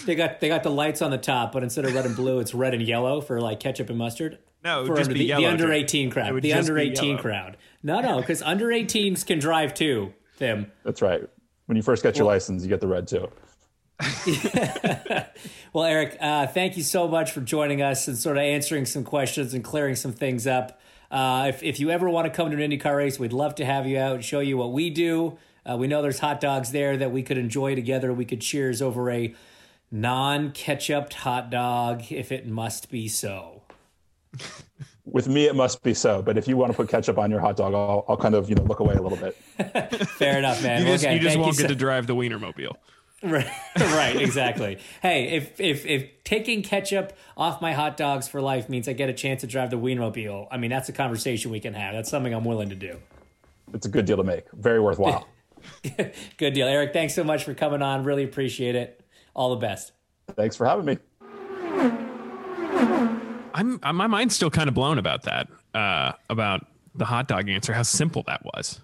They 0.05 0.15
got 0.15 0.41
they 0.41 0.49
got 0.49 0.63
the 0.63 0.71
lights 0.71 1.01
on 1.01 1.11
the 1.11 1.17
top, 1.17 1.53
but 1.53 1.63
instead 1.63 1.87
of 1.87 1.95
red 1.95 2.05
and 2.05 2.15
blue, 2.15 2.39
it's 2.39 2.53
red 2.53 2.75
and 2.75 2.83
yellow 2.83 3.23
for 3.23 3.41
like 3.41 3.61
ketchup 3.61 3.89
and 3.89 3.97
mustard. 3.97 4.39
No, 4.63 4.81
it 4.81 4.83
would 4.83 4.89
for 4.89 4.97
just 4.97 5.09
under 5.09 5.19
be 5.19 5.29
the, 5.31 5.37
the 5.37 5.47
under 5.47 5.73
eighteen 5.73 6.11
crowd. 6.11 6.43
The 6.43 6.53
under 6.53 6.79
eighteen 6.79 7.11
yellow. 7.11 7.23
crowd. 7.23 7.57
No, 7.83 8.01
no, 8.01 8.21
because 8.21 8.43
under 8.43 8.67
18s 8.67 9.25
can 9.25 9.39
drive 9.39 9.73
too. 9.73 10.13
Them. 10.39 10.71
That's 10.85 11.01
right. 11.01 11.23
When 11.67 11.77
you 11.77 11.83
first 11.83 12.03
get 12.03 12.17
your 12.17 12.27
license, 12.27 12.63
you 12.63 12.69
get 12.69 12.81
the 12.81 12.89
red 12.89 13.09
too. 13.09 13.31
Well, 15.73 15.85
Eric, 15.85 16.17
uh, 16.21 16.47
thank 16.47 16.77
you 16.77 16.83
so 16.83 17.07
much 17.09 17.33
for 17.33 17.41
joining 17.41 17.83
us 17.83 18.09
and 18.09 18.17
sort 18.17 18.37
of 18.37 18.43
answering 18.43 18.87
some 18.87 19.05
questions 19.05 19.53
and 19.53 19.63
clearing 19.63 19.97
some 19.97 20.13
things 20.13 20.47
up. 20.47 20.81
Uh, 21.11 21.47
if, 21.49 21.63
if 21.63 21.81
you 21.81 21.91
ever 21.91 22.09
want 22.09 22.27
to 22.27 22.31
come 22.31 22.51
to 22.51 22.63
an 22.63 22.71
IndyCar 22.71 22.97
race, 22.97 23.19
we'd 23.19 23.33
love 23.33 23.55
to 23.57 23.65
have 23.65 23.87
you 23.87 23.99
out 23.99 24.17
and 24.17 24.25
show 24.25 24.41
you 24.41 24.57
what 24.57 24.73
we 24.73 24.91
do. 24.91 25.39
Uh, 25.69 25.77
we 25.77 25.87
know 25.87 26.01
there's 26.01 26.21
hot 26.21 26.41
dogs 26.41 26.73
there 26.73 26.97
that 26.97 27.13
we 27.13 27.23
could 27.23 27.39
enjoy 27.39 27.75
together. 27.75 28.13
We 28.13 28.25
could 28.25 28.41
cheers 28.41 28.81
over 28.81 29.11
a 29.11 29.35
non 29.91 30.53
ketchup 30.53 31.13
hot 31.13 31.51
dog 31.51 32.11
if 32.11 32.33
it 32.33 32.47
must 32.47 32.91
be 32.91 33.09
so. 33.09 33.63
With 35.05 35.29
me, 35.29 35.47
it 35.47 35.55
must 35.55 35.83
be 35.83 35.95
so. 35.95 36.21
But 36.21 36.37
if 36.37 36.47
you 36.47 36.59
want 36.59 36.71
to 36.73 36.77
put 36.77 36.89
ketchup 36.91 37.17
on 37.19 37.31
your 37.31 37.41
hot 37.41 37.57
dog, 37.57 37.73
I'll, 37.75 38.05
I'll 38.09 38.17
kind 38.17 38.35
of 38.35 38.49
you 38.49 38.55
know 38.55 38.63
look 38.63 38.81
away 38.81 38.95
a 38.95 39.03
little 39.03 39.17
bit. 39.17 39.35
Fair 40.19 40.39
enough, 40.39 40.63
man. 40.63 40.83
You 40.83 40.93
just, 40.93 41.05
okay, 41.05 41.15
you 41.15 41.21
just 41.21 41.39
won't 41.39 41.55
so- 41.57 41.63
get 41.63 41.69
to 41.69 41.75
drive 41.75 42.07
the 42.07 42.15
Wienermobile. 42.15 42.77
Right, 43.23 43.51
right, 43.77 44.17
exactly. 44.17 44.79
hey, 45.03 45.29
if 45.37 45.61
if 45.61 45.85
if 45.87 46.23
taking 46.23 46.63
ketchup 46.63 47.13
off 47.37 47.61
my 47.61 47.73
hot 47.73 47.97
dogs 47.97 48.29
for 48.29 48.41
life 48.41 48.69
means 48.69 48.89
I 48.89 48.93
get 48.93 49.09
a 49.09 49.13
chance 49.13 49.41
to 49.41 49.47
drive 49.47 49.71
the 49.71 49.77
Wienermobile, 49.77 50.47
I 50.51 50.57
mean 50.57 50.71
that's 50.71 50.89
a 50.89 50.93
conversation 50.93 51.51
we 51.51 51.61
can 51.61 51.75
have. 51.75 51.95
That's 51.95 52.11
something 52.11 52.33
I'm 52.33 52.45
willing 52.45 52.69
to 52.69 52.77
do. 52.77 52.99
It's 53.75 53.87
a 53.87 53.89
good 53.89 54.05
deal 54.05 54.17
to 54.19 54.25
make. 54.25 54.45
Very 54.53 54.81
worthwhile. 54.81 55.27
Good 56.37 56.55
deal, 56.55 56.67
Eric. 56.67 56.93
Thanks 56.93 57.15
so 57.15 57.25
much 57.25 57.45
for 57.45 57.53
coming 57.53 57.83
on. 57.83 58.05
Really 58.05 58.25
appreciate 58.25 58.75
it. 58.75 59.05
All 59.35 59.51
the 59.51 59.57
best. 59.57 59.93
Thanks 60.35 60.57
for 60.57 60.67
having 60.67 60.85
me. 60.85 60.99
I'm, 63.55 63.81
my 63.83 64.07
mind's 64.07 64.37
still 64.37 64.51
kind 64.51 64.69
of 64.69 64.75
blown 64.75 64.99
about 64.99 65.25
that. 65.25 65.49
Uh, 65.75 66.13
about 66.31 66.67
the 66.95 67.05
hot 67.05 67.29
dog 67.29 67.49
answer. 67.49 67.73
How 67.73 67.83
simple 67.83 68.23
that 68.27 68.45
was. 68.45 68.81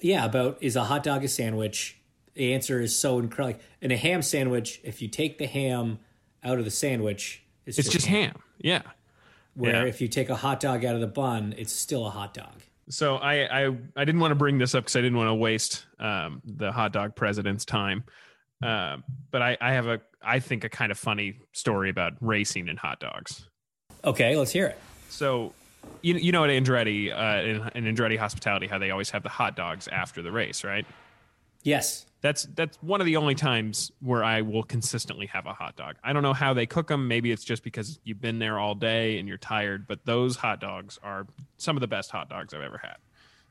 Yeah, 0.00 0.24
about 0.24 0.58
is 0.60 0.74
a 0.74 0.84
hot 0.84 1.04
dog 1.04 1.24
a 1.24 1.28
sandwich? 1.28 2.01
The 2.34 2.54
answer 2.54 2.80
is 2.80 2.98
so 2.98 3.18
incredible. 3.18 3.60
In 3.80 3.90
a 3.90 3.96
ham 3.96 4.22
sandwich, 4.22 4.80
if 4.84 5.02
you 5.02 5.08
take 5.08 5.38
the 5.38 5.46
ham 5.46 5.98
out 6.42 6.58
of 6.58 6.64
the 6.64 6.70
sandwich, 6.70 7.42
it's, 7.66 7.78
It's 7.78 7.88
just 7.88 8.06
ham. 8.06 8.34
Yeah. 8.58 8.82
Where 9.54 9.84
yeah. 9.84 9.88
if 9.88 10.00
you 10.00 10.08
take 10.08 10.30
a 10.30 10.36
hot 10.36 10.60
dog 10.60 10.84
out 10.84 10.94
of 10.94 11.00
the 11.00 11.06
bun, 11.06 11.54
it's 11.58 11.72
still 11.72 12.06
a 12.06 12.10
hot 12.10 12.34
dog. 12.34 12.62
So 12.88 13.16
I 13.16 13.66
I, 13.66 13.76
I 13.96 14.04
didn't 14.04 14.20
want 14.20 14.32
to 14.32 14.36
bring 14.36 14.58
this 14.58 14.74
up 14.74 14.84
because 14.84 14.96
I 14.96 15.00
didn't 15.00 15.16
want 15.16 15.28
to 15.28 15.34
waste 15.34 15.86
um, 15.98 16.42
the 16.44 16.72
hot 16.72 16.92
dog 16.92 17.14
president's 17.14 17.64
time. 17.64 18.04
Um, 18.62 19.04
but 19.30 19.42
I, 19.42 19.56
I 19.60 19.72
have 19.72 19.86
a 19.86 20.00
I 20.22 20.40
think 20.40 20.64
a 20.64 20.68
kind 20.68 20.90
of 20.90 20.98
funny 20.98 21.34
story 21.52 21.90
about 21.90 22.14
racing 22.20 22.68
and 22.68 22.78
hot 22.78 23.00
dogs. 23.00 23.48
Okay, 24.04 24.36
let's 24.36 24.50
hear 24.50 24.66
it. 24.66 24.78
So 25.08 25.52
you 26.00 26.14
you 26.14 26.32
know 26.32 26.44
at 26.44 26.50
Andretti 26.50 27.12
uh, 27.12 27.70
in, 27.74 27.84
in 27.86 27.94
Andretti 27.94 28.18
Hospitality 28.18 28.66
how 28.66 28.78
they 28.78 28.90
always 28.90 29.10
have 29.10 29.22
the 29.22 29.28
hot 29.28 29.54
dogs 29.54 29.86
after 29.88 30.22
the 30.22 30.32
race, 30.32 30.64
right? 30.64 30.86
Yes. 31.62 32.06
That's 32.20 32.44
that's 32.54 32.76
one 32.82 33.00
of 33.00 33.04
the 33.06 33.16
only 33.16 33.34
times 33.34 33.90
where 34.00 34.22
I 34.22 34.42
will 34.42 34.62
consistently 34.62 35.26
have 35.26 35.46
a 35.46 35.52
hot 35.52 35.74
dog. 35.74 35.96
I 36.04 36.12
don't 36.12 36.22
know 36.22 36.32
how 36.32 36.54
they 36.54 36.66
cook 36.66 36.86
them. 36.86 37.08
Maybe 37.08 37.32
it's 37.32 37.42
just 37.42 37.64
because 37.64 37.98
you've 38.04 38.20
been 38.20 38.38
there 38.38 38.60
all 38.60 38.76
day 38.76 39.18
and 39.18 39.26
you're 39.26 39.38
tired. 39.38 39.88
But 39.88 40.04
those 40.04 40.36
hot 40.36 40.60
dogs 40.60 41.00
are 41.02 41.26
some 41.56 41.76
of 41.76 41.80
the 41.80 41.88
best 41.88 42.12
hot 42.12 42.28
dogs 42.28 42.54
I've 42.54 42.62
ever 42.62 42.78
had. 42.78 42.96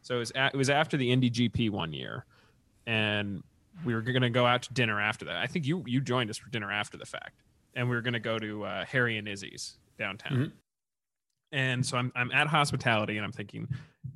So 0.02 0.16
it 0.16 0.20
was 0.20 0.32
a, 0.36 0.46
it 0.54 0.56
was 0.56 0.70
after 0.70 0.96
the 0.96 1.12
Indy 1.12 1.30
GP 1.30 1.70
one 1.70 1.92
year, 1.92 2.26
and 2.88 3.44
we 3.84 3.94
were 3.94 4.02
going 4.02 4.22
to 4.22 4.30
go 4.30 4.46
out 4.46 4.62
to 4.64 4.74
dinner 4.74 5.02
after 5.02 5.26
that. 5.26 5.36
I 5.36 5.48
think 5.48 5.66
you 5.68 5.84
you 5.86 6.00
joined 6.00 6.30
us 6.30 6.38
for 6.38 6.50
dinner 6.50 6.72
after 6.72 6.98
the 6.98 7.06
fact, 7.06 7.44
and 7.76 7.90
we 7.90 7.96
were 7.96 8.02
going 8.02 8.14
to 8.14 8.20
go 8.20 8.40
to 8.40 8.64
uh, 8.64 8.86
Harry 8.86 9.18
and 9.18 9.28
Izzy's 9.28 9.78
downtown. 10.00 10.34
And 11.52 11.86
so 11.86 11.98
I'm 11.98 12.12
I'm 12.16 12.32
at 12.32 12.48
hospitality 12.48 13.18
and 13.18 13.26
I'm 13.26 13.34
thinking, 13.34 13.68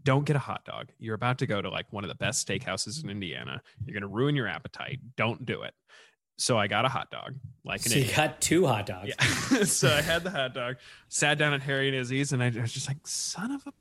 don't 0.03 0.25
get 0.25 0.35
a 0.35 0.39
hot 0.39 0.65
dog. 0.65 0.89
You're 0.99 1.15
about 1.15 1.39
to 1.39 1.47
go 1.47 1.61
to 1.61 1.69
like 1.69 1.91
one 1.91 2.03
of 2.03 2.09
the 2.09 2.15
best 2.15 2.47
steakhouses 2.47 3.03
in 3.03 3.09
Indiana. 3.09 3.61
You're 3.85 3.93
gonna 3.93 4.11
ruin 4.11 4.35
your 4.35 4.47
appetite. 4.47 4.99
Don't 5.15 5.45
do 5.45 5.63
it. 5.63 5.73
So 6.37 6.57
I 6.57 6.67
got 6.67 6.83
a 6.83 6.89
hot 6.89 7.11
dog, 7.11 7.35
like 7.63 7.85
an 7.85 7.91
So 7.93 7.99
you 7.99 8.13
got 8.13 8.41
two 8.41 8.65
hot 8.65 8.85
dogs. 8.85 9.09
Yeah. 9.09 9.63
so 9.63 9.89
I 9.89 10.01
had 10.01 10.23
the 10.23 10.31
hot 10.31 10.53
dog, 10.53 10.75
sat 11.07 11.37
down 11.37 11.53
at 11.53 11.61
Harry 11.61 11.87
and 11.87 11.95
Izzy's, 11.95 12.33
and 12.33 12.43
I 12.43 12.49
was 12.49 12.73
just 12.73 12.87
like, 12.89 12.97
son 13.05 13.51
of 13.51 13.65
a 13.65 13.71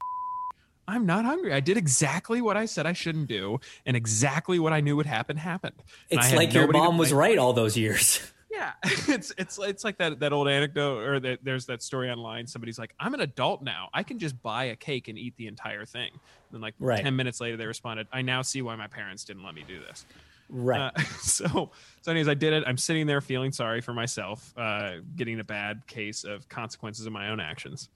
I'm 0.86 1.06
not 1.06 1.24
hungry. 1.24 1.52
I 1.52 1.60
did 1.60 1.76
exactly 1.76 2.42
what 2.42 2.56
I 2.56 2.66
said 2.66 2.86
I 2.86 2.92
shouldn't 2.92 3.28
do, 3.28 3.58
and 3.86 3.96
exactly 3.96 4.58
what 4.58 4.72
I 4.72 4.80
knew 4.80 4.96
would 4.96 5.06
happen 5.06 5.36
happened. 5.36 5.82
And 6.10 6.20
It's 6.20 6.32
like 6.34 6.52
your 6.52 6.68
mom 6.68 6.98
was 6.98 7.12
right 7.12 7.38
all 7.38 7.52
those 7.52 7.76
years. 7.76 8.20
Yeah, 8.54 8.72
it's 8.84 9.32
it's 9.36 9.58
it's 9.58 9.84
like 9.84 9.98
that 9.98 10.20
that 10.20 10.32
old 10.32 10.48
anecdote, 10.48 10.98
or 11.02 11.20
that 11.20 11.40
there's 11.42 11.66
that 11.66 11.82
story 11.82 12.10
online. 12.10 12.46
Somebody's 12.46 12.78
like, 12.78 12.94
"I'm 13.00 13.14
an 13.14 13.20
adult 13.20 13.62
now. 13.62 13.88
I 13.92 14.02
can 14.02 14.18
just 14.18 14.40
buy 14.42 14.64
a 14.64 14.76
cake 14.76 15.08
and 15.08 15.18
eat 15.18 15.34
the 15.36 15.46
entire 15.46 15.84
thing." 15.84 16.10
And 16.12 16.20
then 16.52 16.60
like 16.60 16.74
Right. 16.78 17.02
ten 17.02 17.16
minutes 17.16 17.40
later, 17.40 17.56
they 17.56 17.66
responded, 17.66 18.06
"I 18.12 18.22
now 18.22 18.42
see 18.42 18.62
why 18.62 18.76
my 18.76 18.86
parents 18.86 19.24
didn't 19.24 19.42
let 19.44 19.54
me 19.54 19.64
do 19.66 19.80
this." 19.80 20.06
Right. 20.48 20.92
Uh, 20.94 21.02
so, 21.20 21.70
so 22.02 22.10
anyways, 22.10 22.28
I 22.28 22.34
did 22.34 22.52
it. 22.52 22.64
I'm 22.66 22.76
sitting 22.76 23.06
there 23.06 23.20
feeling 23.20 23.50
sorry 23.50 23.80
for 23.80 23.92
myself, 23.94 24.52
uh, 24.56 24.96
getting 25.16 25.40
a 25.40 25.44
bad 25.44 25.86
case 25.86 26.22
of 26.24 26.48
consequences 26.48 27.06
of 27.06 27.12
my 27.12 27.30
own 27.30 27.40
actions. 27.40 27.88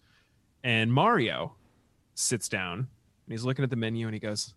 And 0.64 0.92
Mario 0.92 1.54
sits 2.14 2.48
down 2.48 2.78
and 2.78 2.88
he's 3.28 3.44
looking 3.44 3.62
at 3.62 3.70
the 3.70 3.76
menu 3.76 4.06
and 4.06 4.14
he 4.14 4.18
goes, 4.18 4.54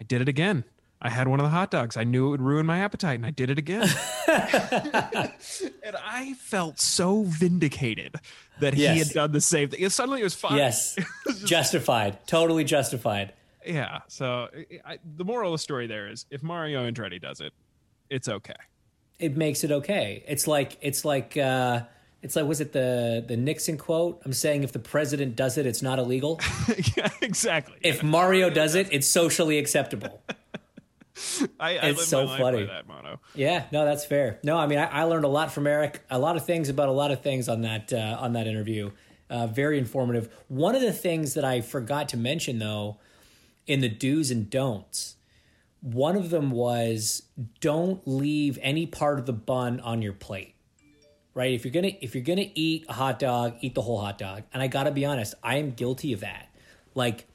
"I 0.00 0.04
did 0.04 0.20
it 0.20 0.28
again. 0.28 0.64
I 1.00 1.10
had 1.10 1.28
one 1.28 1.38
of 1.38 1.44
the 1.44 1.50
hot 1.50 1.70
dogs. 1.70 1.96
I 1.96 2.04
knew 2.04 2.26
it 2.26 2.30
would 2.30 2.42
ruin 2.42 2.66
my 2.66 2.80
appetite, 2.80 3.16
and 3.16 3.26
I 3.26 3.30
did 3.30 3.50
it 3.50 3.58
again." 3.58 3.88
and 4.28 5.96
I 6.04 6.34
felt 6.38 6.80
so 6.80 7.22
vindicated 7.22 8.16
that 8.60 8.74
he 8.74 8.84
had 8.84 9.10
done 9.10 9.32
the 9.32 9.40
same 9.40 9.68
thing. 9.68 9.88
Suddenly, 9.88 10.20
it 10.20 10.24
was 10.24 10.34
fine. 10.34 10.56
yes. 10.56 10.98
justified. 11.44 12.26
Totally 12.26 12.64
justified. 12.64 13.32
Yeah. 13.64 14.00
So 14.08 14.48
I, 14.84 14.98
the 15.16 15.24
moral 15.24 15.52
of 15.52 15.58
the 15.58 15.62
story 15.62 15.86
there 15.86 16.08
is, 16.08 16.26
if 16.30 16.42
Mario 16.42 16.88
Andretti 16.90 17.20
does 17.20 17.40
it, 17.40 17.52
it's 18.10 18.28
okay. 18.28 18.54
It 19.18 19.36
makes 19.36 19.64
it 19.64 19.70
okay. 19.70 20.24
It's 20.26 20.46
like 20.46 20.78
it's 20.80 21.04
like 21.04 21.36
uh 21.36 21.82
it's 22.22 22.34
like 22.36 22.46
was 22.46 22.60
it 22.60 22.72
the 22.72 23.24
the 23.26 23.36
Nixon 23.36 23.76
quote? 23.76 24.22
I'm 24.24 24.32
saying 24.32 24.62
if 24.62 24.72
the 24.72 24.78
president 24.78 25.36
does 25.36 25.58
it, 25.58 25.66
it's 25.66 25.82
not 25.82 25.98
illegal. 25.98 26.40
yeah, 26.96 27.10
exactly. 27.20 27.76
If 27.82 28.02
Mario 28.02 28.48
does 28.48 28.74
it, 28.74 28.88
it's 28.90 29.06
socially 29.06 29.58
acceptable. 29.58 30.22
I, 31.60 31.78
I 31.78 31.86
it's 31.88 32.06
so 32.06 32.26
funny. 32.26 32.64
that 32.64 32.86
motto. 32.86 33.20
Yeah, 33.34 33.64
no, 33.72 33.84
that's 33.84 34.04
fair. 34.04 34.38
No, 34.42 34.56
I 34.56 34.66
mean, 34.66 34.78
I, 34.78 34.86
I 34.86 35.02
learned 35.04 35.24
a 35.24 35.28
lot 35.28 35.52
from 35.52 35.66
Eric. 35.66 36.00
A 36.10 36.18
lot 36.18 36.36
of 36.36 36.44
things 36.44 36.68
about 36.68 36.88
a 36.88 36.92
lot 36.92 37.10
of 37.10 37.22
things 37.22 37.48
on 37.48 37.62
that 37.62 37.92
uh, 37.92 38.18
on 38.20 38.34
that 38.34 38.46
interview. 38.46 38.90
Uh, 39.30 39.46
very 39.46 39.78
informative. 39.78 40.32
One 40.48 40.74
of 40.74 40.80
the 40.80 40.92
things 40.92 41.34
that 41.34 41.44
I 41.44 41.60
forgot 41.60 42.08
to 42.10 42.16
mention, 42.16 42.58
though, 42.58 42.98
in 43.66 43.80
the 43.80 43.88
do's 43.88 44.30
and 44.30 44.48
don'ts, 44.48 45.16
one 45.80 46.16
of 46.16 46.30
them 46.30 46.50
was 46.50 47.22
don't 47.60 48.06
leave 48.06 48.58
any 48.62 48.86
part 48.86 49.18
of 49.18 49.26
the 49.26 49.32
bun 49.32 49.80
on 49.80 50.02
your 50.02 50.14
plate. 50.14 50.54
Right? 51.34 51.52
If 51.52 51.64
you're 51.64 51.72
gonna 51.72 51.92
if 52.00 52.14
you're 52.14 52.24
gonna 52.24 52.50
eat 52.54 52.86
a 52.88 52.94
hot 52.94 53.18
dog, 53.18 53.56
eat 53.60 53.74
the 53.74 53.82
whole 53.82 54.00
hot 54.00 54.18
dog. 54.18 54.44
And 54.52 54.62
I 54.62 54.66
gotta 54.66 54.90
be 54.90 55.04
honest, 55.04 55.34
I 55.42 55.56
am 55.56 55.70
guilty 55.72 56.12
of 56.12 56.20
that. 56.20 56.48
Like, 56.94 57.26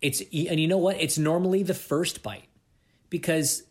it's 0.00 0.20
and 0.20 0.60
you 0.60 0.68
know 0.68 0.78
what? 0.78 1.00
It's 1.00 1.18
normally 1.18 1.62
the 1.62 1.74
first 1.74 2.22
bite 2.22 2.48
because 3.14 3.62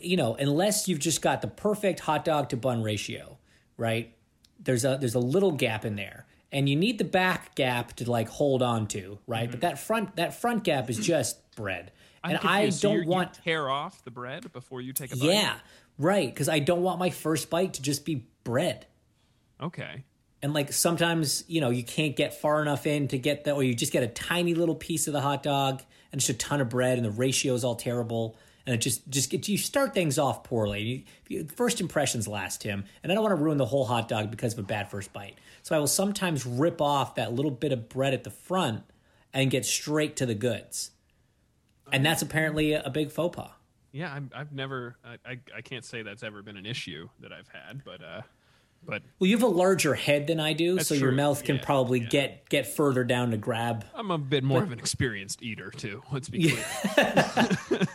you 0.00 0.16
know 0.16 0.36
unless 0.36 0.86
you've 0.86 1.00
just 1.00 1.20
got 1.20 1.42
the 1.42 1.48
perfect 1.48 1.98
hot 1.98 2.24
dog 2.24 2.48
to 2.48 2.56
bun 2.56 2.84
ratio 2.84 3.36
right 3.76 4.14
there's 4.60 4.84
a 4.84 4.96
there's 5.00 5.16
a 5.16 5.18
little 5.18 5.50
gap 5.50 5.84
in 5.84 5.96
there 5.96 6.24
and 6.52 6.68
you 6.68 6.76
need 6.76 6.98
the 6.98 7.04
back 7.04 7.56
gap 7.56 7.92
to 7.94 8.08
like 8.08 8.28
hold 8.28 8.62
on 8.62 8.86
to 8.86 9.18
right 9.26 9.50
but 9.50 9.58
mm-hmm. 9.58 9.66
that 9.66 9.80
front 9.80 10.14
that 10.14 10.40
front 10.40 10.62
gap 10.62 10.88
is 10.88 10.98
just 10.98 11.36
bread 11.56 11.90
and 12.22 12.38
I'm 12.38 12.46
i 12.46 12.56
confused. 12.60 12.78
So 12.80 12.92
don't 12.92 13.02
you 13.02 13.08
want 13.08 13.34
tear 13.34 13.68
off 13.68 14.04
the 14.04 14.12
bread 14.12 14.52
before 14.52 14.80
you 14.80 14.92
take 14.92 15.12
a 15.12 15.16
bite. 15.16 15.26
yeah 15.26 15.54
right 15.98 16.32
because 16.32 16.48
i 16.48 16.60
don't 16.60 16.82
want 16.82 17.00
my 17.00 17.10
first 17.10 17.50
bite 17.50 17.72
to 17.72 17.82
just 17.82 18.04
be 18.04 18.24
bread 18.44 18.86
Okay. 19.60 20.04
and 20.42 20.54
like 20.54 20.72
sometimes 20.72 21.42
you 21.48 21.60
know 21.60 21.70
you 21.70 21.82
can't 21.82 22.14
get 22.14 22.40
far 22.40 22.62
enough 22.62 22.86
in 22.86 23.08
to 23.08 23.18
get 23.18 23.42
that 23.46 23.54
or 23.54 23.64
you 23.64 23.74
just 23.74 23.92
get 23.92 24.04
a 24.04 24.08
tiny 24.08 24.54
little 24.54 24.76
piece 24.76 25.08
of 25.08 25.12
the 25.12 25.20
hot 25.20 25.42
dog 25.42 25.82
and 26.12 26.20
just 26.20 26.30
a 26.30 26.34
ton 26.34 26.60
of 26.60 26.68
bread 26.68 26.98
and 26.98 27.04
the 27.04 27.10
ratio 27.10 27.52
is 27.54 27.64
all 27.64 27.74
terrible 27.74 28.36
and 28.66 28.74
it 28.74 28.78
just 28.78 29.08
just 29.08 29.48
you 29.48 29.58
start 29.58 29.94
things 29.94 30.18
off 30.18 30.44
poorly. 30.44 31.06
You, 31.28 31.46
first 31.54 31.80
impressions 31.80 32.28
last 32.28 32.62
Tim, 32.62 32.84
and 33.02 33.10
i 33.10 33.14
don't 33.14 33.24
want 33.24 33.36
to 33.36 33.42
ruin 33.42 33.58
the 33.58 33.66
whole 33.66 33.84
hot 33.84 34.08
dog 34.08 34.30
because 34.30 34.52
of 34.52 34.58
a 34.60 34.62
bad 34.62 34.90
first 34.90 35.12
bite. 35.12 35.38
So 35.62 35.76
i 35.76 35.78
will 35.78 35.86
sometimes 35.86 36.46
rip 36.46 36.80
off 36.80 37.16
that 37.16 37.32
little 37.32 37.50
bit 37.50 37.72
of 37.72 37.88
bread 37.88 38.14
at 38.14 38.24
the 38.24 38.30
front 38.30 38.84
and 39.32 39.50
get 39.50 39.64
straight 39.64 40.16
to 40.16 40.26
the 40.26 40.34
goods. 40.34 40.90
And 41.90 42.04
that's 42.04 42.22
apparently 42.22 42.72
a, 42.72 42.90
big 42.90 43.10
faux 43.10 43.36
pas. 43.36 43.50
Yeah, 43.92 44.12
I'm, 44.12 44.30
I've 44.34 44.52
never, 44.52 44.96
I, 45.04 45.16
I, 45.26 45.38
I 45.56 45.60
can't 45.60 45.84
say 45.84 46.02
that's 46.02 46.22
ever 46.22 46.42
been 46.42 46.56
an 46.56 46.64
issue 46.64 47.08
that 47.20 47.32
I've 47.32 47.48
had, 47.48 47.84
but, 47.84 48.02
uh, 48.02 48.22
but 48.84 49.02
Well, 49.18 49.28
you 49.28 49.36
have 49.36 49.42
a 49.44 49.48
larger 49.48 49.94
head 49.94 50.26
than 50.26 50.40
I 50.40 50.52
do, 50.52 50.78
so 50.80 50.94
your 50.94 51.12
mouth 51.12 51.44
can 51.44 51.56
Yeah, 51.56 51.64
probably 51.64 52.00
yeah. 52.00 52.08
get 52.08 52.48
get 52.48 52.66
further 52.66 53.04
down 53.04 53.30
to 53.30 53.36
grab. 53.36 53.84
I'm 53.94 54.10
a 54.10 54.18
bit 54.18 54.44
more 54.44 54.62
of 54.62 54.72
an 54.72 54.78
experienced 54.78 55.42
eater 55.42 55.70
too. 55.70 56.02
Let's 56.12 56.28
be 56.28 56.50
clear. 56.50 56.64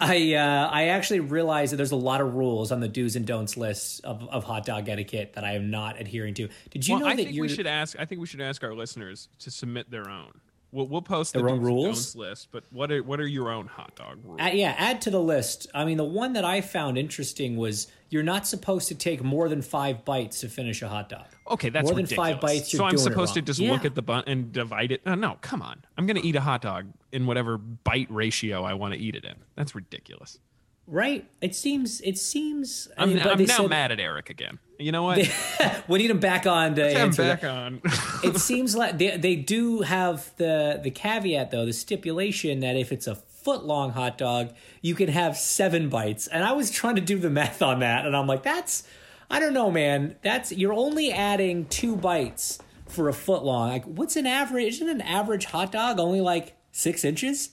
I 0.00 0.34
uh, 0.34 0.68
I 0.70 0.88
actually 0.88 1.20
realized 1.20 1.72
that 1.72 1.76
there's 1.76 1.92
a 1.92 1.96
lot 1.96 2.20
of 2.20 2.34
rules 2.34 2.70
on 2.72 2.80
the 2.80 2.88
do's 2.88 3.16
and 3.16 3.26
don'ts 3.26 3.56
list 3.56 4.04
of, 4.04 4.22
of 4.28 4.44
hot 4.44 4.64
dog 4.64 4.88
etiquette 4.88 5.32
that 5.34 5.44
I 5.44 5.54
am 5.54 5.70
not 5.70 6.00
adhering 6.00 6.34
to. 6.34 6.48
Did 6.70 6.86
you 6.86 6.94
well, 6.94 7.04
know 7.04 7.08
I 7.08 7.16
that 7.16 7.32
we 7.32 7.48
should 7.48 7.66
ask. 7.66 7.98
I 7.98 8.04
think 8.04 8.20
we 8.20 8.26
should 8.26 8.40
ask 8.40 8.62
our 8.62 8.74
listeners 8.74 9.28
to 9.40 9.50
submit 9.50 9.90
their 9.90 10.08
own. 10.08 10.40
We'll, 10.70 10.86
we'll 10.86 11.00
post 11.02 11.32
Their 11.32 11.42
the 11.44 11.48
own 11.50 11.58
do's 11.60 11.66
and 11.66 11.76
rules? 11.76 12.16
list. 12.16 12.48
But 12.52 12.64
what 12.70 12.92
are 12.92 13.02
what 13.02 13.20
are 13.20 13.26
your 13.26 13.50
own 13.50 13.66
hot 13.68 13.94
dog 13.96 14.18
rules? 14.22 14.38
Uh, 14.40 14.50
yeah, 14.52 14.74
add 14.76 15.00
to 15.02 15.10
the 15.10 15.20
list. 15.20 15.66
I 15.74 15.84
mean, 15.86 15.96
the 15.96 16.04
one 16.04 16.34
that 16.34 16.44
I 16.44 16.60
found 16.60 16.98
interesting 16.98 17.56
was 17.56 17.86
you're 18.10 18.22
not 18.22 18.46
supposed 18.46 18.88
to 18.88 18.94
take 18.94 19.22
more 19.24 19.48
than 19.48 19.62
five 19.62 20.04
bites 20.04 20.40
to 20.40 20.48
finish 20.48 20.82
a 20.82 20.88
hot 20.88 21.08
dog. 21.08 21.24
Okay, 21.50 21.70
that's 21.70 21.86
More 21.86 21.94
than 21.94 22.06
five 22.06 22.40
bites, 22.40 22.70
you're 22.72 22.78
so 22.80 22.84
I'm 22.84 22.90
doing 22.92 23.02
supposed 23.02 23.32
to 23.34 23.42
just 23.42 23.58
Yeah. 23.58 23.72
look 23.72 23.86
at 23.86 23.94
the 23.94 24.02
bun 24.02 24.24
and 24.26 24.52
divide 24.52 24.92
it. 24.92 25.00
Oh, 25.06 25.14
no, 25.14 25.38
come 25.40 25.62
on. 25.62 25.82
I'm 25.96 26.06
going 26.06 26.20
to 26.20 26.26
eat 26.26 26.36
a 26.36 26.40
hot 26.42 26.60
dog 26.60 26.86
in 27.12 27.24
whatever 27.26 27.56
bite 27.56 28.10
ratio 28.10 28.62
I 28.62 28.74
want 28.74 28.92
to 28.94 29.00
eat 29.00 29.14
it 29.16 29.24
in. 29.24 29.36
That's 29.56 29.74
ridiculous. 29.74 30.38
Right? 30.86 31.26
It 31.40 31.54
seems. 31.54 32.00
It 32.02 32.18
seems. 32.18 32.88
I 32.96 33.02
I'm, 33.02 33.08
mean, 33.14 33.20
I'm 33.22 33.38
now 33.44 33.56
said- 33.58 33.70
mad 33.70 33.92
at 33.92 34.00
Eric 34.00 34.28
again. 34.30 34.58
You 34.78 34.92
know 34.92 35.02
what? 35.02 35.28
We 35.88 35.98
need 35.98 36.10
him 36.10 36.20
back 36.20 36.46
on 36.46 36.74
to 36.74 36.90
I'm 36.90 37.08
answer 37.08 37.22
that. 37.22 37.40
back 37.40 37.50
on. 37.50 37.80
it 38.22 38.36
seems 38.36 38.76
like 38.76 38.98
they, 38.98 39.16
they 39.16 39.36
do 39.36 39.80
have 39.80 40.30
the 40.36 40.78
the 40.82 40.90
caveat 40.90 41.50
though 41.50 41.64
the 41.64 41.72
stipulation 41.72 42.60
that 42.60 42.76
if 42.76 42.92
it's 42.92 43.06
a 43.06 43.14
foot 43.14 43.64
long 43.64 43.92
hot 43.92 44.18
dog 44.18 44.52
you 44.82 44.94
can 44.94 45.08
have 45.08 45.34
seven 45.36 45.88
bites 45.88 46.26
and 46.26 46.44
i 46.44 46.52
was 46.52 46.70
trying 46.70 46.96
to 46.96 47.00
do 47.00 47.18
the 47.18 47.30
math 47.30 47.62
on 47.62 47.78
that 47.80 48.04
and 48.04 48.14
i'm 48.14 48.26
like 48.26 48.42
that's 48.42 48.82
i 49.30 49.40
don't 49.40 49.54
know 49.54 49.70
man 49.70 50.14
that's 50.20 50.52
you're 50.52 50.74
only 50.74 51.10
adding 51.10 51.64
two 51.66 51.96
bites 51.96 52.58
for 52.86 53.08
a 53.08 53.14
foot 53.14 53.42
long 53.42 53.70
like 53.70 53.84
what's 53.86 54.16
an 54.16 54.26
average 54.26 54.74
isn't 54.74 54.88
an 54.90 55.00
average 55.00 55.46
hot 55.46 55.72
dog 55.72 55.98
only 55.98 56.20
like 56.20 56.54
six 56.72 57.02
inches 57.04 57.50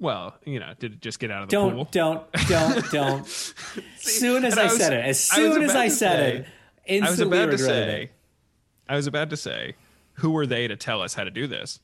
well, 0.00 0.34
you 0.44 0.60
know, 0.60 0.72
did 0.78 0.94
it 0.94 1.00
just 1.00 1.18
get 1.18 1.30
out 1.30 1.42
of 1.44 1.48
the 1.48 1.56
way? 1.58 1.68
don't 1.70 1.74
pool? 1.76 1.88
don't 1.90 2.32
don't 2.48 2.90
don't 2.92 3.20
As 3.26 3.54
soon 4.00 4.44
as 4.44 4.56
I, 4.56 4.62
I 4.62 4.64
was- 4.64 4.76
said 4.76 4.92
it 4.92 5.04
as 5.04 5.28
I 5.32 5.36
soon 5.36 5.62
as 5.62 5.74
i 5.74 5.88
said 5.88 6.18
say- 6.34 6.36
it 6.38 7.02
I 7.04 7.10
was 7.10 7.20
instantly 7.20 7.38
about 7.38 7.50
to 7.50 7.58
say, 7.58 8.02
it. 8.04 8.10
I 8.88 8.96
was 8.96 9.06
about 9.06 9.30
to 9.30 9.36
say, 9.36 9.74
who 10.14 10.30
were 10.30 10.46
they 10.46 10.66
to 10.68 10.76
tell 10.76 11.02
us 11.02 11.12
how 11.14 11.24
to 11.24 11.30
do 11.30 11.46
this? 11.46 11.80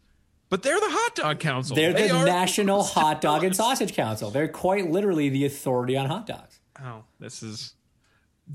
But 0.49 0.62
they're 0.62 0.79
the 0.81 0.89
hot 0.89 1.15
dog 1.15 1.41
council. 1.41 1.75
They're 1.77 1.93
They 1.93 2.09
the 2.09 2.25
National 2.25 2.83
Hot 2.95 3.21
Dog 3.21 3.45
and 3.45 3.55
Sausage 3.57 3.93
Council. 3.95 4.31
They're 4.31 4.47
quite 4.49 4.91
literally 4.91 5.29
the 5.29 5.45
authority 5.47 5.97
on 5.97 6.07
hot 6.07 6.27
dogs. 6.27 6.61
Oh, 6.83 7.05
this 7.19 7.43
is. 7.43 7.75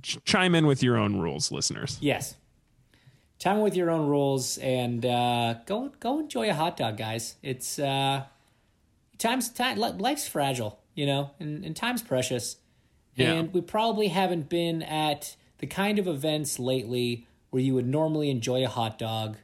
Ch- 0.01 0.17
chime 0.23 0.55
in 0.55 0.65
with 0.65 0.81
your 0.81 0.97
own 0.97 1.19
rules, 1.19 1.51
listeners. 1.51 1.97
Yes. 1.99 2.35
chime 3.39 3.57
in 3.57 3.63
with 3.63 3.75
your 3.75 3.89
own 3.89 4.07
rules 4.07 4.57
and 4.59 5.05
uh, 5.05 5.55
go 5.65 5.91
go 5.99 6.19
enjoy 6.19 6.49
a 6.49 6.53
hot 6.53 6.77
dog, 6.77 6.97
guys. 6.97 7.35
It's 7.43 7.77
uh, 7.79 8.23
times 9.19 9.49
time 9.49 9.77
life's 9.77 10.27
fragile, 10.27 10.79
you 10.95 11.05
know, 11.05 11.31
and, 11.39 11.63
and 11.63 11.75
time's 11.75 12.01
precious. 12.01 12.57
Yeah. 13.15 13.33
And 13.33 13.53
we 13.53 13.61
probably 13.61 14.07
haven't 14.07 14.49
been 14.49 14.81
at 14.81 15.35
the 15.59 15.67
kind 15.67 15.99
of 15.99 16.07
events 16.07 16.57
lately 16.57 17.27
where 17.49 17.61
you 17.61 17.73
would 17.75 17.87
normally 17.87 18.29
enjoy 18.29 18.63
a 18.63 18.69
hot 18.69 18.97
dog, 18.97 19.37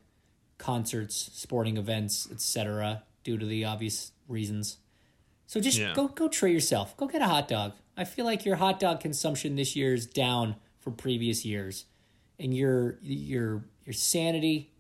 concerts, 0.58 1.16
sporting 1.34 1.78
events, 1.78 2.28
etc., 2.32 3.04
due 3.24 3.38
to 3.38 3.46
the 3.46 3.66
obvious 3.66 4.12
reasons. 4.28 4.78
So 5.48 5.60
just 5.60 5.78
Yeah. 5.78 5.94
go 5.94 6.08
go 6.08 6.28
treat 6.28 6.54
yourself. 6.54 6.96
Go 6.98 7.08
get 7.08 7.22
a 7.22 7.28
hot 7.28 7.48
dog. 7.48 7.74
I 7.98 8.04
feel 8.04 8.26
like 8.26 8.46
your 8.46 8.56
hot 8.56 8.80
dog 8.80 9.00
consumption 9.00 9.56
this 9.56 9.76
year 9.76 9.94
is 9.94 10.06
down 10.06 10.56
from 10.80 10.96
previous 10.96 11.46
years, 11.46 11.86
and 12.40 12.56
your 12.56 12.98
your 13.02 13.66
your 13.86 13.94
sanity, 13.94 14.72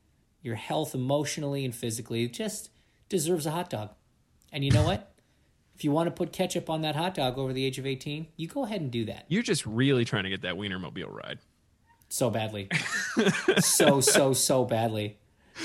your 0.42 0.56
health 0.56 0.96
emotionally 0.96 1.66
and 1.66 1.76
physically 1.76 2.28
just 2.28 2.70
deserves 3.10 3.46
a 3.46 3.52
hot 3.52 3.70
dog. 3.70 3.90
And 4.56 4.64
you 4.64 4.72
know 4.72 4.84
what? 4.84 5.12
If 5.76 5.84
you 5.84 5.92
want 5.92 6.08
to 6.08 6.12
put 6.12 6.32
ketchup 6.32 6.70
on 6.70 6.82
that 6.84 6.96
hot 6.96 7.14
dog 7.14 7.38
over 7.38 7.52
the 7.52 7.66
age 7.66 7.78
of 7.78 7.86
18, 7.86 8.28
you 8.38 8.48
go 8.48 8.64
ahead 8.64 8.80
and 8.80 8.90
do 8.90 9.04
that. 9.04 9.26
You're 9.28 9.44
just 9.44 9.66
really 9.66 10.06
trying 10.06 10.24
to 10.24 10.30
get 10.30 10.44
that 10.44 10.56
Wienermobile 10.56 11.14
ride. 11.14 11.40
So 12.08 12.30
badly. 12.30 12.70
so, 13.60 14.00
so, 14.00 14.32
so 14.32 14.64
badly. 14.64 15.18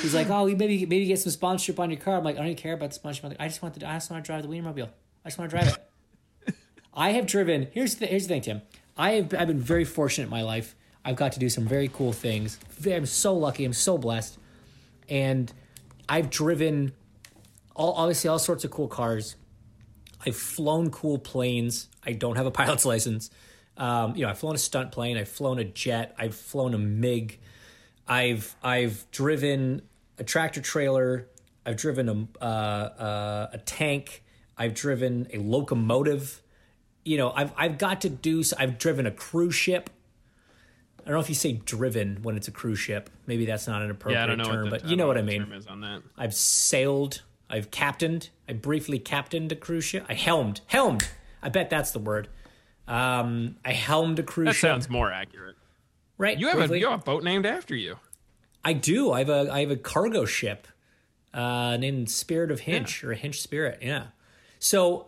He's 0.03 0.13
like, 0.13 0.29
oh, 0.29 0.47
you 0.47 0.57
maybe 0.57 0.87
maybe 0.87 1.07
get 1.07 1.21
some 1.21 1.31
sponsorship 1.31 1.79
on 1.79 1.91
your 1.91 2.01
car. 2.01 2.17
I'm 2.17 2.25
like, 2.25 2.35
I 2.35 2.39
don't 2.39 2.49
even 2.49 2.57
care 2.57 2.73
about 2.73 2.91
the 2.91 2.95
sponsorship. 2.97 3.37
I 3.39 3.47
just 3.47 3.63
want 3.63 3.79
to. 3.79 3.89
I 3.89 3.95
just 3.95 4.11
want 4.11 4.25
to 4.25 4.27
drive 4.27 4.43
the 4.43 4.49
Wienermobile. 4.49 4.89
I 5.25 5.29
just 5.29 5.39
want 5.39 5.51
to 5.53 5.57
drive 5.57 5.79
it. 6.49 6.55
I 6.95 7.11
have 7.11 7.27
driven. 7.27 7.69
Here's 7.71 7.95
the 7.95 8.07
here's 8.07 8.25
the 8.25 8.29
thing, 8.29 8.43
Tim. 8.43 8.63
I 8.97 9.13
have 9.13 9.35
I've 9.35 9.47
been 9.47 9.61
very 9.61 9.85
fortunate 9.85 10.25
in 10.25 10.31
my 10.31 10.43
life. 10.43 10.75
I've 11.05 11.17
got 11.17 11.33
to 11.33 11.39
do 11.39 11.49
some 11.49 11.67
very 11.67 11.89
cool 11.89 12.13
things. 12.13 12.59
I'm 12.85 13.07
so 13.07 13.35
lucky. 13.37 13.65
I'm 13.65 13.73
so 13.73 13.99
blessed, 13.99 14.39
and 15.09 15.53
I've 16.09 16.31
driven 16.31 16.93
all 17.81 17.95
obviously 17.95 18.29
all 18.29 18.39
sorts 18.39 18.65
of 18.65 18.71
cool 18.71 18.89
cars. 18.89 19.37
I've 20.25 20.37
flown 20.37 20.91
cool 20.91 21.19
planes. 21.19 21.89
I 22.05 22.13
don't 22.13 22.37
have 22.37 22.45
a 22.45 22.51
pilot's 22.61 22.85
license. 22.85 23.31
Um, 23.79 24.15
you 24.15 24.23
know, 24.23 24.29
I've 24.29 24.39
flown 24.39 24.55
a 24.55 24.59
stunt 24.59 24.93
plane. 24.93 25.17
I've 25.17 25.31
flown 25.31 25.59
a 25.59 25.65
jet. 25.65 26.15
I've 26.19 26.35
flown 26.35 26.75
a 26.75 26.79
MiG. 26.79 27.41
I've 28.07 28.55
I've 28.63 29.11
driven 29.11 29.83
a 30.19 30.25
tractor 30.25 30.61
trailer. 30.61 31.27
I've 31.65 31.77
driven 31.77 32.09
a 32.09 32.45
uh, 32.45 32.45
uh, 32.45 33.51
a 33.55 33.59
tank. 33.59 34.25
I've 34.59 34.75
driven 34.75 35.27
a 35.33 35.39
locomotive. 35.39 36.43
You 37.05 37.17
know, 37.17 37.33
I've 37.35 37.53
I've 37.57 37.79
got 37.79 38.03
to 38.03 38.11
do. 38.11 38.43
I've 38.59 38.77
driven 38.77 39.07
a 39.07 39.11
cruise 39.11 39.55
ship. 39.55 39.89
I 40.99 41.05
don't 41.05 41.15
know 41.15 41.21
if 41.21 41.31
you 41.31 41.35
say 41.35 41.53
driven 41.53 42.19
when 42.23 42.37
it's 42.37 42.49
a 42.49 42.51
cruise 42.51 42.79
ship. 42.79 43.09
Maybe 43.27 43.47
that's 43.47 43.67
not 43.67 43.81
an 43.81 43.91
appropriate 43.91 44.19
Yeah, 44.19 44.25
I 44.25 44.27
don't 44.27 44.39
know 44.39 44.45
term, 44.45 44.65
what 44.65 44.65
the, 44.65 44.79
but 44.81 44.91
you 44.91 44.97
know 44.97 45.07
what 45.07 45.17
I 45.17 45.23
mean. 45.23 45.41
term 45.41 45.55
is 45.55 45.67
on 45.67 45.81
that. 45.81 46.03
I've 46.19 46.35
sailed. 46.35 47.23
I've 47.51 47.71
captained. 47.71 48.31
I 48.49 48.53
briefly 48.55 48.99
captained 48.99 49.51
a 49.53 49.57
cruise 49.57 49.85
ship. 49.85 50.07
I 50.09 50.15
helmed. 50.15 50.61
Helmed. 50.67 51.09
I 51.43 51.49
bet 51.49 51.69
that's 51.71 51.91
the 51.91 51.99
word. 51.99 52.29
Um, 52.89 53.57
I 53.65 53.73
helmed 53.73 54.19
a 54.19 54.23
cruise 54.23 54.47
That 54.49 54.55
ship. 54.55 54.71
sounds 54.71 54.89
more 54.89 55.13
accurate. 55.13 55.57
right. 56.19 56.39
You 56.39 56.49
have, 56.49 56.71
a, 56.71 56.79
you 56.79 56.89
have 56.91 57.01
a 57.01 57.03
boat 57.03 57.23
named 57.25 57.47
after 57.47 57.75
you. 57.77 57.97
I 58.65 58.73
do. 58.73 59.13
I 59.13 59.21
have 59.21 59.29
a 59.31 59.51
I 59.53 59.61
have 59.61 59.71
a 59.71 59.77
cargo 59.77 60.25
ship 60.25 60.67
uh, 61.33 61.77
named 61.77 62.11
Spirit 62.11 62.51
of 62.51 62.61
Hinch 62.61 63.03
or 63.05 63.15
Hinch 63.15 63.41
Spirit. 63.41 63.79
Yeah. 63.81 64.07
So 64.59 65.07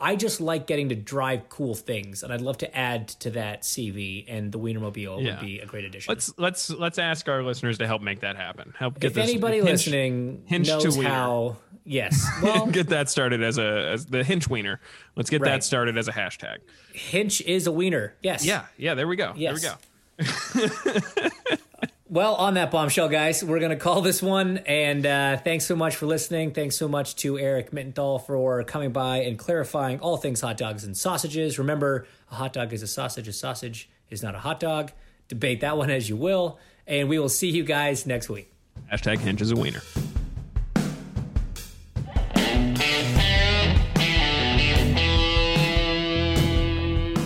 I 0.00 0.16
just 0.16 0.40
like 0.40 0.66
getting 0.66 0.88
to 0.90 0.94
drive 0.96 1.48
cool 1.48 1.74
things, 1.74 2.22
and 2.22 2.32
I'd 2.32 2.40
love 2.40 2.58
to 2.58 2.76
add 2.76 3.08
to 3.20 3.30
that 3.30 3.62
CV. 3.62 4.24
And 4.28 4.50
the 4.52 4.58
Wienermobile 4.58 5.22
Yeah. 5.24 5.30
would 5.32 5.40
be 5.40 5.60
a 5.60 5.66
great 5.66 5.84
addition. 5.84 6.10
Let's 6.12 6.32
let's 6.36 6.68
let's 6.70 6.98
ask 6.98 7.28
our 7.28 7.42
listeners 7.42 7.78
to 7.78 7.86
help 7.86 8.02
make 8.02 8.20
that 8.20 8.36
happen. 8.36 8.74
Help 8.78 8.98
get 9.00 9.08
if 9.08 9.14
this 9.14 9.28
anybody 9.30 9.58
Hinch- 9.58 9.68
listening 9.70 10.42
to 10.48 10.58
knows 10.58 10.96
how, 10.96 11.56
yes. 11.84 12.26
Well, 12.42 12.66
get 12.66 12.88
that 12.88 13.08
started 13.08 13.42
as 13.42 13.56
a 13.58 13.90
as 13.92 14.06
the 14.06 14.24
hinge 14.24 14.48
wiener. 14.48 14.80
Let's 15.16 15.30
get 15.30 15.40
Right. 15.40 15.50
that 15.52 15.64
started 15.64 15.96
as 15.96 16.08
a 16.08 16.12
hashtag. 16.12 16.58
Hinch 16.92 17.40
is 17.42 17.66
a 17.66 17.72
wiener. 17.72 18.14
Yes. 18.22 18.44
Yeah, 18.44 18.64
yeah. 18.76 18.94
There 18.94 19.06
we 19.08 19.16
go. 19.16 19.32
Yes. 19.36 19.62
There 19.62 19.72
we 20.18 20.64
go. 20.68 21.30
Well, 22.06 22.34
on 22.34 22.54
that 22.54 22.70
bombshell, 22.70 23.08
guys, 23.08 23.42
we're 23.42 23.60
going 23.60 23.70
to 23.70 23.76
call 23.76 24.02
this 24.02 24.20
one. 24.20 24.58
And 24.58 25.06
uh, 25.06 25.38
thanks 25.38 25.64
so 25.64 25.74
much 25.74 25.96
for 25.96 26.04
listening. 26.04 26.52
Thanks 26.52 26.76
so 26.76 26.86
much 26.86 27.16
to 27.16 27.38
Eric 27.38 27.70
Mittenthal 27.70 28.24
for 28.26 28.62
coming 28.64 28.92
by 28.92 29.18
and 29.22 29.38
clarifying 29.38 30.00
all 30.00 30.18
things 30.18 30.42
hot 30.42 30.58
dogs 30.58 30.84
and 30.84 30.94
sausages. 30.94 31.58
Remember, 31.58 32.06
a 32.30 32.34
hot 32.34 32.52
dog 32.52 32.74
is 32.74 32.82
a 32.82 32.86
sausage, 32.86 33.26
a 33.26 33.32
sausage 33.32 33.88
is 34.10 34.22
not 34.22 34.34
a 34.34 34.38
hot 34.38 34.60
dog. 34.60 34.92
Debate 35.28 35.62
that 35.62 35.78
one 35.78 35.90
as 35.90 36.06
you 36.06 36.16
will. 36.16 36.58
And 36.86 37.08
we 37.08 37.18
will 37.18 37.30
see 37.30 37.48
you 37.48 37.64
guys 37.64 38.06
next 38.06 38.28
week. 38.28 38.52
Hashtag 38.92 39.18
Hinch 39.20 39.40
is 39.40 39.50
a 39.50 39.56
wiener. 39.56 39.80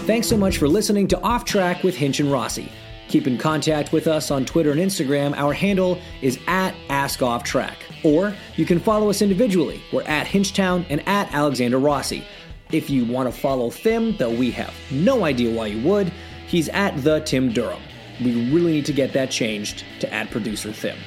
Thanks 0.07 0.29
so 0.29 0.37
much 0.37 0.57
for 0.57 0.69
listening 0.69 1.09
to 1.09 1.21
Off 1.21 1.45
Track 1.45 1.83
with 1.83 1.97
Hinch 1.97 2.21
and 2.21 2.31
Rossi. 2.31 2.71
Keep 3.09 3.27
in 3.27 3.39
contact 3.39 3.91
with 3.91 4.07
us 4.07 4.31
on 4.31 4.45
Twitter 4.45 4.71
and 4.71 4.81
Instagram. 4.81 5.35
Our 5.37 5.55
handle 5.55 5.99
is 6.21 6.39
at 6.47 6.75
AskOffTrack. 6.91 7.77
Or 8.05 8.35
you 8.57 8.67
can 8.67 8.79
follow 8.79 9.09
us 9.09 9.23
individually. 9.23 9.83
We're 9.93 10.03
at 10.03 10.27
Hinchtown 10.27 10.85
and 10.91 11.07
at 11.09 11.33
Alexander 11.33 11.79
Rossi. 11.79 12.23
If 12.71 12.91
you 12.91 13.07
want 13.07 13.33
to 13.33 13.41
follow 13.41 13.71
Thim, 13.71 14.15
though 14.19 14.35
we 14.35 14.51
have 14.51 14.75
no 14.91 15.25
idea 15.25 15.55
why 15.57 15.69
you 15.69 15.89
would, 15.89 16.13
he's 16.47 16.69
at 16.69 17.03
the 17.03 17.21
Tim 17.21 17.51
Durham. 17.51 17.81
We 18.23 18.51
really 18.51 18.73
need 18.73 18.87
to 18.87 18.93
get 18.93 19.15
that 19.15 19.31
changed 19.31 19.85
to 20.01 20.13
at 20.13 20.31
producer 20.31 20.71
Thim. 20.71 20.99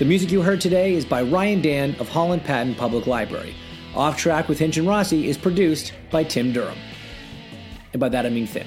The 0.00 0.04
music 0.06 0.32
you 0.32 0.42
heard 0.42 0.60
today 0.60 0.94
is 0.94 1.04
by 1.04 1.22
Ryan 1.22 1.62
Dan 1.62 1.94
of 2.00 2.08
Holland 2.08 2.42
Patent 2.42 2.76
Public 2.76 3.06
Library. 3.06 3.54
Off 3.94 4.16
Track 4.16 4.48
with 4.48 4.58
Hinch 4.58 4.78
and 4.78 4.88
Rossi 4.88 5.28
is 5.28 5.38
produced 5.38 5.92
by 6.10 6.24
Tim 6.24 6.52
Durham. 6.52 6.78
And 7.92 8.00
by 8.00 8.08
that 8.08 8.26
I 8.26 8.30
mean 8.30 8.46
Thim. 8.48 8.66